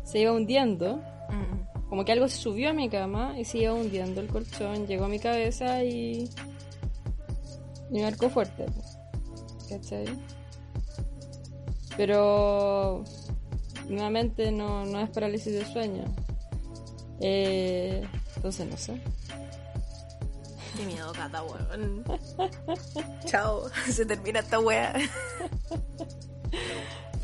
se 0.03 0.19
iba 0.19 0.31
hundiendo 0.31 1.01
Mm, 1.31 1.87
como 1.87 2.03
que 2.03 2.11
algo 2.11 2.27
se 2.27 2.35
subió 2.37 2.71
a 2.71 2.73
mi 2.73 2.89
cama 2.89 3.35
y 3.39 3.45
se 3.45 3.59
iba 3.59 3.73
hundiendo 3.73 4.19
el 4.19 4.27
colchón 4.27 4.85
llegó 4.85 5.05
a 5.05 5.07
mi 5.07 5.17
cabeza 5.19 5.83
y 5.83 6.29
y 7.89 7.93
me 7.93 8.03
marcó 8.03 8.29
fuerte 8.29 8.65
pues. 8.65 8.97
¿cachai? 9.69 10.05
Pero 11.97 13.03
nuevamente 13.89 14.51
no, 14.51 14.85
no 14.85 14.99
es 14.99 15.09
parálisis 15.09 15.53
de 15.53 15.65
sueño. 15.65 16.03
Eh, 17.19 18.03
entonces 18.35 18.67
no 18.67 18.77
sé. 18.77 19.01
Qué 20.77 20.85
miedo, 20.85 21.11
Cata, 21.13 21.43
weón. 21.43 22.03
Chao, 23.25 23.63
se 23.91 24.05
termina 24.05 24.39
esta 24.39 24.59
wea. 24.59 24.93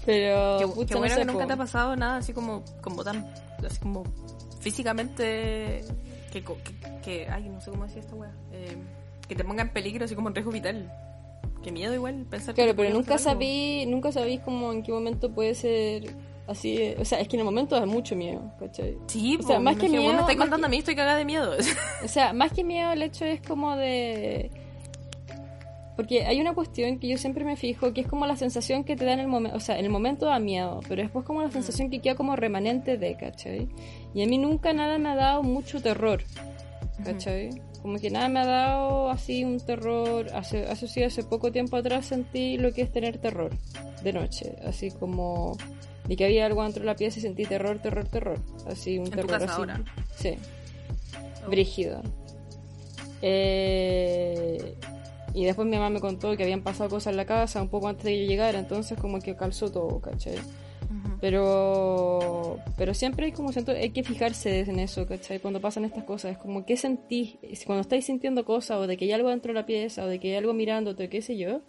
Pero 0.05 0.57
Qué, 0.59 0.68
pucha, 0.68 0.88
qué 0.88 0.93
no 0.93 0.99
bueno 0.99 1.15
sé, 1.15 1.20
que 1.22 1.26
nunca 1.26 1.39
po. 1.41 1.47
te 1.47 1.53
ha 1.53 1.57
pasado 1.57 1.95
nada 1.95 2.18
así 2.18 2.34
como, 2.34 2.63
como 2.82 3.03
tan, 3.03 3.26
así 3.65 3.80
como 3.80 4.03
físicamente, 4.59 5.84
que, 6.32 6.43
que, 6.43 6.53
que- 7.03 7.28
ay, 7.30 7.49
no 7.49 7.59
sé 7.59 7.72
cómo 7.72 7.84
decir 7.86 7.99
esta 7.99 8.15
wea, 8.15 8.32
eh, 8.51 8.78
que 9.28 9.36
te 9.36 9.43
ponga 9.43 9.63
en 9.63 9.70
peligro 9.74 10.05
así 10.05 10.15
como 10.15 10.30
en 10.30 10.36
riesgo 10.36 10.51
vital. 10.51 10.89
Qué 11.63 11.71
miedo 11.71 11.93
igual 11.93 12.25
pensar 12.29 12.53
que 12.55 12.61
Claro, 12.63 12.75
pero 12.77 12.89
nunca 12.93 13.13
algo. 13.15 13.23
sabí, 13.23 13.85
nunca 13.87 14.11
sabí 14.11 14.37
como 14.39 14.71
en 14.71 14.83
qué 14.83 14.91
momento 14.91 15.31
puede 15.33 15.53
ser 15.55 16.13
así. 16.47 16.93
O 16.99 17.03
sea, 17.05 17.19
es 17.19 17.27
que 17.27 17.35
en 17.35 17.41
el 17.41 17.45
momento 17.45 17.75
da 17.79 17.85
mucho 17.85 18.15
miedo, 18.15 18.51
¿cachai? 18.59 18.97
Sí, 19.07 19.37
O 19.39 19.43
sea, 19.45 19.59
más 19.59 19.75
que 19.75 19.83
vos 19.87 19.91
miedo, 19.91 20.13
me 20.13 20.19
estáis 20.21 20.37
contando 20.37 20.65
que- 20.65 20.69
a 20.69 20.69
mí, 20.69 20.77
estoy 20.77 20.95
cagada 20.95 21.17
de 21.17 21.25
miedo. 21.25 21.51
O 22.05 22.07
sea, 22.07 22.31
más 22.33 22.51
que 22.53 22.63
miedo, 22.63 22.91
el 22.91 23.01
hecho 23.01 23.25
es 23.25 23.41
como 23.41 23.75
de. 23.75 24.49
Porque 25.95 26.25
hay 26.27 26.39
una 26.39 26.53
cuestión 26.53 26.99
que 26.99 27.07
yo 27.07 27.17
siempre 27.17 27.43
me 27.43 27.55
fijo, 27.55 27.91
que 27.91 28.01
es 28.01 28.07
como 28.07 28.27
la 28.27 28.35
sensación 28.35 28.83
que 28.83 28.95
te 28.95 29.03
da 29.03 29.13
en 29.13 29.19
el 29.19 29.27
momento, 29.27 29.57
o 29.57 29.59
sea, 29.59 29.79
en 29.79 29.85
el 29.85 29.89
momento 29.91 30.27
da 30.27 30.37
miedo, 30.37 30.79
pero 30.87 31.01
después 31.01 31.25
como 31.25 31.41
la 31.41 31.49
sensación 31.49 31.89
que 31.89 31.99
queda 32.01 32.13
como 32.13 32.35
remanente 32.35 32.97
de, 32.99 33.17
¿cachai? 33.17 33.67
Y 34.13 34.21
a 34.21 34.27
mí 34.27 34.37
nunca 34.37 34.73
nada 34.73 34.99
me 34.99 35.09
ha 35.09 35.15
dado 35.15 35.41
mucho 35.41 35.81
terror, 35.81 36.21
¿cachai? 37.03 37.49
Como 37.88 37.99
que 37.99 38.09
nada 38.11 38.27
me 38.27 38.41
ha 38.41 38.45
dado 38.45 39.09
así 39.09 39.45
un 39.45 39.61
terror, 39.61 40.27
hace, 40.35 40.65
hace, 40.65 40.89
sí, 40.89 41.03
hace 41.03 41.23
poco 41.23 41.53
tiempo 41.53 41.77
atrás 41.77 42.07
sentí 42.07 42.57
lo 42.57 42.73
que 42.73 42.81
es 42.81 42.91
tener 42.91 43.17
terror 43.17 43.49
de 44.03 44.11
noche, 44.11 44.57
así 44.65 44.91
como 44.91 45.55
de 46.05 46.17
que 46.17 46.25
había 46.25 46.45
algo 46.47 46.63
dentro 46.63 46.81
de 46.81 46.85
la 46.88 46.97
pieza 46.97 47.19
y 47.19 47.21
sentí 47.21 47.45
terror, 47.45 47.79
terror, 47.79 48.05
terror, 48.09 48.39
así 48.69 48.97
un 48.99 49.05
¿En 49.05 49.11
tu 49.11 49.15
terror 49.15 49.31
casa 49.39 49.45
así. 49.45 49.61
ahora? 49.61 49.81
Sí 50.17 50.35
Oh. 51.45 51.49
brígido. 51.49 52.01
Eh, 53.21 54.75
y 55.33 55.45
después 55.45 55.65
mi 55.65 55.77
mamá 55.77 55.89
me 55.89 56.01
contó 56.01 56.35
que 56.35 56.43
habían 56.43 56.63
pasado 56.63 56.89
cosas 56.89 57.11
en 57.11 57.15
la 57.17 57.25
casa 57.25 57.61
un 57.61 57.69
poco 57.69 57.88
antes 57.88 58.03
de 58.03 58.11
que 58.11 58.23
yo 58.23 58.27
llegara, 58.27 58.59
entonces 58.59 58.99
como 58.99 59.19
que 59.21 59.38
calzó 59.38 59.71
todo, 59.71 60.01
¿cachai? 60.01 60.35
Pero, 61.20 62.59
pero 62.78 62.93
siempre 62.93 63.26
hay 63.26 63.32
como 63.32 63.51
siento, 63.51 63.72
hay 63.72 63.89
que 63.89 64.03
fijarse 64.03 64.59
en 64.59 64.80
eso, 64.80 65.07
¿cachai? 65.07 65.39
Cuando 65.39 65.59
pasan 65.59 65.86
estas 65.86 66.03
cosas, 66.03 66.34
es 66.34 66.38
como, 66.38 66.65
¿qué 66.65 66.78
sentís? 66.78 67.38
Cuando 67.65 67.82
estáis 67.82 68.05
sintiendo 68.05 68.45
cosas, 68.45 68.78
o 68.78 68.88
de 68.88 68.97
que 68.97 69.05
hay 69.05 69.13
algo 69.13 69.30
dentro 69.30 69.51
de 69.51 69.59
la 69.59 69.65
pieza, 69.65 70.03
o 70.03 70.07
de 70.07 70.20
que 70.20 70.30
hay 70.30 70.36
algo 70.38 70.53
mirándote, 70.53 71.09
qué 71.09 71.22
sé 71.22 71.38
yo, 71.38 71.61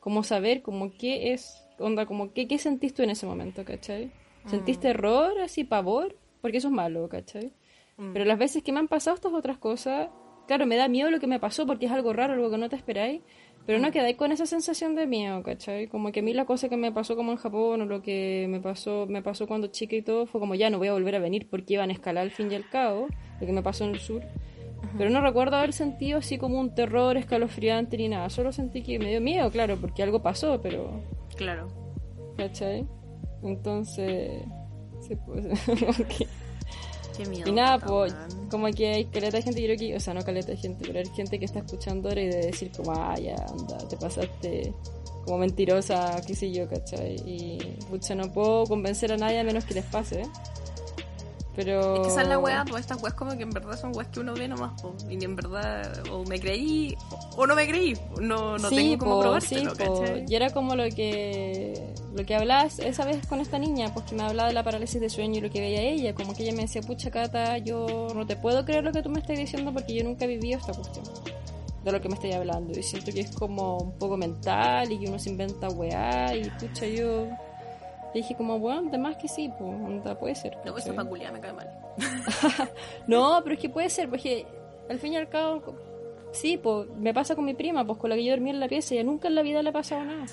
como 0.00 0.24
saber, 0.24 0.62
como 0.62 0.90
qué 0.90 1.32
es, 1.32 1.64
onda, 1.78 2.06
como 2.06 2.32
qué, 2.32 2.48
qué 2.48 2.58
sentís 2.58 2.92
tú 2.92 3.02
en 3.02 3.10
ese 3.10 3.26
momento, 3.26 3.64
¿cachai? 3.64 4.10
¿Sentís 4.46 4.80
terror, 4.80 5.38
así, 5.40 5.64
pavor? 5.64 6.16
Porque 6.40 6.58
eso 6.58 6.68
es 6.68 6.74
malo, 6.74 7.08
¿cachai? 7.08 7.52
Mm. 7.98 8.12
Pero 8.14 8.24
las 8.24 8.38
veces 8.38 8.62
que 8.62 8.72
me 8.72 8.78
han 8.78 8.88
pasado 8.88 9.14
estas 9.14 9.32
otras 9.32 9.58
cosas, 9.58 10.08
claro, 10.46 10.66
me 10.66 10.76
da 10.76 10.88
miedo 10.88 11.10
lo 11.10 11.20
que 11.20 11.26
me 11.26 11.38
pasó 11.38 11.66
porque 11.66 11.86
es 11.86 11.92
algo 11.92 12.12
raro, 12.12 12.32
algo 12.32 12.50
que 12.50 12.58
no 12.58 12.68
te 12.68 12.76
esperáis, 12.76 13.20
pero 13.68 13.80
no 13.80 13.90
quedáis 13.92 14.16
con 14.16 14.32
esa 14.32 14.46
sensación 14.46 14.94
de 14.94 15.06
miedo, 15.06 15.42
¿cachai? 15.42 15.88
Como 15.88 16.10
que 16.10 16.20
a 16.20 16.22
mí 16.22 16.32
la 16.32 16.46
cosa 16.46 16.70
que 16.70 16.78
me 16.78 16.90
pasó 16.90 17.16
como 17.16 17.32
en 17.32 17.36
Japón 17.36 17.82
o 17.82 17.84
lo 17.84 18.00
que 18.00 18.46
me 18.48 18.60
pasó 18.60 19.04
me 19.06 19.20
pasó 19.20 19.46
cuando 19.46 19.66
chica 19.66 19.94
y 19.94 20.00
todo 20.00 20.24
fue 20.24 20.40
como 20.40 20.54
ya 20.54 20.70
no 20.70 20.78
voy 20.78 20.88
a 20.88 20.94
volver 20.94 21.14
a 21.16 21.18
venir 21.18 21.50
porque 21.50 21.74
iban 21.74 21.90
a 21.90 21.92
escalar 21.92 22.22
al 22.22 22.30
fin 22.30 22.50
y 22.50 22.54
al 22.54 22.66
cabo, 22.66 23.08
lo 23.38 23.46
que 23.46 23.52
me 23.52 23.62
pasó 23.62 23.84
en 23.84 23.90
el 23.90 24.00
sur. 24.00 24.22
Pero 24.96 25.10
no 25.10 25.20
recuerdo 25.20 25.56
haber 25.56 25.74
sentido 25.74 26.16
así 26.16 26.38
como 26.38 26.58
un 26.58 26.74
terror 26.74 27.18
escalofriante 27.18 27.98
ni 27.98 28.08
nada, 28.08 28.30
solo 28.30 28.52
sentí 28.52 28.82
que 28.82 28.98
me 28.98 29.10
dio 29.10 29.20
miedo, 29.20 29.50
claro, 29.50 29.76
porque 29.78 30.02
algo 30.02 30.22
pasó, 30.22 30.62
pero 30.62 31.02
Claro. 31.36 31.68
¿cachai? 32.38 32.86
Entonces, 33.42 34.44
sí, 35.02 35.14
pues, 35.26 35.44
Qué 37.18 37.26
miedo. 37.26 37.48
y 37.48 37.52
nada, 37.52 37.78
pues, 37.78 38.14
como 38.50 38.68
que 38.68 38.94
hay 38.94 39.04
caleta 39.06 39.36
de 39.36 39.42
gente, 39.42 39.62
creo 39.62 39.76
que, 39.76 39.96
o 39.96 40.00
sea, 40.00 40.14
no 40.14 40.22
caleta 40.22 40.52
de 40.52 40.56
gente, 40.56 40.84
pero 40.86 41.00
hay 41.00 41.06
gente 41.14 41.38
que 41.38 41.44
está 41.44 41.58
escuchando 41.58 42.08
ahora 42.08 42.22
y 42.22 42.28
de 42.28 42.46
decir 42.46 42.70
como, 42.74 42.92
ah, 42.92 43.14
ya, 43.18 43.34
anda, 43.34 43.76
te 43.88 43.96
pasaste 43.96 44.72
como 45.24 45.38
mentirosa, 45.38 46.22
qué 46.26 46.34
sé 46.34 46.50
yo, 46.50 46.68
¿cachai? 46.68 47.16
Y, 47.26 47.58
pucha, 47.90 48.14
no 48.14 48.32
puedo 48.32 48.64
convencer 48.64 49.12
a 49.12 49.16
nadie 49.16 49.40
a 49.40 49.44
menos 49.44 49.64
que 49.64 49.74
les 49.74 49.84
pase, 49.84 50.22
¿eh? 50.22 50.26
Pero... 51.58 51.96
Es 51.96 52.00
que 52.02 52.08
esa 52.10 52.22
es 52.22 52.28
la 52.28 52.38
weá, 52.38 52.64
pues 52.64 52.82
estas 52.82 53.02
weas 53.02 53.14
como 53.14 53.36
que 53.36 53.42
en 53.42 53.50
verdad 53.50 53.76
son 53.76 53.90
weas 53.96 54.06
que 54.10 54.20
uno 54.20 54.32
ve 54.32 54.46
nomás, 54.46 54.80
po, 54.80 54.94
y 55.10 55.24
en 55.24 55.34
verdad 55.34 56.08
o 56.08 56.22
me 56.22 56.38
creí 56.38 56.96
o 57.36 57.48
no 57.48 57.56
me 57.56 57.66
creí, 57.66 57.94
no, 58.20 58.56
no 58.58 58.68
sí, 58.68 58.76
tengo 58.76 58.98
cómo 58.98 59.16
po, 59.16 59.22
probártelo, 59.22 59.74
sí. 59.74 60.24
Y 60.28 60.34
era 60.36 60.50
como 60.50 60.76
lo 60.76 60.84
que 60.84 61.92
lo 62.14 62.24
que 62.24 62.36
hablabas 62.36 62.78
esa 62.78 63.04
vez 63.04 63.26
con 63.26 63.40
esta 63.40 63.58
niña, 63.58 63.92
pues 63.92 64.06
que 64.06 64.14
me 64.14 64.22
hablaba 64.22 64.50
de 64.50 64.54
la 64.54 64.62
parálisis 64.62 65.00
de 65.00 65.10
sueño 65.10 65.38
y 65.38 65.40
lo 65.40 65.50
que 65.50 65.58
veía 65.58 65.82
ella, 65.82 66.14
como 66.14 66.32
que 66.32 66.44
ella 66.44 66.52
me 66.52 66.62
decía, 66.62 66.80
pucha 66.80 67.10
Cata, 67.10 67.58
yo 67.58 68.06
no 68.14 68.24
te 68.24 68.36
puedo 68.36 68.64
creer 68.64 68.84
lo 68.84 68.92
que 68.92 69.02
tú 69.02 69.10
me 69.10 69.18
estás 69.18 69.36
diciendo 69.36 69.72
porque 69.72 69.96
yo 69.96 70.04
nunca 70.04 70.26
he 70.26 70.28
vivido 70.28 70.60
esta 70.60 70.72
cuestión 70.72 71.06
de 71.84 71.90
lo 71.90 72.00
que 72.00 72.08
me 72.08 72.14
estás 72.14 72.34
hablando 72.34 72.78
y 72.78 72.84
siento 72.84 73.10
que 73.10 73.22
es 73.22 73.34
como 73.34 73.78
un 73.78 73.98
poco 73.98 74.16
mental 74.16 74.92
y 74.92 74.98
que 75.00 75.08
uno 75.08 75.18
se 75.18 75.30
inventa 75.30 75.68
weá 75.70 76.36
y 76.36 76.48
pucha 76.50 76.86
yo 76.86 77.26
le 78.14 78.20
dije 78.22 78.34
como, 78.34 78.58
bueno, 78.58 78.88
además 78.88 79.16
que 79.16 79.28
sí, 79.28 79.50
pues, 79.58 80.16
puede 80.18 80.34
ser. 80.34 80.56
No, 80.64 80.74
¿cachai? 80.74 80.92
esa 80.92 81.32
me 81.32 81.40
cae 81.40 81.52
mal. 81.52 81.68
No, 83.06 83.40
pero 83.42 83.54
es 83.54 83.60
que 83.60 83.68
puede 83.68 83.90
ser, 83.90 84.08
porque 84.08 84.46
al 84.88 84.98
fin 84.98 85.12
y 85.12 85.16
al 85.16 85.28
cabo, 85.28 85.62
sí, 86.32 86.56
pues 86.56 86.88
me 86.96 87.12
pasa 87.12 87.34
con 87.34 87.44
mi 87.44 87.54
prima, 87.54 87.84
pues 87.86 87.98
con 87.98 88.10
la 88.10 88.16
que 88.16 88.24
yo 88.24 88.32
dormía 88.32 88.52
en 88.52 88.60
la 88.60 88.68
pieza, 88.68 88.94
y 88.94 89.04
nunca 89.04 89.28
en 89.28 89.34
la 89.34 89.42
vida 89.42 89.62
le 89.62 89.70
ha 89.70 89.72
pasado 89.72 90.04
nada. 90.04 90.26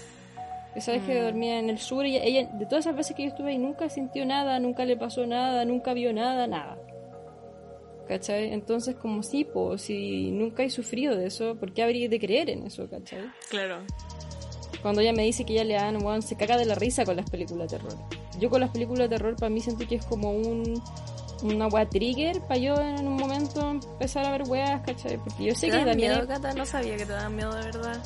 Esa 0.76 0.92
vez 0.92 1.04
que 1.04 1.22
dormía 1.22 1.60
en 1.60 1.70
el 1.70 1.80
sur, 1.80 2.06
y 2.06 2.18
ella, 2.18 2.50
de 2.52 2.66
todas 2.66 2.86
esas 2.86 2.98
veces 2.98 3.16
que 3.16 3.24
yo 3.24 3.30
estuve 3.30 3.52
ahí, 3.52 3.58
nunca 3.58 3.90
sintió 3.90 4.26
nada, 4.26 4.60
nunca 4.60 4.84
le 4.84 4.98
pasó 4.98 5.26
nada, 5.26 5.64
nunca 5.64 5.94
vio 5.94 6.14
nada, 6.14 6.48
nada. 6.48 6.78
¿Cachai? 8.08 8.54
Entonces, 8.54 8.96
como 8.96 9.24
sí, 9.24 9.46
pues, 9.46 9.84
si 9.84 10.32
nunca 10.32 10.64
he 10.64 10.70
sufrido 10.70 11.16
de 11.16 11.28
eso, 11.28 11.56
¿por 11.56 11.74
qué 11.74 11.82
habría 11.82 12.08
de 12.08 12.20
creer 12.20 12.50
en 12.50 12.64
eso, 12.64 12.88
cachai? 12.90 13.32
Claro. 13.50 13.80
Cuando 14.86 15.02
ella 15.02 15.14
me 15.14 15.24
dice 15.24 15.46
que 15.46 15.54
ella 15.54 15.64
le 15.64 15.74
dan, 15.74 16.06
weón, 16.06 16.22
se 16.22 16.36
caga 16.36 16.58
de 16.58 16.66
la 16.66 16.76
risa 16.76 17.06
con 17.06 17.16
las 17.16 17.28
películas 17.28 17.72
de 17.72 17.80
terror. 17.80 17.98
Yo 18.40 18.52
con 18.52 18.62
las 18.62 18.70
películas 18.70 19.10
de 19.10 19.18
terror, 19.18 19.36
para 19.36 19.50
mí 19.50 19.60
siento 19.60 19.88
que 19.88 19.96
es 19.96 20.06
como 20.06 20.30
un 20.30 20.80
una 21.42 21.66
wea 21.66 21.90
trigger 21.90 22.40
para 22.42 22.58
yo 22.60 22.76
en 22.80 23.08
un 23.08 23.16
momento 23.16 23.72
empezar 23.72 24.28
a 24.28 24.32
ver 24.32 24.44
weas, 24.48 24.82
¿cachai? 24.82 25.18
Porque 25.18 25.44
yo 25.46 25.56
sé 25.56 25.62
¿Te 25.62 25.72
que 25.72 25.78
dan 25.78 25.88
también 25.88 26.12
miedo, 26.12 26.28
Cata? 26.28 26.54
No 26.54 26.68
sabía 26.68 26.98
que 26.98 27.06
te 27.08 27.14
daban 27.14 27.36
miedo 27.36 27.52
de 27.56 27.64
verdad. 27.64 27.98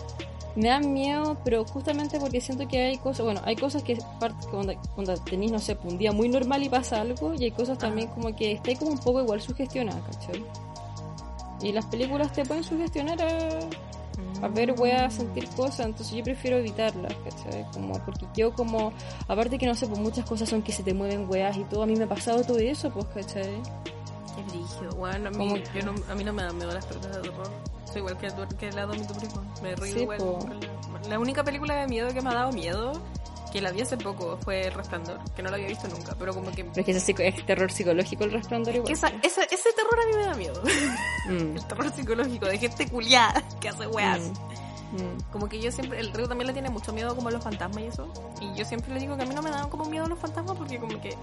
me 0.56 0.70
dan 0.70 0.94
miedo, 0.94 1.38
pero 1.44 1.66
justamente 1.66 2.18
porque 2.18 2.40
siento 2.40 2.66
que 2.66 2.80
hay 2.82 2.98
cosas, 2.98 3.26
bueno, 3.26 3.42
hay 3.44 3.58
cosas 3.58 3.84
que 3.84 3.98
parte- 4.18 4.48
cuando, 4.50 4.74
cuando 4.96 5.16
tenés, 5.26 5.52
no 5.52 5.60
sé, 5.60 5.78
un 5.84 5.98
día 5.98 6.14
muy 6.14 6.30
normal 6.30 6.64
y 6.64 6.70
pasa 6.70 7.02
algo, 7.02 7.34
y 7.34 7.44
hay 7.44 7.52
cosas 7.52 7.78
también 7.78 8.08
como 8.08 8.34
que 8.34 8.54
estáis 8.54 8.80
como 8.80 8.92
un 8.92 9.00
poco 9.00 9.22
igual 9.22 9.42
sugestionada, 9.42 10.00
¿cachai? 10.14 10.46
Y 11.62 11.74
las 11.74 11.86
películas 11.88 12.32
te 12.32 12.46
pueden 12.46 12.64
sugestionar 12.64 13.22
a, 13.22 13.60
a 14.42 14.48
ver 14.48 14.74
weas, 14.78 15.14
sentir 15.16 15.48
cosas, 15.50 15.86
entonces 15.88 16.16
yo 16.16 16.24
prefiero 16.24 16.58
evitarlas, 16.58 17.14
¿cachai? 17.24 17.66
Como, 17.74 17.94
porque 18.06 18.26
yo 18.36 18.54
como, 18.54 18.94
aparte 19.28 19.58
que 19.58 19.66
no 19.66 19.76
sé, 19.76 19.88
pues 19.88 20.00
muchas 20.00 20.26
cosas 20.26 20.48
son 20.50 20.62
que 20.62 20.72
se 20.72 20.84
te 20.84 20.94
mueven 20.94 21.30
weas 21.30 21.58
y 21.58 21.64
todo, 21.66 21.84
a 21.84 21.86
mí 21.86 21.96
me 21.96 22.04
ha 22.06 22.10
pasado 22.10 22.44
todo 22.44 22.58
eso, 22.60 22.90
pues, 22.92 23.06
¿cachai? 23.14 23.62
Qué 24.36 24.44
brígido. 24.50 24.96
Bueno, 24.96 25.28
a 25.30 25.32
mí, 25.32 25.64
yo 25.76 25.84
no, 25.84 25.94
a 26.10 26.16
mí 26.16 26.24
no 26.24 26.34
me 26.34 26.44
dan 26.44 26.58
miedo 26.58 26.72
las 26.72 26.86
películas 26.86 27.18
de 27.18 27.22
terror. 27.30 27.48
Soy 27.86 27.98
igual 27.98 28.18
que, 28.18 28.30
tu- 28.32 28.58
que 28.58 28.72
la 28.72 28.86
Domi, 28.86 29.02
tu 29.06 29.14
primo. 29.16 29.42
Me 29.64 29.76
río 29.76 29.94
Sí, 29.94 30.00
igual. 30.02 30.20
la 31.10 31.20
única 31.20 31.44
película 31.44 31.76
de 31.76 31.88
miedo 31.88 32.08
que 32.14 32.22
me 32.22 32.30
ha 32.30 32.34
dado 32.36 32.52
miedo, 32.52 32.94
que 33.52 33.62
la 33.62 33.72
vi 33.72 33.82
hace 33.82 33.98
poco, 33.98 34.38
fue 34.44 34.68
El 34.68 34.74
Resplandor, 34.74 35.20
que 35.36 35.42
no 35.42 35.50
la 35.50 35.56
había 35.58 35.68
visto 35.68 35.88
nunca, 35.88 36.16
pero 36.18 36.34
como 36.34 36.52
que... 36.52 36.64
Pero 36.66 36.80
es 36.82 36.86
que 36.86 36.92
ese 36.92 37.00
psico- 37.00 37.22
es 37.24 37.46
terror 37.46 37.72
psicológico 37.72 38.24
el 38.24 38.32
resplandor 38.32 38.76
igual. 38.76 38.88
que 38.88 38.94
esa- 38.94 39.12
esa- 39.24 39.44
ese 39.44 39.70
terror 39.74 40.00
a 40.02 40.06
mí 40.08 40.14
me 40.16 40.26
da 40.26 40.34
miedo. 40.36 40.62
Mm, 41.30 41.58
El 41.58 41.66
terror 41.68 41.92
psicológico 41.94 42.46
de 42.48 42.58
gente 42.58 42.88
culiada 42.90 43.44
que 43.60 43.70
hace 43.70 43.86
weas. 43.88 44.20
mm, 44.20 44.96
mm. 44.96 45.24
Como 45.32 45.48
que 45.48 45.62
yo 45.62 45.72
siempre, 45.72 46.00
el 46.00 46.12
Río 46.14 46.28
también 46.28 46.48
le 46.48 46.54
tiene 46.54 46.70
mucho 46.70 46.92
miedo 46.94 47.16
como 47.16 47.28
a 47.30 47.32
los 47.32 47.44
fantasmas 47.44 47.84
y 47.84 47.88
eso. 47.88 48.12
Y 48.42 48.54
yo 48.58 48.66
siempre 48.66 48.94
le 48.94 49.00
digo 49.02 49.16
que 49.16 49.24
a 49.24 49.26
mí 49.28 49.36
no 49.36 49.42
me 49.44 49.52
dan 49.52 49.70
como 49.70 49.86
miedo 49.86 50.08
los 50.08 50.18
fantasmas 50.18 50.58
porque 50.58 50.80
como 50.80 51.00
que 51.02 51.16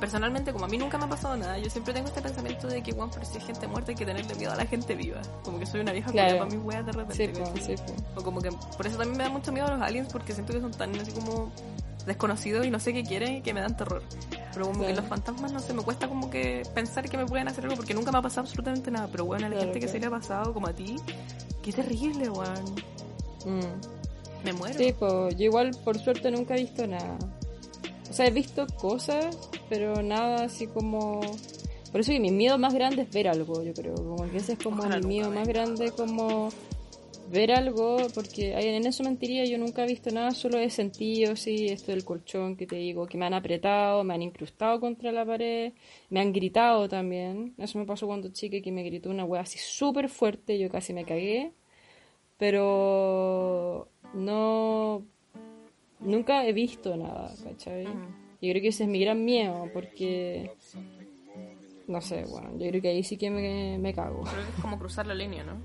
personalmente 0.00 0.52
como 0.52 0.64
a 0.64 0.68
mí 0.68 0.78
nunca 0.78 0.98
me 0.98 1.04
ha 1.04 1.08
pasado 1.08 1.36
nada, 1.36 1.58
yo 1.58 1.68
siempre 1.70 1.92
tengo 1.94 2.08
este 2.08 2.22
pensamiento 2.22 2.66
de 2.66 2.82
que, 2.82 2.92
bueno, 2.92 3.10
pero 3.14 3.24
si 3.26 3.38
hay 3.38 3.44
gente 3.44 3.66
muerta 3.68 3.90
hay 3.92 3.96
que 3.96 4.06
tenerle 4.06 4.34
miedo 4.34 4.52
a 4.52 4.56
la 4.56 4.66
gente 4.66 4.94
viva. 4.94 5.20
Como 5.44 5.58
que 5.58 5.66
soy 5.66 5.80
una 5.80 5.92
vieja 5.92 6.10
Claro. 6.10 6.38
para 6.38 6.50
mis 6.50 6.64
weas 6.64 6.84
de 6.86 6.92
repente. 6.92 7.14
Sí, 7.34 7.40
¿cachai? 7.40 7.76
sí. 7.76 7.82
O 8.16 8.22
como 8.22 8.40
que 8.40 8.50
por 8.50 8.86
eso 8.86 8.96
también 8.96 9.18
me 9.18 9.24
da 9.24 9.30
mucho 9.30 9.52
miedo 9.52 9.66
a 9.68 9.72
los 9.72 9.82
aliens 9.82 10.08
porque 10.10 10.32
siento 10.32 10.52
que 10.54 10.60
son 10.60 10.70
tan 10.72 10.98
así 10.98 11.12
como 11.12 11.52
desconocidos 12.06 12.64
y 12.66 12.70
no 12.70 12.80
sé 12.80 12.92
qué 12.94 13.02
quieren 13.04 13.36
y 13.36 13.42
que 13.42 13.52
me 13.52 13.60
dan 13.60 13.76
terror. 13.76 14.02
Pero 14.54 14.66
como 14.66 14.80
que 14.80 14.86
Claro. 14.86 15.00
los 15.02 15.08
fantasmas, 15.08 15.52
no 15.52 15.60
sé, 15.60 15.74
me 15.74 15.82
cuesta 15.82 16.08
como 16.08 16.30
que 16.30 16.62
pensar 16.74 17.08
que 17.08 17.16
me 17.16 17.26
pueden 17.26 17.46
hacer 17.48 17.64
algo 17.64 17.76
porque 17.76 17.92
nunca 17.94 18.10
me 18.10 18.18
ha 18.18 18.22
pasado 18.22 18.42
absolutamente 18.46 18.90
nada. 18.90 19.06
Pero 19.12 19.26
bueno, 19.26 19.46
a 19.46 19.48
la 19.50 19.54
Claro, 19.56 19.72
gente 19.72 19.86
que 19.86 19.92
se 19.92 20.00
le 20.00 20.06
ha 20.06 20.10
pasado 20.10 20.52
como 20.54 20.66
a 20.66 20.72
ti, 20.72 20.96
qué 21.62 21.72
terrible, 21.72 22.30
weón. 22.30 22.64
Mm. 23.44 24.44
Me 24.44 24.52
muero. 24.54 24.78
Sí, 24.78 24.94
pues 24.98 25.36
yo 25.36 25.44
igual 25.44 25.70
por 25.84 25.98
suerte 25.98 26.30
nunca 26.30 26.56
he 26.56 26.60
visto 26.62 26.86
nada. 26.86 27.18
O 28.10 28.12
sea, 28.12 28.26
he 28.26 28.30
visto 28.32 28.66
cosas, 28.80 29.38
pero 29.68 30.02
nada 30.02 30.44
así 30.44 30.66
como... 30.66 31.20
Por 31.92 32.00
eso 32.00 32.12
que 32.12 32.20
mi 32.20 32.30
miedo 32.30 32.58
más 32.58 32.74
grande 32.74 33.02
es 33.02 33.10
ver 33.10 33.28
algo, 33.28 33.62
yo 33.62 33.72
creo. 33.72 33.94
Como 33.94 34.30
que 34.30 34.36
ese 34.36 34.52
es 34.54 34.58
como 34.58 34.80
Ojalá 34.80 34.98
mi 34.98 35.06
miedo 35.06 35.30
más 35.30 35.46
grande, 35.46 35.92
como 35.92 36.50
ver 37.30 37.52
algo, 37.52 37.98
porque 38.14 38.52
en 38.58 38.86
eso 38.86 39.04
mentiría, 39.04 39.44
yo 39.44 39.58
nunca 39.58 39.84
he 39.84 39.86
visto 39.86 40.10
nada, 40.10 40.32
solo 40.32 40.58
he 40.58 40.68
sentido, 40.70 41.36
sí, 41.36 41.66
esto 41.66 41.92
del 41.92 42.04
colchón 42.04 42.56
que 42.56 42.66
te 42.66 42.76
digo, 42.76 43.06
que 43.06 43.16
me 43.16 43.26
han 43.26 43.34
apretado, 43.34 44.02
me 44.02 44.14
han 44.14 44.22
incrustado 44.22 44.80
contra 44.80 45.12
la 45.12 45.24
pared, 45.24 45.72
me 46.10 46.20
han 46.20 46.32
gritado 46.32 46.88
también. 46.88 47.54
Eso 47.58 47.78
me 47.78 47.86
pasó 47.86 48.06
cuando 48.06 48.30
chica, 48.32 48.60
que 48.60 48.72
me 48.72 48.82
gritó 48.82 49.10
una 49.10 49.24
wea 49.24 49.42
así 49.42 49.58
súper 49.58 50.08
fuerte, 50.08 50.58
yo 50.58 50.68
casi 50.70 50.92
me 50.92 51.04
cagué. 51.04 51.52
Pero 52.38 53.88
no. 54.14 55.04
Nunca 56.00 56.46
he 56.46 56.52
visto 56.52 56.96
nada, 56.96 57.32
¿cachai? 57.44 57.84
Yo 57.84 58.50
creo 58.50 58.62
que 58.62 58.68
ese 58.68 58.84
es 58.84 58.88
mi 58.88 59.00
gran 59.00 59.24
miedo, 59.24 59.68
porque. 59.72 60.50
No 61.86 62.00
sé, 62.00 62.24
bueno, 62.30 62.52
yo 62.56 62.68
creo 62.68 62.80
que 62.80 62.88
ahí 62.88 63.02
sí 63.02 63.16
que 63.16 63.30
me, 63.30 63.76
me 63.78 63.92
cago. 63.92 64.22
Creo 64.22 64.44
que 64.44 64.50
es 64.50 64.62
como 64.62 64.78
cruzar 64.78 65.06
la 65.06 65.14
línea, 65.14 65.42
¿no? 65.42 65.60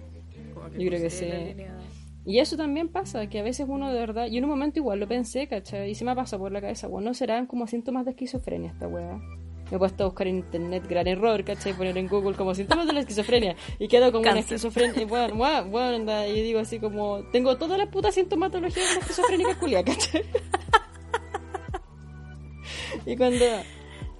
Como 0.54 0.70
Yo 0.70 0.88
creo 0.90 1.02
que 1.02 1.10
sí. 1.10 1.26
línea. 1.26 1.78
Y 2.26 2.40
eso 2.40 2.58
también 2.58 2.90
pasa, 2.90 3.30
que 3.30 3.40
a 3.40 3.44
veces 3.44 3.68
uno 3.70 3.94
de 3.94 4.00
verdad, 4.00 4.26
yo 4.26 4.40
en 4.40 4.46
un 4.46 4.50
momento 4.50 4.80
igual 4.80 5.00
lo 5.00 5.08
pensé, 5.08 5.48
¿cachai? 5.48 5.92
Y 5.92 5.96
se 5.96 6.04
me 6.04 6.16
pasa 6.16 6.40
por 6.40 6.52
la 6.52 6.60
cabeza, 6.60 6.88
bueno, 6.88 7.14
serán 7.14 7.46
como 7.46 7.68
síntomas 7.68 8.04
de 8.06 8.12
esquizofrenia 8.12 8.72
esta 8.72 8.88
weá. 8.88 9.22
Me 9.70 9.78
he 9.78 9.80
puesto 9.80 10.04
a 10.04 10.08
buscar 10.08 10.28
en 10.28 10.38
internet, 10.38 10.86
gran 10.88 11.08
error, 11.08 11.44
¿cachai? 11.44 11.74
Poner 11.74 11.98
en 11.98 12.08
Google 12.08 12.36
como 12.36 12.54
síntomas 12.54 12.86
de 12.86 12.94
la 12.94 13.00
esquizofrenia. 13.00 13.56
Y 13.80 13.88
quedo 13.88 14.12
como 14.12 14.30
una 14.30 14.40
esquizofrenia. 14.40 15.02
Y 15.02 15.06
bueno, 15.06 15.36
bueno, 15.36 15.70
bueno, 15.70 15.96
anda, 15.96 16.28
y 16.28 16.42
digo 16.42 16.60
así 16.60 16.80
como, 16.80 17.24
tengo 17.32 17.58
toda 17.58 17.78
la 17.78 17.90
puta 17.90 18.12
sintomatología 18.12 18.84
de 18.84 18.92
una 18.92 19.00
esquizofrénica 19.00 19.56
culia, 19.56 19.84
¿cachai? 19.84 20.24
y 23.06 23.18
cuando, 23.18 23.46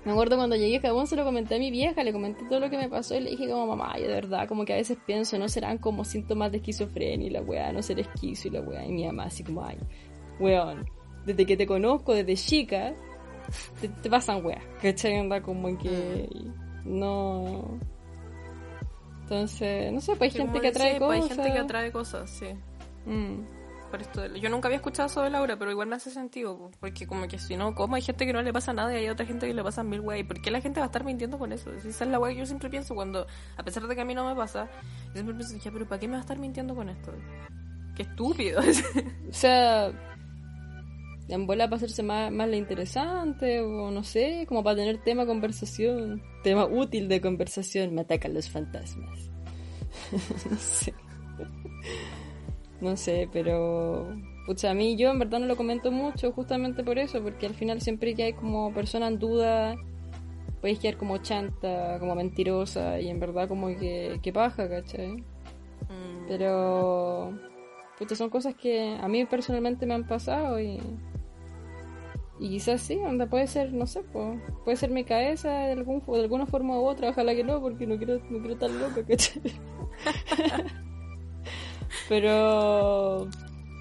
me 0.06 0.12
acuerdo 0.12 0.38
cuando 0.38 0.56
llegué 0.56 0.78
a 0.78 0.82
Japón 0.82 1.08
se 1.08 1.16
lo 1.16 1.24
comenté 1.24 1.56
a 1.56 1.60
mi 1.60 1.72
vieja, 1.72 2.04
le 2.04 2.14
comenté 2.14 2.46
todo 2.46 2.60
lo 2.60 2.70
que 2.70 2.78
me 2.78 2.90
pasó 2.90 3.16
y 3.16 3.22
le 3.22 3.32
dije 3.32 3.48
como 3.48 3.68
mamá, 3.68 3.98
yo 3.98 4.08
de 4.08 4.14
verdad 4.14 4.48
como 4.48 4.66
que 4.66 4.74
a 4.74 4.78
veces 4.78 4.98
pienso, 5.06 5.38
no 5.40 5.50
serán 5.50 5.80
como 5.80 6.06
síntomas 6.06 6.52
de 6.52 6.58
esquizofrenia 6.58 7.28
y 7.28 7.32
la 7.32 7.42
weá, 7.42 7.72
no 7.72 7.82
ser 7.82 8.00
esquizo 8.00 8.48
y 8.48 8.52
la 8.52 8.62
weá, 8.62 8.86
y 8.86 8.92
mi 8.92 9.06
mamá 9.06 9.24
así 9.24 9.44
como, 9.44 9.64
ay, 9.64 9.78
weón, 10.40 10.86
desde 11.26 11.46
que 11.46 11.58
te 11.58 11.66
conozco, 11.66 12.14
desde 12.14 12.36
chica, 12.36 12.96
te, 13.82 13.88
te 13.90 14.10
pasan 14.10 14.44
weas, 14.46 14.64
¿cachai? 14.82 15.18
Anda 15.20 15.42
como 15.42 15.78
que 15.78 16.30
no... 16.84 17.80
Entonces, 19.24 19.92
no 19.92 20.02
sé, 20.02 20.16
pues 20.16 20.22
hay 20.22 20.32
Sí, 20.32 20.38
gente 20.46 20.62
que 20.62 20.68
atrae 20.68 21.00
pues, 21.00 21.20
cosas. 21.22 21.32
Hay 21.32 21.36
gente 21.38 21.54
que 21.54 21.60
atrae 21.64 21.92
cosas, 21.92 22.30
sí. 22.30 22.48
Mm. 23.06 23.44
Por 23.90 24.02
esto 24.02 24.22
de- 24.22 24.40
yo 24.40 24.50
nunca 24.50 24.68
había 24.68 24.78
escuchado 24.78 25.08
eso 25.08 25.22
de 25.24 25.30
Laura, 25.30 25.58
pero 25.58 25.72
igual 25.72 25.88
me 25.88 25.96
hace 25.96 26.12
sentido, 26.12 26.58
po, 26.58 26.72
porque 26.80 27.08
como 27.08 27.28
que 27.28 27.40
si 27.40 27.56
no, 27.56 27.74
como 27.76 27.96
hay 27.96 28.02
gente 28.02 28.26
que 28.26 28.34
no 28.34 28.42
le 28.42 28.52
pasa 28.52 28.74
nada 28.74 28.94
y 28.94 28.98
hay 28.98 29.10
otra 29.10 29.26
gente 29.26 29.48
que 29.48 29.54
le 29.54 29.64
pasa 29.64 29.84
mil 29.84 30.02
wey, 30.02 30.24
¿por 30.24 30.42
qué 30.42 30.52
la 30.52 30.60
gente 30.62 30.80
va 30.80 30.86
a 30.86 30.88
estar 30.88 31.04
mintiendo 31.04 31.38
con 31.40 31.52
eso? 31.52 31.72
Esa 31.72 32.04
es 32.04 32.10
la 32.12 32.20
wey 32.20 32.34
que 32.34 32.40
yo 32.42 32.46
siempre 32.46 32.70
pienso 32.70 32.94
cuando, 32.94 33.26
a 33.58 33.64
pesar 33.64 33.88
de 33.88 33.96
que 33.96 34.02
a 34.02 34.06
mí 34.06 34.14
no 34.14 34.28
me 34.28 34.36
pasa, 34.36 34.68
yo 35.08 35.14
siempre 35.14 35.36
pienso, 35.36 35.58
ya, 35.58 35.72
pero 35.72 35.88
¿para 35.88 36.00
qué 36.00 36.08
me 36.08 36.14
va 36.14 36.18
a 36.20 36.22
estar 36.22 36.38
mintiendo 36.38 36.76
con 36.76 36.90
esto? 36.90 37.12
Qué 37.96 38.04
estúpido. 38.04 38.62
O 39.30 39.34
sea, 39.34 39.92
en 41.28 41.48
bola 41.48 41.66
para 41.66 41.78
hacerse 41.78 42.04
más, 42.04 42.32
más 42.32 42.48
la 42.48 42.56
interesante, 42.56 43.62
o 43.62 43.90
no 43.92 44.04
sé, 44.04 44.46
como 44.48 44.64
para 44.64 44.78
tener 44.78 45.04
tema 45.04 45.26
conversación, 45.26 46.22
tema 46.44 46.66
útil 46.66 47.08
de 47.08 47.22
conversación, 47.22 47.94
me 47.94 48.02
atacan 48.02 48.34
los 48.34 48.50
fantasmas. 48.50 49.32
no 50.50 50.58
sé. 50.58 50.94
No 52.82 52.98
sé, 52.98 53.30
pero. 53.32 54.16
Pucha, 54.46 54.70
a 54.70 54.74
mí 54.76 54.96
yo 54.96 55.10
en 55.10 55.18
verdad 55.18 55.40
no 55.40 55.48
lo 55.48 55.58
comento 55.58 55.92
mucho 55.92 56.32
justamente 56.32 56.84
por 56.84 57.00
eso, 57.00 57.24
porque 57.24 57.48
al 57.48 57.56
final 57.56 57.82
siempre 57.82 58.14
que 58.14 58.24
hay 58.24 58.34
como 58.34 58.72
persona 58.74 59.08
en 59.08 59.18
duda, 59.18 59.76
puedes 60.62 60.78
quedar 60.78 60.98
como 60.98 61.18
chanta, 61.18 61.98
como 62.00 62.14
mentirosa, 62.14 63.00
y 63.00 63.08
en 63.08 63.20
verdad 63.20 63.48
como 63.48 63.68
que, 63.68 64.20
que 64.22 64.32
paja, 64.32 64.70
¿cachai? 64.70 65.14
Mm, 65.14 66.28
Pero 66.28 67.34
puta, 67.98 68.16
son 68.16 68.30
cosas 68.30 68.56
que 68.56 68.98
a 69.02 69.08
mí 69.08 69.26
personalmente 69.26 69.86
me 69.86 69.94
han 69.94 70.06
pasado 70.06 70.60
y 70.60 70.80
y 72.40 72.50
quizás 72.50 72.82
sí, 72.82 72.98
onda 72.98 73.28
puede 73.28 73.48
ser, 73.48 73.72
no 73.72 73.88
sé, 73.88 74.04
po, 74.04 74.36
puede 74.66 74.76
ser 74.76 74.90
mi 74.90 75.06
cabeza 75.06 75.50
de 75.50 75.72
algún 75.72 76.04
de 76.06 76.22
alguna 76.22 76.46
forma 76.46 76.78
u 76.78 76.86
otra, 76.86 77.10
ojalá 77.10 77.34
que 77.34 77.44
no, 77.44 77.62
porque 77.62 77.88
no 77.88 77.98
quiero 77.98 78.20
no 78.30 78.40
quiero 78.40 78.54
estar 78.54 78.70
loca, 78.70 79.06
¿cachai? 79.06 79.42
pero 82.10 83.28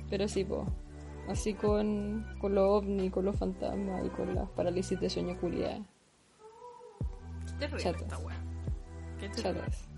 pero 0.09 0.29
sí, 0.29 0.45
po. 0.45 0.67
Así 1.29 1.55
con 1.55 2.25
con 2.39 2.55
los 2.55 2.65
ovni, 2.65 3.11
con 3.11 3.25
los 3.25 3.37
fantasmas 3.37 4.07
y 4.07 4.11
con 4.11 4.35
las 4.35 4.49
parálisis 4.51 5.01
de 5.01 5.11
sueño 5.11 5.37
culiadas. 5.41 5.81
qué 7.47 7.53
terrible 7.59 7.83
chatas. 7.83 8.03
esta 8.03 8.19
wea. 8.19 8.45
Qué 9.19 9.29
terrible. 9.31 9.61
Chatas. 9.63 9.89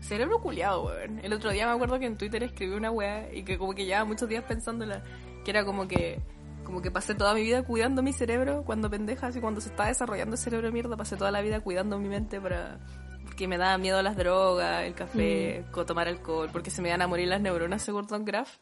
Cerebro 0.00 0.42
culiado, 0.42 0.84
weón. 0.84 1.20
El 1.20 1.32
otro 1.32 1.50
día 1.50 1.66
me 1.66 1.72
acuerdo 1.72 1.98
que 1.98 2.04
en 2.04 2.18
Twitter 2.18 2.42
escribí 2.42 2.74
una 2.74 2.90
weá 2.90 3.32
y 3.32 3.44
que 3.44 3.56
como 3.56 3.74
que 3.74 3.86
llevaba 3.86 4.04
muchos 4.04 4.28
días 4.28 4.44
pensándola, 4.44 5.02
que 5.44 5.50
era 5.50 5.64
como 5.64 5.88
que 5.88 6.20
como 6.64 6.82
que 6.82 6.90
pasé 6.90 7.14
toda 7.14 7.34
mi 7.34 7.42
vida 7.42 7.62
cuidando 7.62 8.02
mi 8.02 8.12
cerebro 8.12 8.62
cuando 8.64 8.90
pendeja, 8.90 9.28
así 9.28 9.40
cuando 9.40 9.60
se 9.60 9.68
estaba 9.68 9.88
desarrollando 9.88 10.34
el 10.34 10.38
cerebro 10.38 10.66
de 10.68 10.72
mierda, 10.72 10.96
pasé 10.96 11.16
toda 11.16 11.30
la 11.30 11.40
vida 11.42 11.60
cuidando 11.60 11.98
mi 11.98 12.08
mente 12.08 12.40
para 12.40 12.78
porque 13.24 13.48
me 13.48 13.56
daba 13.58 13.78
miedo 13.78 14.00
las 14.02 14.16
drogas, 14.16 14.84
el 14.84 14.94
café, 14.94 15.64
co- 15.72 15.86
tomar 15.86 16.08
alcohol, 16.08 16.50
porque 16.52 16.70
se 16.70 16.82
me 16.82 16.88
iban 16.88 17.02
a 17.02 17.06
morir 17.06 17.28
las 17.28 17.40
neuronas 17.40 17.82
según 17.82 18.06
Don 18.06 18.24
Graff. 18.24 18.58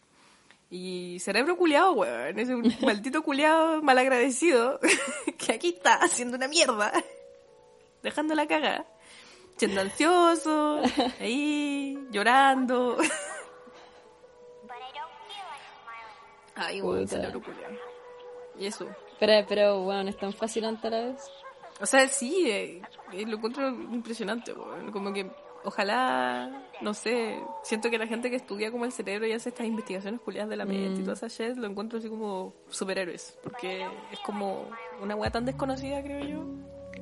Y 0.70 1.18
cerebro 1.20 1.56
culiado, 1.56 1.92
weón, 1.92 2.38
es 2.38 2.48
un 2.48 2.72
maldito 2.82 3.22
culiado 3.22 3.82
malagradecido 3.82 4.78
que 5.38 5.52
aquí 5.52 5.70
está 5.76 5.96
haciendo 5.96 6.36
una 6.36 6.48
mierda, 6.48 6.92
dejando 8.02 8.34
la 8.34 8.46
caga 8.46 8.86
siendo 9.58 9.80
ansioso, 9.82 10.80
ahí, 11.20 11.98
llorando. 12.10 12.96
Ay, 16.54 16.80
weón, 16.80 17.06
cerebro 17.08 17.40
culiao. 17.42 17.70
Y 18.58 18.66
eso. 18.66 18.86
Pero, 19.18 19.46
pero 19.48 19.82
bueno, 19.82 20.10
es 20.10 20.16
tan 20.16 20.32
fascinante 20.32 20.86
a 20.88 20.90
la 20.90 21.00
vez. 21.04 21.30
O 21.80 21.86
sea, 21.86 22.06
sí, 22.08 22.48
eh, 22.48 22.82
eh, 23.12 23.26
lo 23.26 23.36
encuentro 23.36 23.68
impresionante, 23.68 24.52
weón. 24.52 24.92
Como 24.92 25.12
que, 25.12 25.30
ojalá, 25.64 26.68
no 26.80 26.94
sé, 26.94 27.40
siento 27.62 27.90
que 27.90 27.98
la 27.98 28.06
gente 28.06 28.30
que 28.30 28.36
estudia 28.36 28.70
como 28.70 28.84
el 28.84 28.92
cerebro 28.92 29.26
y 29.26 29.32
hace 29.32 29.48
estas 29.48 29.66
investigaciones 29.66 30.20
culiadas 30.20 30.50
de 30.50 30.56
la 30.56 30.64
mente 30.64 31.00
y 31.00 31.04
toda 31.04 31.14
esa 31.14 31.28
shit, 31.28 31.56
lo 31.56 31.66
encuentro 31.66 31.98
así 31.98 32.08
como 32.08 32.54
superhéroes. 32.68 33.38
Porque 33.42 33.86
es 34.12 34.18
como 34.20 34.66
una 35.00 35.16
weá 35.16 35.30
tan 35.30 35.44
desconocida, 35.44 36.02
creo 36.02 36.24
yo. 36.24 36.44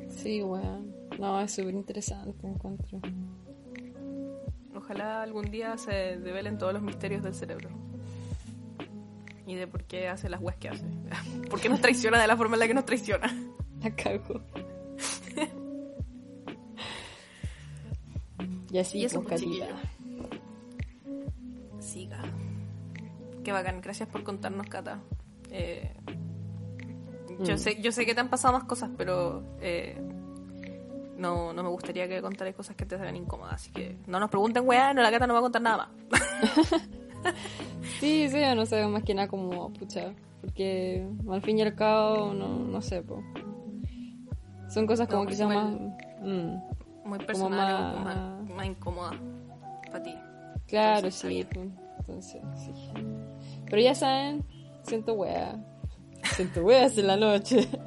Sí, 0.08 0.42
weón. 0.42 0.94
No, 1.18 1.40
es 1.40 1.52
súper 1.52 1.74
interesante, 1.74 2.46
encuentro. 2.46 3.00
Ojalá 4.74 5.22
algún 5.22 5.50
día 5.50 5.76
se 5.76 6.16
develen 6.18 6.56
todos 6.56 6.72
los 6.72 6.82
misterios 6.82 7.22
del 7.22 7.34
cerebro. 7.34 7.89
Y 9.46 9.54
de 9.54 9.66
por 9.66 9.84
qué 9.84 10.08
hace 10.08 10.28
las 10.28 10.40
weas 10.40 10.56
que 10.58 10.68
hace. 10.68 10.84
¿Por 11.50 11.60
qué 11.60 11.68
nos 11.68 11.80
traiciona 11.80 12.20
de 12.20 12.26
la 12.26 12.36
forma 12.36 12.56
en 12.56 12.60
la 12.60 12.66
que 12.68 12.74
nos 12.74 12.84
traiciona? 12.84 13.32
La 13.82 13.90
cago. 13.96 14.40
y 18.70 18.78
así, 18.78 18.98
Y 18.98 19.04
eso, 19.06 19.22
pues, 19.22 19.42
pues. 19.42 19.62
Siga. 21.80 22.22
Qué 23.42 23.52
bacán. 23.52 23.80
Gracias 23.80 24.08
por 24.08 24.22
contarnos, 24.22 24.66
Cata. 24.68 25.00
Eh, 25.50 25.92
yo, 27.40 27.54
Mm. 27.54 27.58
sé, 27.58 27.80
yo 27.82 27.90
sé 27.90 28.04
que 28.06 28.14
te 28.14 28.20
han 28.20 28.28
pasado 28.28 28.54
más 28.54 28.64
cosas, 28.64 28.90
pero 28.96 29.42
eh, 29.60 29.98
no, 31.16 31.52
no 31.52 31.62
me 31.62 31.68
gustaría 31.70 32.06
que 32.06 32.20
contaras 32.20 32.54
cosas 32.54 32.76
que 32.76 32.84
te 32.86 32.94
hagan 32.94 33.16
incómodas. 33.16 33.54
Así 33.54 33.72
que 33.72 33.96
no 34.06 34.20
nos 34.20 34.30
pregunten, 34.30 34.62
weá, 34.68 34.92
no, 34.94 35.02
la 35.02 35.10
Cata 35.10 35.26
no 35.26 35.32
va 35.32 35.40
a 35.40 35.42
contar 35.42 35.62
nada 35.62 35.76
más. 35.78 35.88
Sí, 37.98 38.28
sí, 38.28 38.38
no 38.56 38.64
sé, 38.66 38.86
más 38.86 39.02
que 39.04 39.14
nada 39.14 39.28
como, 39.28 39.70
pucha, 39.72 40.12
porque 40.40 41.06
al 41.30 41.42
fin 41.42 41.58
y 41.58 41.62
al 41.62 41.74
cabo, 41.74 42.32
no, 42.32 42.48
no 42.58 42.80
sé, 42.80 43.02
po. 43.02 43.22
Son 44.68 44.86
cosas 44.86 45.08
como 45.08 45.24
No, 45.24 45.28
quizás 45.30 45.48
más... 45.48 45.72
mm, 46.22 46.56
Muy 47.04 47.18
personal, 47.18 48.04
más- 48.04 48.04
más, 48.04 48.50
más 48.56 48.66
incómoda 48.66 49.12
para 49.90 50.02
ti. 50.02 50.14
claro, 50.66 51.08
Entonces, 51.08 51.14
sí, 51.16 51.46
entonces, 51.98 52.42
sí. 52.56 52.72
Pero 53.68 53.82
ya 53.82 53.94
saben, 53.94 54.44
siento 54.84 55.14
wea. 55.14 55.58
Siento 56.36 56.62
weas 56.64 56.96
en 56.98 57.06
la 57.06 57.16
noche. 57.16 57.68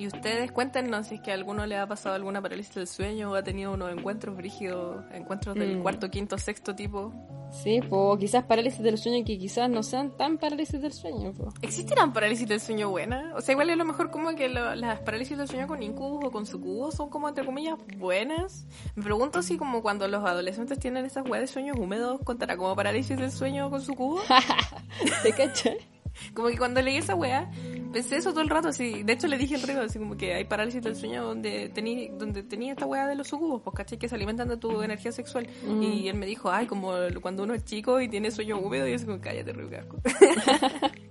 Y 0.00 0.06
ustedes 0.06 0.50
cuéntenos 0.50 1.08
si 1.08 1.16
es 1.16 1.20
que 1.20 1.30
a 1.30 1.34
alguno 1.34 1.66
le 1.66 1.76
ha 1.76 1.86
pasado 1.86 2.14
alguna 2.14 2.40
parálisis 2.40 2.74
del 2.74 2.86
sueño 2.86 3.30
o 3.32 3.34
ha 3.34 3.42
tenido 3.42 3.74
unos 3.74 3.92
encuentros 3.92 4.34
brígidos, 4.34 5.04
encuentros 5.12 5.54
del 5.56 5.76
Mm. 5.76 5.82
cuarto, 5.82 6.10
quinto, 6.10 6.38
sexto 6.38 6.74
tipo. 6.74 7.12
Sí, 7.52 7.80
pues 7.86 8.18
quizás 8.18 8.44
parálisis 8.44 8.80
del 8.80 8.96
sueño 8.96 9.22
que 9.26 9.36
quizás 9.36 9.68
no 9.68 9.82
sean 9.82 10.16
tan 10.16 10.38
parálisis 10.38 10.80
del 10.80 10.94
sueño, 10.94 11.34
pues. 11.36 11.52
¿Existirán 11.60 12.14
parálisis 12.14 12.48
del 12.48 12.60
sueño 12.60 12.88
buenas? 12.88 13.34
O 13.36 13.42
sea, 13.42 13.52
igual 13.52 13.68
a 13.68 13.76
lo 13.76 13.84
mejor 13.84 14.10
como 14.10 14.34
que 14.34 14.48
lo- 14.48 14.74
las 14.74 15.00
parálisis 15.00 15.36
del 15.36 15.48
sueño 15.48 15.66
con 15.66 15.82
incubus 15.82 16.24
o 16.24 16.30
con 16.30 16.46
sucubus 16.46 16.94
son 16.94 17.10
como 17.10 17.28
entre 17.28 17.44
comillas 17.44 17.76
buenas. 17.98 18.66
Me 18.94 19.02
pregunto 19.02 19.42
si 19.42 19.58
como 19.58 19.82
cuando 19.82 20.08
los 20.08 20.24
adolescentes 20.24 20.78
tienen 20.78 21.04
esas 21.04 21.28
weas 21.28 21.42
de 21.42 21.46
sueños 21.48 21.76
húmedos, 21.78 22.22
¿contará 22.24 22.56
como 22.56 22.74
parálisis 22.74 23.18
del 23.18 23.32
sueño 23.32 23.68
con 23.68 23.82
sucubus? 23.82 24.22
¿Te 25.22 25.32
cachai? 25.32 25.76
Como 26.34 26.48
que 26.48 26.58
cuando 26.58 26.82
leí 26.82 26.96
esa 26.96 27.14
wea, 27.14 27.50
Pensé 27.92 28.16
eso 28.16 28.30
todo 28.30 28.42
el 28.42 28.48
rato, 28.48 28.68
así. 28.68 29.02
De 29.02 29.12
hecho, 29.12 29.26
le 29.26 29.36
dije 29.36 29.56
al 29.56 29.62
Rigo, 29.62 29.80
así 29.80 29.98
como 29.98 30.16
que 30.16 30.34
hay 30.34 30.44
parálisis 30.44 30.82
del 30.82 30.94
sueño 30.94 31.24
donde 31.24 31.68
tenía 31.70 32.10
donde 32.12 32.42
tenía 32.42 32.72
esta 32.72 32.86
weá 32.86 33.06
de 33.06 33.16
los 33.16 33.28
sucubos, 33.28 33.62
pues, 33.62 33.74
¿cachai? 33.74 33.98
Que 33.98 34.08
se 34.08 34.14
alimentan 34.14 34.48
de 34.48 34.56
tu 34.56 34.82
energía 34.82 35.12
sexual. 35.12 35.48
Mm. 35.66 35.82
Y 35.82 36.08
él 36.08 36.16
me 36.16 36.26
dijo, 36.26 36.50
ay, 36.50 36.66
como 36.66 36.92
cuando 37.20 37.42
uno 37.42 37.54
es 37.54 37.64
chico 37.64 38.00
y 38.00 38.08
tiene 38.08 38.30
sueño 38.30 38.58
húmedo, 38.58 38.86
y 38.86 38.90
yo 38.90 38.96
así 38.96 39.06
como, 39.06 39.20
cállate, 39.20 39.52
Rigo, 39.52 39.70
qué 39.70 39.76
asco. 39.76 39.96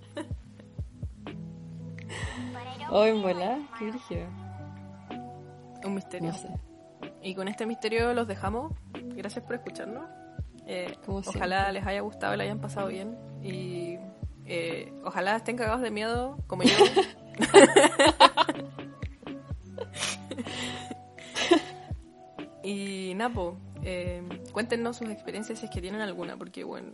Oh, 2.92 3.06
en 3.06 3.22
qué 3.78 3.90
brígido. 3.92 4.28
Un 5.86 5.94
misterio. 5.94 6.32
No 6.32 6.38
sé. 6.38 6.50
Y 7.22 7.36
con 7.36 7.48
este 7.48 7.66
misterio 7.66 8.14
los 8.14 8.28
dejamos. 8.28 8.74
Gracias 9.16 9.46
por 9.46 9.56
escucharnos. 9.56 10.06
Eh, 10.66 10.96
ojalá 11.08 11.72
les 11.72 11.86
haya 11.86 12.02
gustado 12.02 12.34
y 12.34 12.38
la 12.38 12.44
hayan 12.44 12.60
pasado 12.60 12.88
bien. 12.88 13.18
Y 13.44 13.98
eh, 14.50 14.92
ojalá 15.04 15.36
estén 15.36 15.58
cagados 15.58 15.82
de 15.82 15.92
miedo, 15.92 16.38
como 16.48 16.64
yo. 16.64 16.74
y 22.64 23.14
Napo, 23.16 23.58
eh, 23.84 24.24
cuéntenos 24.52 24.98
sus 24.98 25.10
experiencias 25.10 25.60
si 25.60 25.66
es 25.66 25.72
que 25.72 25.82
tienen 25.82 26.02
alguna, 26.02 26.36
porque 26.36 26.64
bueno, 26.64 26.94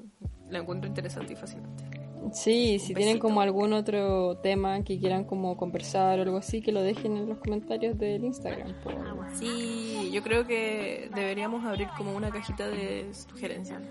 la 0.50 0.60
encuentro 0.60 0.88
interesante 0.88 1.32
y 1.32 1.36
fascinante. 1.38 1.86
Sí, 2.34 2.80
si 2.80 2.94
tienen 2.94 3.20
como 3.20 3.40
algún 3.40 3.74
otro 3.74 4.38
tema 4.40 4.84
que 4.84 5.00
quieran 5.00 5.24
como 5.24 5.56
conversar 5.56 6.20
o 6.20 6.24
algo 6.24 6.38
así, 6.38 6.62
que 6.62 6.72
lo 6.72 6.82
dejen 6.82 7.16
en 7.16 7.30
los 7.30 7.38
comentarios 7.38 7.98
del 7.98 8.26
Instagram. 8.26 8.74
po. 8.84 8.92
Sí, 9.36 10.10
yo 10.12 10.22
creo 10.24 10.46
que 10.46 11.10
deberíamos 11.16 11.64
abrir 11.64 11.88
como 11.98 12.16
una 12.16 12.32
cajita 12.32 12.68
de 12.68 13.14
sugerencias 13.14 13.82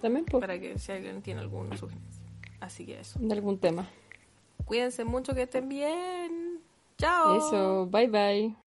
También 0.00 0.24
po, 0.24 0.38
para 0.38 0.60
que 0.60 0.78
si 0.78 0.92
alguien 0.92 1.22
tiene 1.22 1.40
alguna 1.40 1.76
sugerencia. 1.76 2.19
Así 2.60 2.86
que 2.86 3.00
eso. 3.00 3.18
de 3.20 3.32
algún 3.32 3.58
tema. 3.58 3.88
Cuídense 4.64 5.04
mucho, 5.04 5.34
que 5.34 5.42
estén 5.42 5.68
bien. 5.68 6.60
Chao. 6.98 7.36
Eso, 7.36 7.86
bye 7.86 8.06
bye. 8.06 8.69